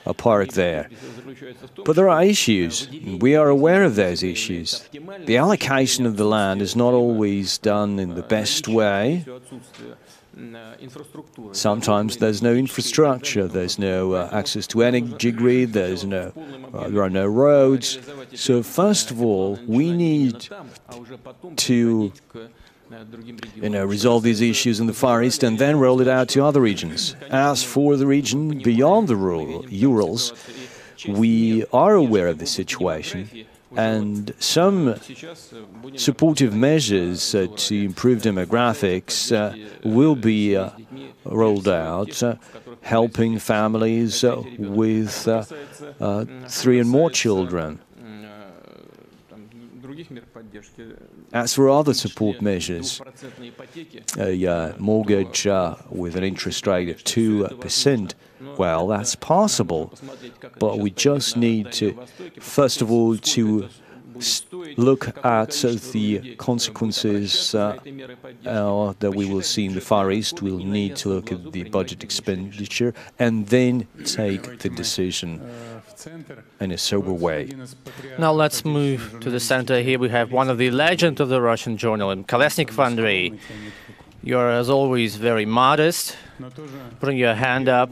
a 0.05 0.13
park 0.13 0.53
there. 0.53 0.89
But 1.85 1.95
there 1.95 2.09
are 2.09 2.23
issues. 2.23 2.87
We 3.19 3.35
are 3.35 3.49
aware 3.49 3.83
of 3.83 3.95
those 3.95 4.23
issues. 4.23 4.87
The 5.25 5.37
allocation 5.37 6.05
of 6.05 6.17
the 6.17 6.25
land 6.25 6.61
is 6.61 6.75
not 6.75 6.93
always 6.93 7.57
done 7.57 7.99
in 7.99 8.15
the 8.15 8.23
best 8.23 8.67
way. 8.67 9.25
Sometimes 11.51 12.17
there's 12.17 12.41
no 12.41 12.53
infrastructure, 12.53 13.47
there's 13.47 13.77
no 13.77 14.13
uh, 14.13 14.29
access 14.31 14.65
to 14.67 14.81
energy 14.81 15.31
grid, 15.31 15.73
there's 15.73 16.05
no, 16.05 16.31
uh, 16.73 16.87
there 16.87 17.03
are 17.03 17.09
no 17.09 17.27
roads. 17.27 17.99
So 18.33 18.63
first 18.63 19.11
of 19.11 19.21
all, 19.21 19.59
we 19.67 19.91
need 19.91 20.47
to 21.57 22.13
you 23.55 23.69
know, 23.69 23.85
resolve 23.85 24.23
these 24.23 24.41
issues 24.41 24.79
in 24.79 24.87
the 24.87 24.93
Far 24.93 25.23
East 25.23 25.43
and 25.43 25.57
then 25.57 25.79
roll 25.79 26.01
it 26.01 26.07
out 26.07 26.27
to 26.29 26.43
other 26.43 26.61
regions. 26.61 27.15
As 27.29 27.63
for 27.63 27.95
the 27.95 28.07
region 28.07 28.59
beyond 28.59 29.07
the 29.07 29.15
rural, 29.15 29.65
Urals, 29.69 30.33
we 31.07 31.65
are 31.73 31.95
aware 31.95 32.27
of 32.27 32.37
the 32.37 32.45
situation 32.45 33.29
and 33.75 34.33
some 34.39 34.95
supportive 35.95 36.53
measures 36.53 37.33
uh, 37.33 37.47
to 37.55 37.85
improve 37.85 38.21
demographics 38.21 39.31
uh, 39.31 39.55
will 39.83 40.15
be 40.15 40.55
uh, 40.55 40.71
rolled 41.25 41.67
out, 41.67 42.21
uh, 42.21 42.35
helping 42.81 43.39
families 43.39 44.23
uh, 44.23 44.41
with 44.57 45.27
uh, 45.27 45.43
three 46.47 46.79
and 46.79 46.89
more 46.89 47.09
children. 47.09 47.79
As 51.33 51.53
for 51.53 51.69
other 51.69 51.93
support 51.93 52.41
measures, 52.41 53.01
a 54.17 54.45
uh, 54.45 54.73
mortgage 54.77 55.47
uh, 55.47 55.75
with 55.89 56.15
an 56.15 56.23
interest 56.23 56.67
rate 56.67 56.89
of 56.89 57.03
2%, 57.03 58.13
well, 58.57 58.87
that's 58.87 59.15
possible. 59.15 59.93
But 60.59 60.79
we 60.79 60.91
just 60.91 61.37
need 61.37 61.71
to, 61.73 61.97
first 62.39 62.81
of 62.81 62.91
all, 62.91 63.17
to 63.17 63.69
look 64.77 65.07
at 65.25 65.51
the 65.91 66.35
consequences 66.37 67.55
uh, 67.55 67.77
uh, 68.45 68.93
that 68.99 69.11
we 69.11 69.25
will 69.31 69.41
see 69.41 69.65
in 69.65 69.73
the 69.73 69.81
Far 69.81 70.11
East. 70.11 70.41
We'll 70.41 70.59
need 70.59 70.95
to 70.97 71.09
look 71.09 71.31
at 71.31 71.51
the 71.51 71.63
budget 71.63 72.03
expenditure 72.03 72.93
and 73.19 73.47
then 73.47 73.87
take 74.05 74.59
the 74.59 74.69
decision 74.69 75.41
in 76.59 76.71
a 76.71 76.77
sober 76.77 77.13
way. 77.13 77.49
Now 78.17 78.31
let's 78.31 78.65
move 78.65 79.17
to 79.21 79.29
the 79.29 79.39
center. 79.39 79.81
Here 79.81 79.99
we 79.99 80.09
have 80.09 80.31
one 80.31 80.49
of 80.49 80.57
the 80.57 80.71
legends 80.71 81.21
of 81.21 81.29
the 81.29 81.41
Russian 81.41 81.77
journalism, 81.77 82.23
Kolesnikov 82.23 83.39
Andrei. 84.21 84.29
You're, 84.29 84.49
as 84.51 84.69
always, 84.69 85.15
very 85.15 85.45
modest, 85.45 86.17
putting 86.99 87.17
your 87.17 87.35
hand 87.35 87.69
up, 87.69 87.89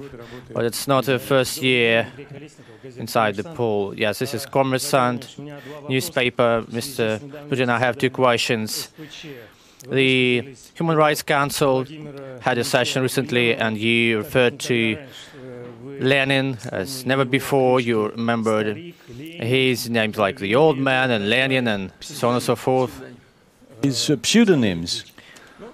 but 0.54 0.66
it's 0.66 0.88
not 0.88 1.06
the 1.06 1.20
first 1.20 1.62
year 1.62 2.08
inside 2.98 3.36
the 3.36 3.44
pool. 3.44 3.94
Yes, 3.98 4.20
this 4.20 4.34
is 4.34 4.46
Kommersant 4.46 5.38
newspaper. 5.90 6.64
Mr. 6.70 7.20
Putin, 7.50 7.70
I 7.70 7.80
have 7.80 7.98
two 7.98 8.10
questions. 8.10 8.90
The 9.90 10.56
Human 10.76 10.98
Rights 10.98 11.24
Council 11.24 11.86
had 12.42 12.58
a 12.58 12.64
session 12.64 13.02
recently, 13.02 13.56
and 13.56 13.78
you 13.78 14.18
referred 14.18 14.60
to 14.60 14.98
Lenin 16.00 16.58
as 16.72 17.06
never 17.06 17.26
before. 17.26 17.80
You 17.80 18.10
remembered 18.10 18.76
his 19.08 19.90
names 19.90 20.18
like 20.18 20.40
the 20.40 20.56
old 20.56 20.78
man 20.78 21.12
and 21.12 21.30
Lenin 21.30 21.68
and 21.68 21.92
so 22.02 22.28
on 22.28 22.36
and 22.36 22.44
so 22.44 22.56
forth. 22.56 23.02
His 23.82 24.10
uh, 24.10 24.18
pseudonyms. 24.22 25.06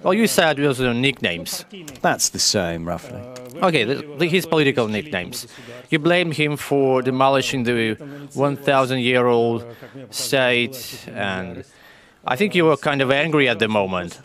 Well, 0.06 0.14
you 0.14 0.28
said 0.28 0.58
those 0.58 0.80
uh, 0.80 0.90
are 0.90 0.94
nicknames. 0.94 1.66
That's 2.02 2.30
the 2.30 2.38
same, 2.38 2.88
roughly. 2.88 3.20
Uh, 3.20 3.68
okay, 3.70 3.84
the, 3.86 3.96
the, 4.20 4.28
his 4.28 4.46
political 4.46 4.88
nicknames. 4.88 5.48
You 5.90 5.98
blame 5.98 6.32
him 6.32 6.58
for 6.58 7.02
demolishing 7.02 7.64
the 7.64 7.96
1,000 8.36 9.00
year 9.00 9.26
old 9.26 9.66
state, 10.12 11.08
and 11.08 11.66
I 12.24 12.36
think 12.36 12.54
you 12.54 12.66
were 12.66 12.78
kind 12.78 13.02
of 13.02 13.10
angry 13.10 13.50
at 13.50 13.58
the 13.58 13.68
moment. 13.68 14.22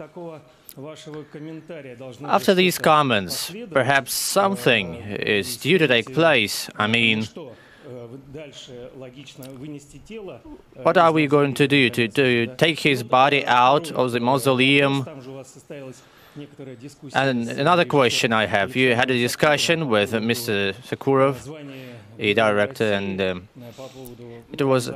After 2.24 2.54
these 2.54 2.78
comments, 2.78 3.50
perhaps 3.70 4.12
something 4.12 4.96
is 4.96 5.56
due 5.56 5.78
to 5.78 5.88
take 5.88 6.12
place. 6.12 6.68
I 6.76 6.88
mean, 6.88 7.26
what 10.82 10.96
are 10.96 11.12
we 11.12 11.26
going 11.26 11.54
to 11.54 11.66
do? 11.66 11.90
To, 11.90 12.08
to 12.08 12.46
take 12.56 12.80
his 12.80 13.02
body 13.02 13.44
out 13.46 13.90
of 13.92 14.12
the 14.12 14.20
mausoleum? 14.20 15.06
And 17.14 17.48
another 17.48 17.84
question 17.84 18.32
I 18.32 18.46
have 18.46 18.76
you 18.76 18.94
had 18.94 19.10
a 19.10 19.18
discussion 19.18 19.88
with 19.88 20.12
Mr. 20.12 20.74
Sokurov, 20.74 21.36
a 22.18 22.34
director, 22.34 22.92
and 22.92 23.20
um, 23.20 23.48
it 24.52 24.62
was 24.62 24.90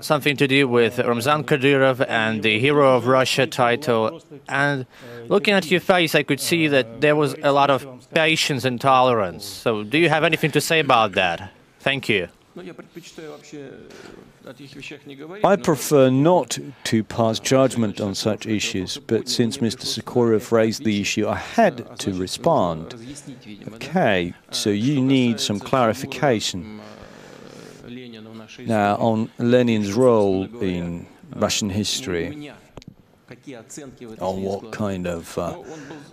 something 0.00 0.36
to 0.36 0.48
do 0.48 0.68
with 0.68 0.98
Ramzan 0.98 1.44
Kadyrov 1.44 2.04
and 2.08 2.42
the 2.42 2.58
Hero 2.58 2.96
of 2.96 3.06
Russia 3.06 3.46
title. 3.46 4.22
And 4.48 4.86
looking 5.28 5.52
at 5.52 5.70
your 5.70 5.80
face, 5.80 6.14
I 6.14 6.22
could 6.22 6.40
see 6.40 6.66
that 6.68 7.02
there 7.02 7.16
was 7.16 7.34
a 7.42 7.52
lot 7.52 7.68
of 7.68 8.08
patience 8.14 8.64
and 8.64 8.80
tolerance. 8.80 9.44
So, 9.44 9.84
do 9.84 9.98
you 9.98 10.08
have 10.08 10.24
anything 10.24 10.50
to 10.52 10.60
say 10.60 10.80
about 10.80 11.12
that? 11.12 11.52
Thank 11.86 12.08
you. 12.08 12.26
I 15.44 15.54
prefer 15.54 16.10
not 16.10 16.58
to 16.82 17.04
pass 17.04 17.38
judgment 17.38 18.00
on 18.00 18.16
such 18.16 18.44
issues, 18.44 18.98
but 18.98 19.28
since 19.28 19.58
Mr. 19.58 19.84
Sokurov 19.86 20.50
raised 20.50 20.82
the 20.82 21.00
issue, 21.00 21.28
I 21.28 21.36
had 21.36 21.96
to 22.00 22.12
respond. 22.12 22.96
Okay, 23.74 24.34
so 24.50 24.70
you 24.70 25.00
need 25.00 25.38
some 25.38 25.60
clarification. 25.60 26.80
Now, 28.58 28.96
on 28.96 29.30
Lenin's 29.38 29.92
role 29.92 30.42
in 30.60 31.06
Russian 31.36 31.70
history, 31.70 32.50
on 34.18 34.42
what 34.42 34.72
kind 34.72 35.06
of 35.06 35.38
uh, 35.38 35.62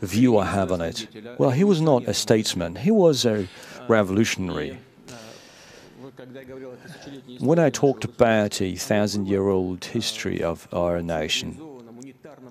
view 0.01 0.37
I 0.37 0.45
have 0.45 0.71
on 0.71 0.81
it. 0.81 1.07
Well, 1.39 1.49
he 1.49 1.63
was 1.63 1.81
not 1.81 2.03
a 2.07 2.13
statesman, 2.13 2.75
he 2.75 2.91
was 2.91 3.25
a 3.25 3.47
revolutionary. 3.87 4.77
When 7.39 7.59
I 7.59 7.69
talked 7.69 8.05
about 8.05 8.61
a 8.61 8.75
thousand 8.75 9.27
year 9.27 9.47
old 9.47 9.85
history 9.85 10.43
of 10.43 10.67
our 10.73 11.01
nation, 11.01 11.59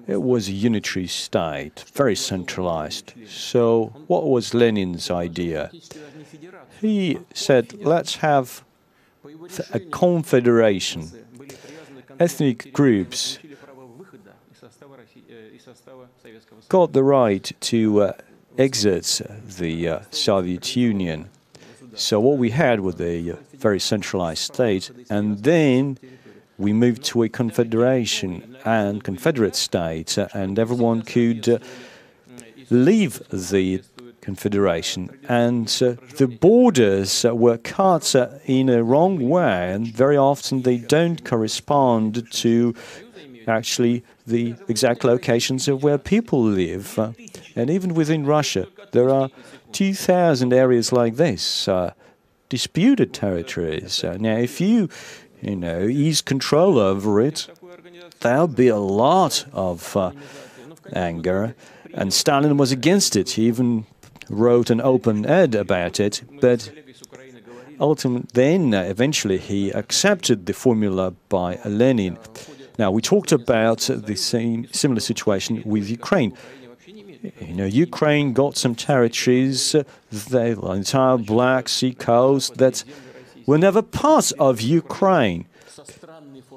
it 0.06 0.22
was 0.22 0.48
a 0.48 0.52
unitary 0.52 1.06
state, 1.06 1.84
very 1.94 2.16
centralized. 2.16 3.12
So, 3.28 3.92
what 4.06 4.28
was 4.28 4.52
Lenin's 4.52 5.10
idea? 5.10 5.70
He 6.80 7.18
said, 7.32 7.74
let's 7.74 8.16
have 8.16 8.64
a 9.72 9.78
confederation. 9.78 11.10
Ethnic 12.18 12.72
groups 12.72 13.38
got 16.68 16.92
the 16.92 17.02
right 17.02 17.52
to 17.60 18.02
uh, 18.02 18.12
exit 18.58 19.20
the 19.44 19.88
uh, 19.88 20.00
Soviet 20.10 20.76
Union. 20.76 21.28
So 21.94 22.20
what 22.20 22.38
we 22.38 22.50
had 22.50 22.80
was 22.80 23.00
a 23.00 23.36
very 23.62 23.80
centralized 23.80 24.42
state, 24.52 24.90
and 25.08 25.44
then 25.44 25.98
we 26.58 26.72
moved 26.72 27.02
to 27.04 27.22
a 27.22 27.28
confederation 27.28 28.56
and 28.64 29.02
confederate 29.04 29.56
state, 29.56 30.18
and 30.34 30.58
everyone 30.58 31.02
could 31.02 31.48
uh, 31.48 31.58
leave 32.70 33.22
the 33.30 33.82
confederation, 34.20 35.10
and 35.28 35.66
uh, 35.80 35.94
the 36.16 36.28
borders 36.28 37.24
uh, 37.24 37.34
were 37.34 37.58
cut 37.58 38.14
in 38.44 38.68
a 38.68 38.82
wrong 38.82 39.28
way, 39.28 39.72
and 39.72 39.86
very 39.88 40.16
often 40.16 40.62
they 40.62 40.78
don't 40.78 41.24
correspond 41.24 42.30
to 42.30 42.74
actually 43.48 44.04
the 44.26 44.54
exact 44.68 45.02
locations 45.04 45.66
of 45.68 45.82
where 45.82 45.98
people 45.98 46.42
live. 46.42 46.86
And 47.56 47.70
even 47.70 47.94
within 47.94 48.24
Russia, 48.24 48.68
there 48.92 49.10
are 49.10 49.28
2,000 49.72 50.52
areas 50.52 50.92
like 50.92 51.16
this, 51.16 51.68
disputed 52.52 53.14
territories. 53.14 54.04
Uh, 54.04 54.18
now, 54.20 54.36
if 54.36 54.60
you, 54.60 54.90
you 55.40 55.56
know, 55.56 55.80
ease 55.84 56.20
control 56.20 56.78
over 56.78 57.18
it, 57.18 57.48
there'll 58.20 58.46
be 58.46 58.68
a 58.68 58.76
lot 58.76 59.46
of 59.54 59.96
uh, 59.96 60.12
anger. 60.92 61.54
And 61.94 62.12
Stalin 62.12 62.58
was 62.58 62.70
against 62.70 63.16
it. 63.16 63.30
He 63.30 63.46
even 63.46 63.86
wrote 64.28 64.68
an 64.68 64.82
open 64.82 65.24
ed 65.24 65.54
about 65.54 65.98
it. 65.98 66.20
But 66.42 66.70
ultimately, 67.80 68.28
then 68.34 68.74
uh, 68.74 68.82
eventually 68.82 69.38
he 69.38 69.70
accepted 69.70 70.44
the 70.44 70.52
formula 70.52 71.14
by 71.30 71.58
Lenin. 71.64 72.18
Now, 72.78 72.90
we 72.90 73.00
talked 73.00 73.32
about 73.32 73.80
the 74.10 74.16
same 74.16 74.68
similar 74.72 75.00
situation 75.00 75.62
with 75.64 75.88
Ukraine. 75.88 76.36
You 77.22 77.54
know, 77.54 77.64
Ukraine 77.66 78.32
got 78.32 78.56
some 78.56 78.74
territories, 78.74 79.74
uh, 79.74 79.84
the 80.10 80.58
entire 80.60 81.18
Black 81.18 81.68
Sea 81.68 81.94
coast, 81.94 82.56
that 82.58 82.82
were 83.46 83.58
never 83.58 83.82
part 83.82 84.32
of 84.38 84.60
Ukraine. 84.60 85.46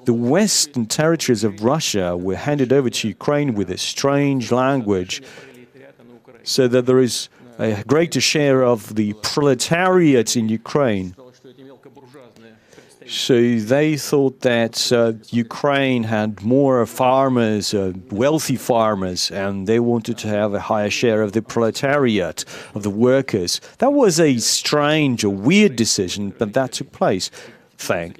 The 0.05 0.13
western 0.13 0.87
territories 0.87 1.43
of 1.43 1.63
Russia 1.63 2.17
were 2.17 2.35
handed 2.35 2.73
over 2.73 2.89
to 2.89 3.07
Ukraine 3.07 3.53
with 3.53 3.69
a 3.69 3.77
strange 3.77 4.51
language, 4.51 5.21
so 6.43 6.67
that 6.67 6.85
there 6.87 6.99
is 6.99 7.29
a 7.59 7.83
greater 7.87 8.21
share 8.21 8.63
of 8.63 8.95
the 8.95 9.13
proletariat 9.21 10.35
in 10.35 10.49
Ukraine. 10.49 11.15
So 13.07 13.59
they 13.59 13.97
thought 13.97 14.41
that 14.41 14.91
uh, 14.91 15.13
Ukraine 15.29 16.03
had 16.03 16.41
more 16.43 16.85
farmers, 16.85 17.73
uh, 17.73 17.93
wealthy 18.09 18.55
farmers, 18.55 19.29
and 19.31 19.67
they 19.67 19.79
wanted 19.79 20.17
to 20.19 20.27
have 20.27 20.53
a 20.53 20.59
higher 20.59 20.89
share 20.89 21.21
of 21.21 21.33
the 21.33 21.41
proletariat, 21.41 22.45
of 22.73 22.83
the 22.83 22.89
workers. 22.89 23.61
That 23.77 23.93
was 23.93 24.19
a 24.19 24.37
strange, 24.39 25.23
a 25.23 25.29
weird 25.29 25.75
decision, 25.75 26.33
but 26.37 26.53
that 26.53 26.71
took 26.73 26.91
place. 26.91 27.29
Thing. 27.77 28.15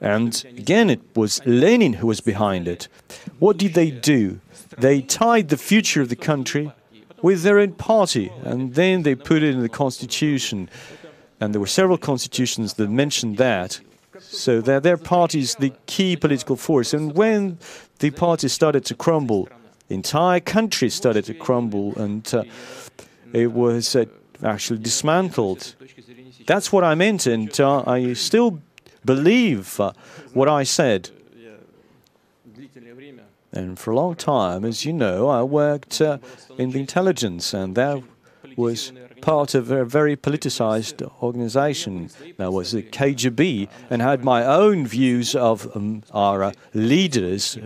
And 0.00 0.44
again, 0.56 0.90
it 0.90 1.00
was 1.16 1.40
Lenin 1.46 1.94
who 1.94 2.06
was 2.06 2.20
behind 2.20 2.68
it. 2.68 2.88
What 3.38 3.56
did 3.56 3.74
they 3.74 3.90
do? 3.90 4.40
They 4.78 5.00
tied 5.00 5.48
the 5.48 5.56
future 5.56 6.02
of 6.02 6.10
the 6.10 6.16
country 6.16 6.70
with 7.22 7.42
their 7.42 7.58
own 7.58 7.72
party, 7.72 8.30
and 8.44 8.74
then 8.74 9.02
they 9.02 9.14
put 9.14 9.42
it 9.42 9.54
in 9.54 9.62
the 9.62 9.68
constitution. 9.68 10.68
And 11.40 11.52
there 11.52 11.60
were 11.60 11.66
several 11.66 11.98
constitutions 11.98 12.74
that 12.74 12.88
mentioned 12.90 13.38
that. 13.38 13.80
So 14.20 14.60
that 14.60 14.82
their 14.82 14.96
party 14.96 15.40
is 15.40 15.54
the 15.56 15.72
key 15.86 16.16
political 16.16 16.56
force. 16.56 16.94
And 16.94 17.14
when 17.14 17.58
the 17.98 18.10
party 18.10 18.48
started 18.48 18.84
to 18.86 18.94
crumble, 18.94 19.48
the 19.88 19.94
entire 19.94 20.40
country 20.40 20.90
started 20.90 21.24
to 21.26 21.34
crumble, 21.34 21.94
and 21.96 22.34
uh, 22.34 22.44
it 23.32 23.52
was 23.52 23.94
uh, 23.94 24.04
actually 24.42 24.80
dismantled. 24.80 25.74
That's 26.46 26.72
what 26.72 26.84
I 26.84 26.94
meant, 26.94 27.26
and 27.26 27.58
uh, 27.60 27.82
I 27.86 28.12
still 28.14 28.60
believe 29.04 29.78
uh, 29.80 29.92
what 30.32 30.48
I 30.48 30.64
said. 30.64 31.10
And 33.52 33.78
for 33.78 33.92
a 33.92 33.96
long 33.96 34.16
time, 34.16 34.64
as 34.64 34.84
you 34.84 34.92
know, 34.92 35.28
I 35.28 35.42
worked 35.42 36.00
uh, 36.00 36.18
in 36.58 36.70
the 36.70 36.80
intelligence, 36.80 37.54
and 37.54 37.74
that 37.76 38.02
was 38.56 38.92
part 39.26 39.56
of 39.56 39.72
a 39.72 39.84
very 39.84 40.16
politicized 40.16 41.02
organization. 41.20 42.08
That 42.36 42.52
was 42.52 42.70
the 42.70 42.84
KGB, 42.84 43.68
and 43.90 44.00
had 44.00 44.22
my 44.22 44.44
own 44.44 44.86
views 44.86 45.34
of 45.34 45.68
um, 45.76 46.04
our 46.12 46.44
uh, 46.44 46.52
leaders. 46.74 47.58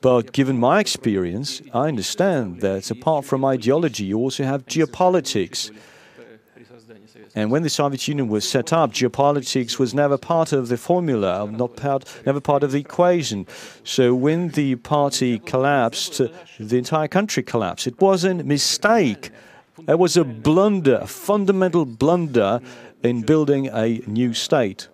But 0.00 0.30
given 0.30 0.60
my 0.60 0.78
experience, 0.78 1.60
I 1.74 1.88
understand 1.88 2.60
that 2.60 2.88
apart 2.92 3.24
from 3.24 3.44
ideology, 3.44 4.04
you 4.04 4.18
also 4.18 4.44
have 4.44 4.64
geopolitics. 4.66 5.72
And 7.34 7.50
when 7.50 7.64
the 7.64 7.68
Soviet 7.68 8.06
Union 8.06 8.28
was 8.28 8.48
set 8.48 8.72
up, 8.72 8.92
geopolitics 8.92 9.80
was 9.80 9.92
never 9.92 10.16
part 10.16 10.52
of 10.52 10.68
the 10.68 10.76
formula, 10.76 11.50
not 11.50 11.74
part, 11.74 12.04
never 12.24 12.40
part 12.40 12.62
of 12.62 12.70
the 12.70 12.78
equation. 12.78 13.48
So 13.82 14.14
when 14.14 14.50
the 14.50 14.76
party 14.76 15.40
collapsed, 15.40 16.22
the 16.60 16.78
entire 16.78 17.08
country 17.08 17.42
collapsed. 17.42 17.88
It 17.88 18.00
was 18.00 18.22
a 18.22 18.34
mistake. 18.34 19.32
It 19.86 19.98
was 19.98 20.16
a 20.16 20.24
blunder, 20.24 20.98
a 21.02 21.06
fundamental 21.06 21.84
blunder 21.84 22.60
in 23.02 23.22
building 23.22 23.68
a 23.68 24.02
new 24.06 24.32
state. 24.32 24.88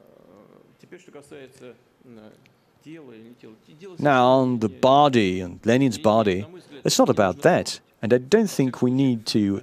Now, 3.99 4.27
on 4.27 4.59
the 4.59 4.69
body 4.69 5.41
and 5.41 5.61
Lenin's 5.65 5.99
body, 5.99 6.45
it's 6.85 6.99
not 6.99 7.09
about 7.09 7.43
that. 7.43 7.81
And 8.03 8.13
I 8.13 8.19
don't 8.19 8.51
think 8.51 8.83
we 8.83 8.91
need 8.91 9.27
to 9.27 9.63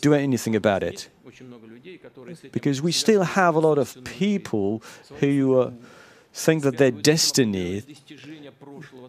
do 0.00 0.14
anything 0.14 0.56
about 0.56 0.82
it. 0.82 1.08
Because 2.52 2.82
we 2.82 2.92
still 2.92 3.22
have 3.22 3.54
a 3.54 3.60
lot 3.60 3.78
of 3.78 3.96
people 4.04 4.82
who 5.20 5.60
uh, 5.60 5.70
think 6.32 6.62
that 6.64 6.78
their 6.78 6.90
destiny, 6.90 7.82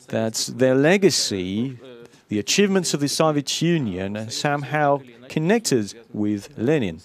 that 0.07 0.51
their 0.55 0.75
legacy, 0.75 1.77
the 2.29 2.39
achievements 2.39 2.93
of 2.93 2.99
the 2.99 3.07
Soviet 3.07 3.61
Union 3.61 4.29
somehow 4.29 5.01
connected 5.27 5.93
with 6.13 6.49
Lenin. 6.57 7.01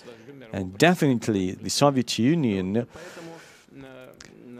And 0.53 0.79
definitely 0.79 1.53
the 1.53 1.71
Soviet 1.71 2.19
Union 2.19 2.87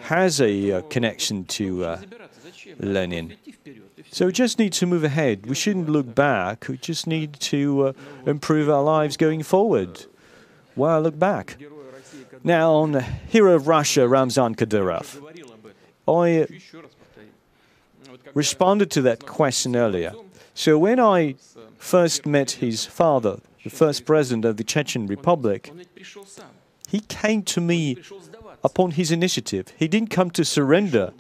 has 0.01 0.41
a 0.41 0.73
uh, 0.73 0.83
connection 0.83 1.45
to 1.45 1.85
uh, 1.85 2.01
Lenin. 2.79 3.37
So 4.11 4.27
we 4.27 4.33
just 4.33 4.59
need 4.59 4.73
to 4.75 4.87
move 4.87 5.05
ahead. 5.05 5.47
We 5.47 5.55
shouldn't 5.55 5.89
look 5.89 6.15
back. 6.15 6.67
We 6.69 6.79
just 6.79 7.07
need 7.07 7.35
to 7.41 7.89
uh, 7.89 7.93
improve 8.27 8.69
our 8.71 8.83
lives 8.83 9.17
going 9.17 9.43
forward. 9.43 10.07
Why 10.75 10.99
look 10.99 11.19
back? 11.19 11.57
Now, 12.43 12.73
on 12.73 12.93
the 12.93 13.03
hero 13.03 13.55
of 13.55 13.69
Russia, 13.69 14.07
Ramzan 14.09 14.55
Kadyrov, 14.55 15.21
I 16.07 16.47
responded 18.35 18.91
to 18.93 19.03
that 19.03 19.27
question 19.27 19.77
earlier. 19.77 20.13
So 20.55 20.79
when 20.79 21.01
I 21.01 21.35
first 21.79 22.27
met 22.27 22.53
his 22.53 22.87
father, 22.87 23.41
the 23.65 23.71
first 23.71 24.05
president 24.05 24.45
of 24.45 24.57
the 24.57 24.65
Chechen 24.65 25.07
Republic, 25.09 25.73
he 26.89 27.01
came 27.01 27.43
to 27.43 27.61
me 27.61 27.99
upon 28.63 28.93
his 28.93 29.11
initiative. 29.11 29.73
He 29.77 29.89
didn't 29.89 30.11
come 30.11 30.31
to 30.31 30.45
surrender. 30.45 31.13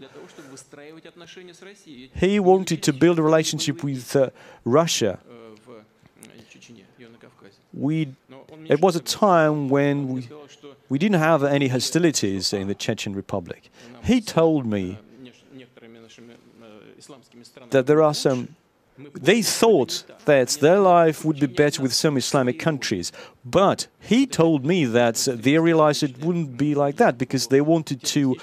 He 2.14 2.38
wanted 2.38 2.82
to 2.82 2.92
build 2.92 3.18
a 3.18 3.22
relationship 3.22 3.82
with 3.82 4.14
uh, 4.14 4.30
Russia. 4.64 5.18
We, 7.72 8.14
it 8.66 8.80
was 8.80 8.94
a 8.94 9.00
time 9.00 9.68
when 9.68 10.08
we, 10.08 10.28
we 10.88 10.98
didn't 10.98 11.20
have 11.20 11.42
any 11.42 11.68
hostilities 11.68 12.52
in 12.52 12.68
the 12.68 12.74
Chechen 12.74 13.14
Republic. 13.14 13.68
He 14.04 14.20
told 14.20 14.64
me 14.64 14.98
that 17.70 17.86
there 17.86 18.02
are 18.02 18.14
some 18.14 18.54
they 19.14 19.42
thought 19.42 20.04
that 20.24 20.48
their 20.60 20.78
life 20.78 21.24
would 21.24 21.40
be 21.40 21.46
better 21.46 21.82
with 21.82 21.92
some 21.92 22.16
Islamic 22.16 22.58
countries. 22.58 23.12
But 23.44 23.88
he 24.00 24.26
told 24.26 24.64
me 24.64 24.84
that 24.84 25.16
they 25.30 25.58
realized 25.58 26.02
it 26.02 26.24
wouldn't 26.24 26.56
be 26.56 26.74
like 26.74 26.96
that 26.96 27.18
because 27.18 27.48
they 27.48 27.60
wanted 27.60 28.02
to 28.04 28.36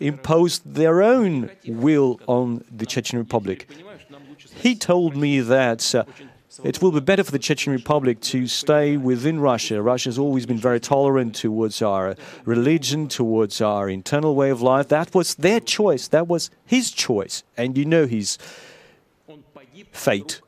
impose 0.00 0.60
their 0.60 1.02
own 1.02 1.50
will 1.66 2.20
on 2.26 2.64
the 2.70 2.86
Chechen 2.86 3.18
Republic. 3.18 3.68
He 4.54 4.74
told 4.74 5.16
me 5.16 5.40
that 5.40 5.94
uh, 5.94 6.04
it 6.64 6.80
will 6.80 6.92
be 6.92 7.00
better 7.00 7.24
for 7.24 7.32
the 7.32 7.38
Chechen 7.38 7.72
Republic 7.72 8.20
to 8.20 8.46
stay 8.46 8.96
within 8.96 9.40
Russia. 9.40 9.82
Russia 9.82 10.08
has 10.08 10.18
always 10.18 10.46
been 10.46 10.58
very 10.58 10.80
tolerant 10.80 11.34
towards 11.34 11.82
our 11.82 12.16
religion, 12.44 13.08
towards 13.08 13.60
our 13.60 13.88
internal 13.88 14.34
way 14.34 14.50
of 14.50 14.62
life. 14.62 14.88
That 14.88 15.14
was 15.14 15.34
their 15.36 15.60
choice. 15.60 16.08
That 16.08 16.28
was 16.28 16.50
his 16.64 16.90
choice. 16.90 17.42
And 17.56 17.76
you 17.76 17.84
know 17.84 18.06
his 18.06 18.38
fate. 19.92 20.40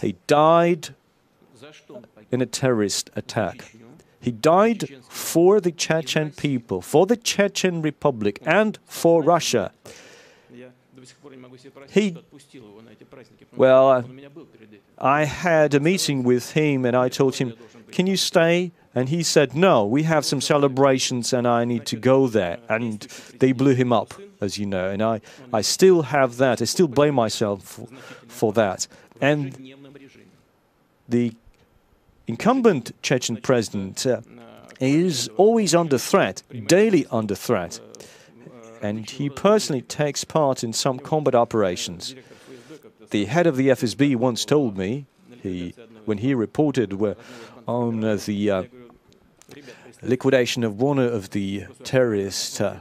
He 0.00 0.16
died 0.26 0.94
in 2.30 2.40
a 2.40 2.46
terrorist 2.46 3.10
attack. 3.16 3.74
He 4.20 4.30
died 4.30 4.88
for 5.08 5.60
the 5.60 5.70
Chechen 5.70 6.30
people, 6.32 6.80
for 6.80 7.06
the 7.06 7.16
Chechen 7.16 7.82
Republic, 7.82 8.38
and 8.46 8.78
for 8.86 9.22
Russia. 9.22 9.72
He, 11.90 12.16
well, 13.54 14.04
I 14.98 15.24
had 15.24 15.74
a 15.74 15.80
meeting 15.80 16.22
with 16.22 16.52
him 16.52 16.84
and 16.84 16.96
I 16.96 17.08
told 17.08 17.36
him, 17.36 17.52
Can 17.90 18.06
you 18.06 18.16
stay? 18.16 18.72
And 18.94 19.08
he 19.08 19.22
said, 19.22 19.54
No, 19.54 19.84
we 19.84 20.04
have 20.04 20.24
some 20.24 20.40
celebrations 20.40 21.32
and 21.32 21.46
I 21.46 21.64
need 21.64 21.84
to 21.86 21.96
go 21.96 22.28
there. 22.28 22.58
And 22.68 23.00
they 23.40 23.52
blew 23.52 23.74
him 23.74 23.92
up, 23.92 24.14
as 24.40 24.56
you 24.58 24.66
know. 24.66 24.90
And 24.90 25.02
I, 25.02 25.20
I 25.52 25.62
still 25.62 26.02
have 26.02 26.36
that. 26.36 26.62
I 26.62 26.64
still 26.64 26.88
blame 26.88 27.14
myself 27.14 27.62
for, 27.62 27.86
for 28.28 28.52
that. 28.52 28.86
And 29.20 29.74
the 31.08 31.34
incumbent 32.26 32.92
Chechen 33.02 33.36
president 33.38 34.06
uh, 34.06 34.20
is 34.80 35.28
always 35.36 35.74
under 35.74 35.98
threat, 35.98 36.42
daily 36.66 37.06
under 37.10 37.34
threat. 37.34 37.80
And 38.80 39.08
he 39.08 39.30
personally 39.30 39.82
takes 39.82 40.24
part 40.24 40.62
in 40.62 40.72
some 40.72 40.98
combat 40.98 41.34
operations. 41.34 42.14
The 43.10 43.24
head 43.26 43.46
of 43.46 43.56
the 43.56 43.68
FSB 43.68 44.16
once 44.16 44.44
told 44.44 44.76
me, 44.76 45.06
he, 45.42 45.74
when 46.04 46.18
he 46.18 46.34
reported 46.34 46.92
on 47.66 48.04
uh, 48.04 48.16
the 48.16 48.50
uh, 48.50 48.62
liquidation 50.02 50.64
of 50.64 50.80
one 50.80 50.98
of 50.98 51.30
the 51.30 51.64
terrorist 51.82 52.60
uh, 52.60 52.76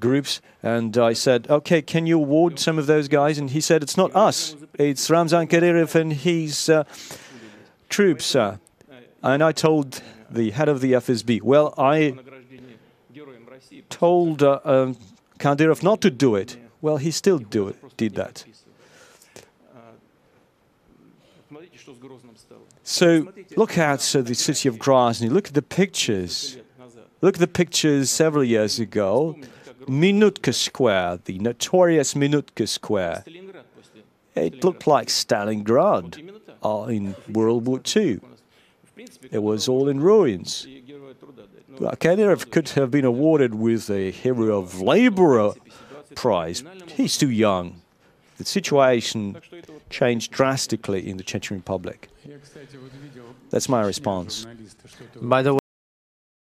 groups, 0.00 0.40
and 0.62 0.96
I 0.96 1.12
said, 1.12 1.48
"Okay, 1.50 1.82
can 1.82 2.06
you 2.06 2.18
award 2.18 2.58
some 2.58 2.78
of 2.78 2.86
those 2.86 3.08
guys?" 3.08 3.38
And 3.38 3.50
he 3.50 3.60
said, 3.60 3.82
"It's 3.82 3.96
not 3.96 4.14
us. 4.14 4.56
It's 4.78 5.08
Ramzan 5.10 5.48
Kadyrov 5.48 5.94
and 5.94 6.12
his 6.12 6.68
uh, 6.68 6.84
troops." 7.88 8.34
Uh. 8.34 8.58
And 9.22 9.42
I 9.42 9.52
told 9.52 10.02
the 10.30 10.50
head 10.50 10.68
of 10.68 10.80
the 10.80 10.92
FSB, 10.92 11.42
"Well, 11.42 11.74
I 11.76 12.14
told 13.90 14.42
uh, 14.42 14.60
um, 14.64 14.96
Kadyrov 15.38 15.82
not 15.82 16.00
to 16.02 16.10
do 16.10 16.36
it. 16.36 16.56
Well, 16.80 16.98
he 16.98 17.10
still 17.10 17.38
do 17.38 17.68
it, 17.68 17.96
did 17.96 18.14
that." 18.14 18.44
So 22.88 23.30
look 23.54 23.76
at 23.76 24.16
uh, 24.16 24.22
the 24.22 24.34
city 24.34 24.66
of 24.66 24.76
Grozny. 24.76 25.30
Look 25.30 25.48
at 25.48 25.52
the 25.52 25.60
pictures. 25.60 26.56
Look 27.20 27.34
at 27.34 27.40
the 27.40 27.46
pictures 27.46 28.10
several 28.10 28.42
years 28.42 28.78
ago. 28.78 29.36
Minutka 29.86 30.54
Square, 30.54 31.18
the 31.26 31.38
notorious 31.38 32.14
Minutka 32.14 32.66
Square. 32.66 33.24
It 34.34 34.64
looked 34.64 34.86
like 34.86 35.08
Stalingrad 35.08 36.40
uh, 36.64 36.84
in 36.84 37.14
World 37.30 37.66
War 37.66 37.82
II. 37.94 38.20
It 39.30 39.42
was 39.42 39.68
all 39.68 39.86
in 39.90 40.00
ruins. 40.00 40.66
Kadyrov 41.76 42.50
could 42.50 42.70
have 42.70 42.90
been 42.90 43.04
awarded 43.04 43.54
with 43.54 43.90
a 43.90 44.10
Hero 44.10 44.56
of 44.56 44.80
Labor 44.80 45.52
prize. 46.14 46.64
He's 46.96 47.18
too 47.18 47.30
young. 47.30 47.82
The 48.38 48.44
situation 48.44 49.36
changed 49.90 50.30
drastically 50.32 51.08
in 51.10 51.16
the 51.16 51.24
Chechen 51.24 51.56
Republic. 51.56 52.08
That's 53.50 53.68
my 53.68 53.82
response. 53.82 54.46
By 55.20 55.42
the 55.42 55.54
way, 55.54 55.60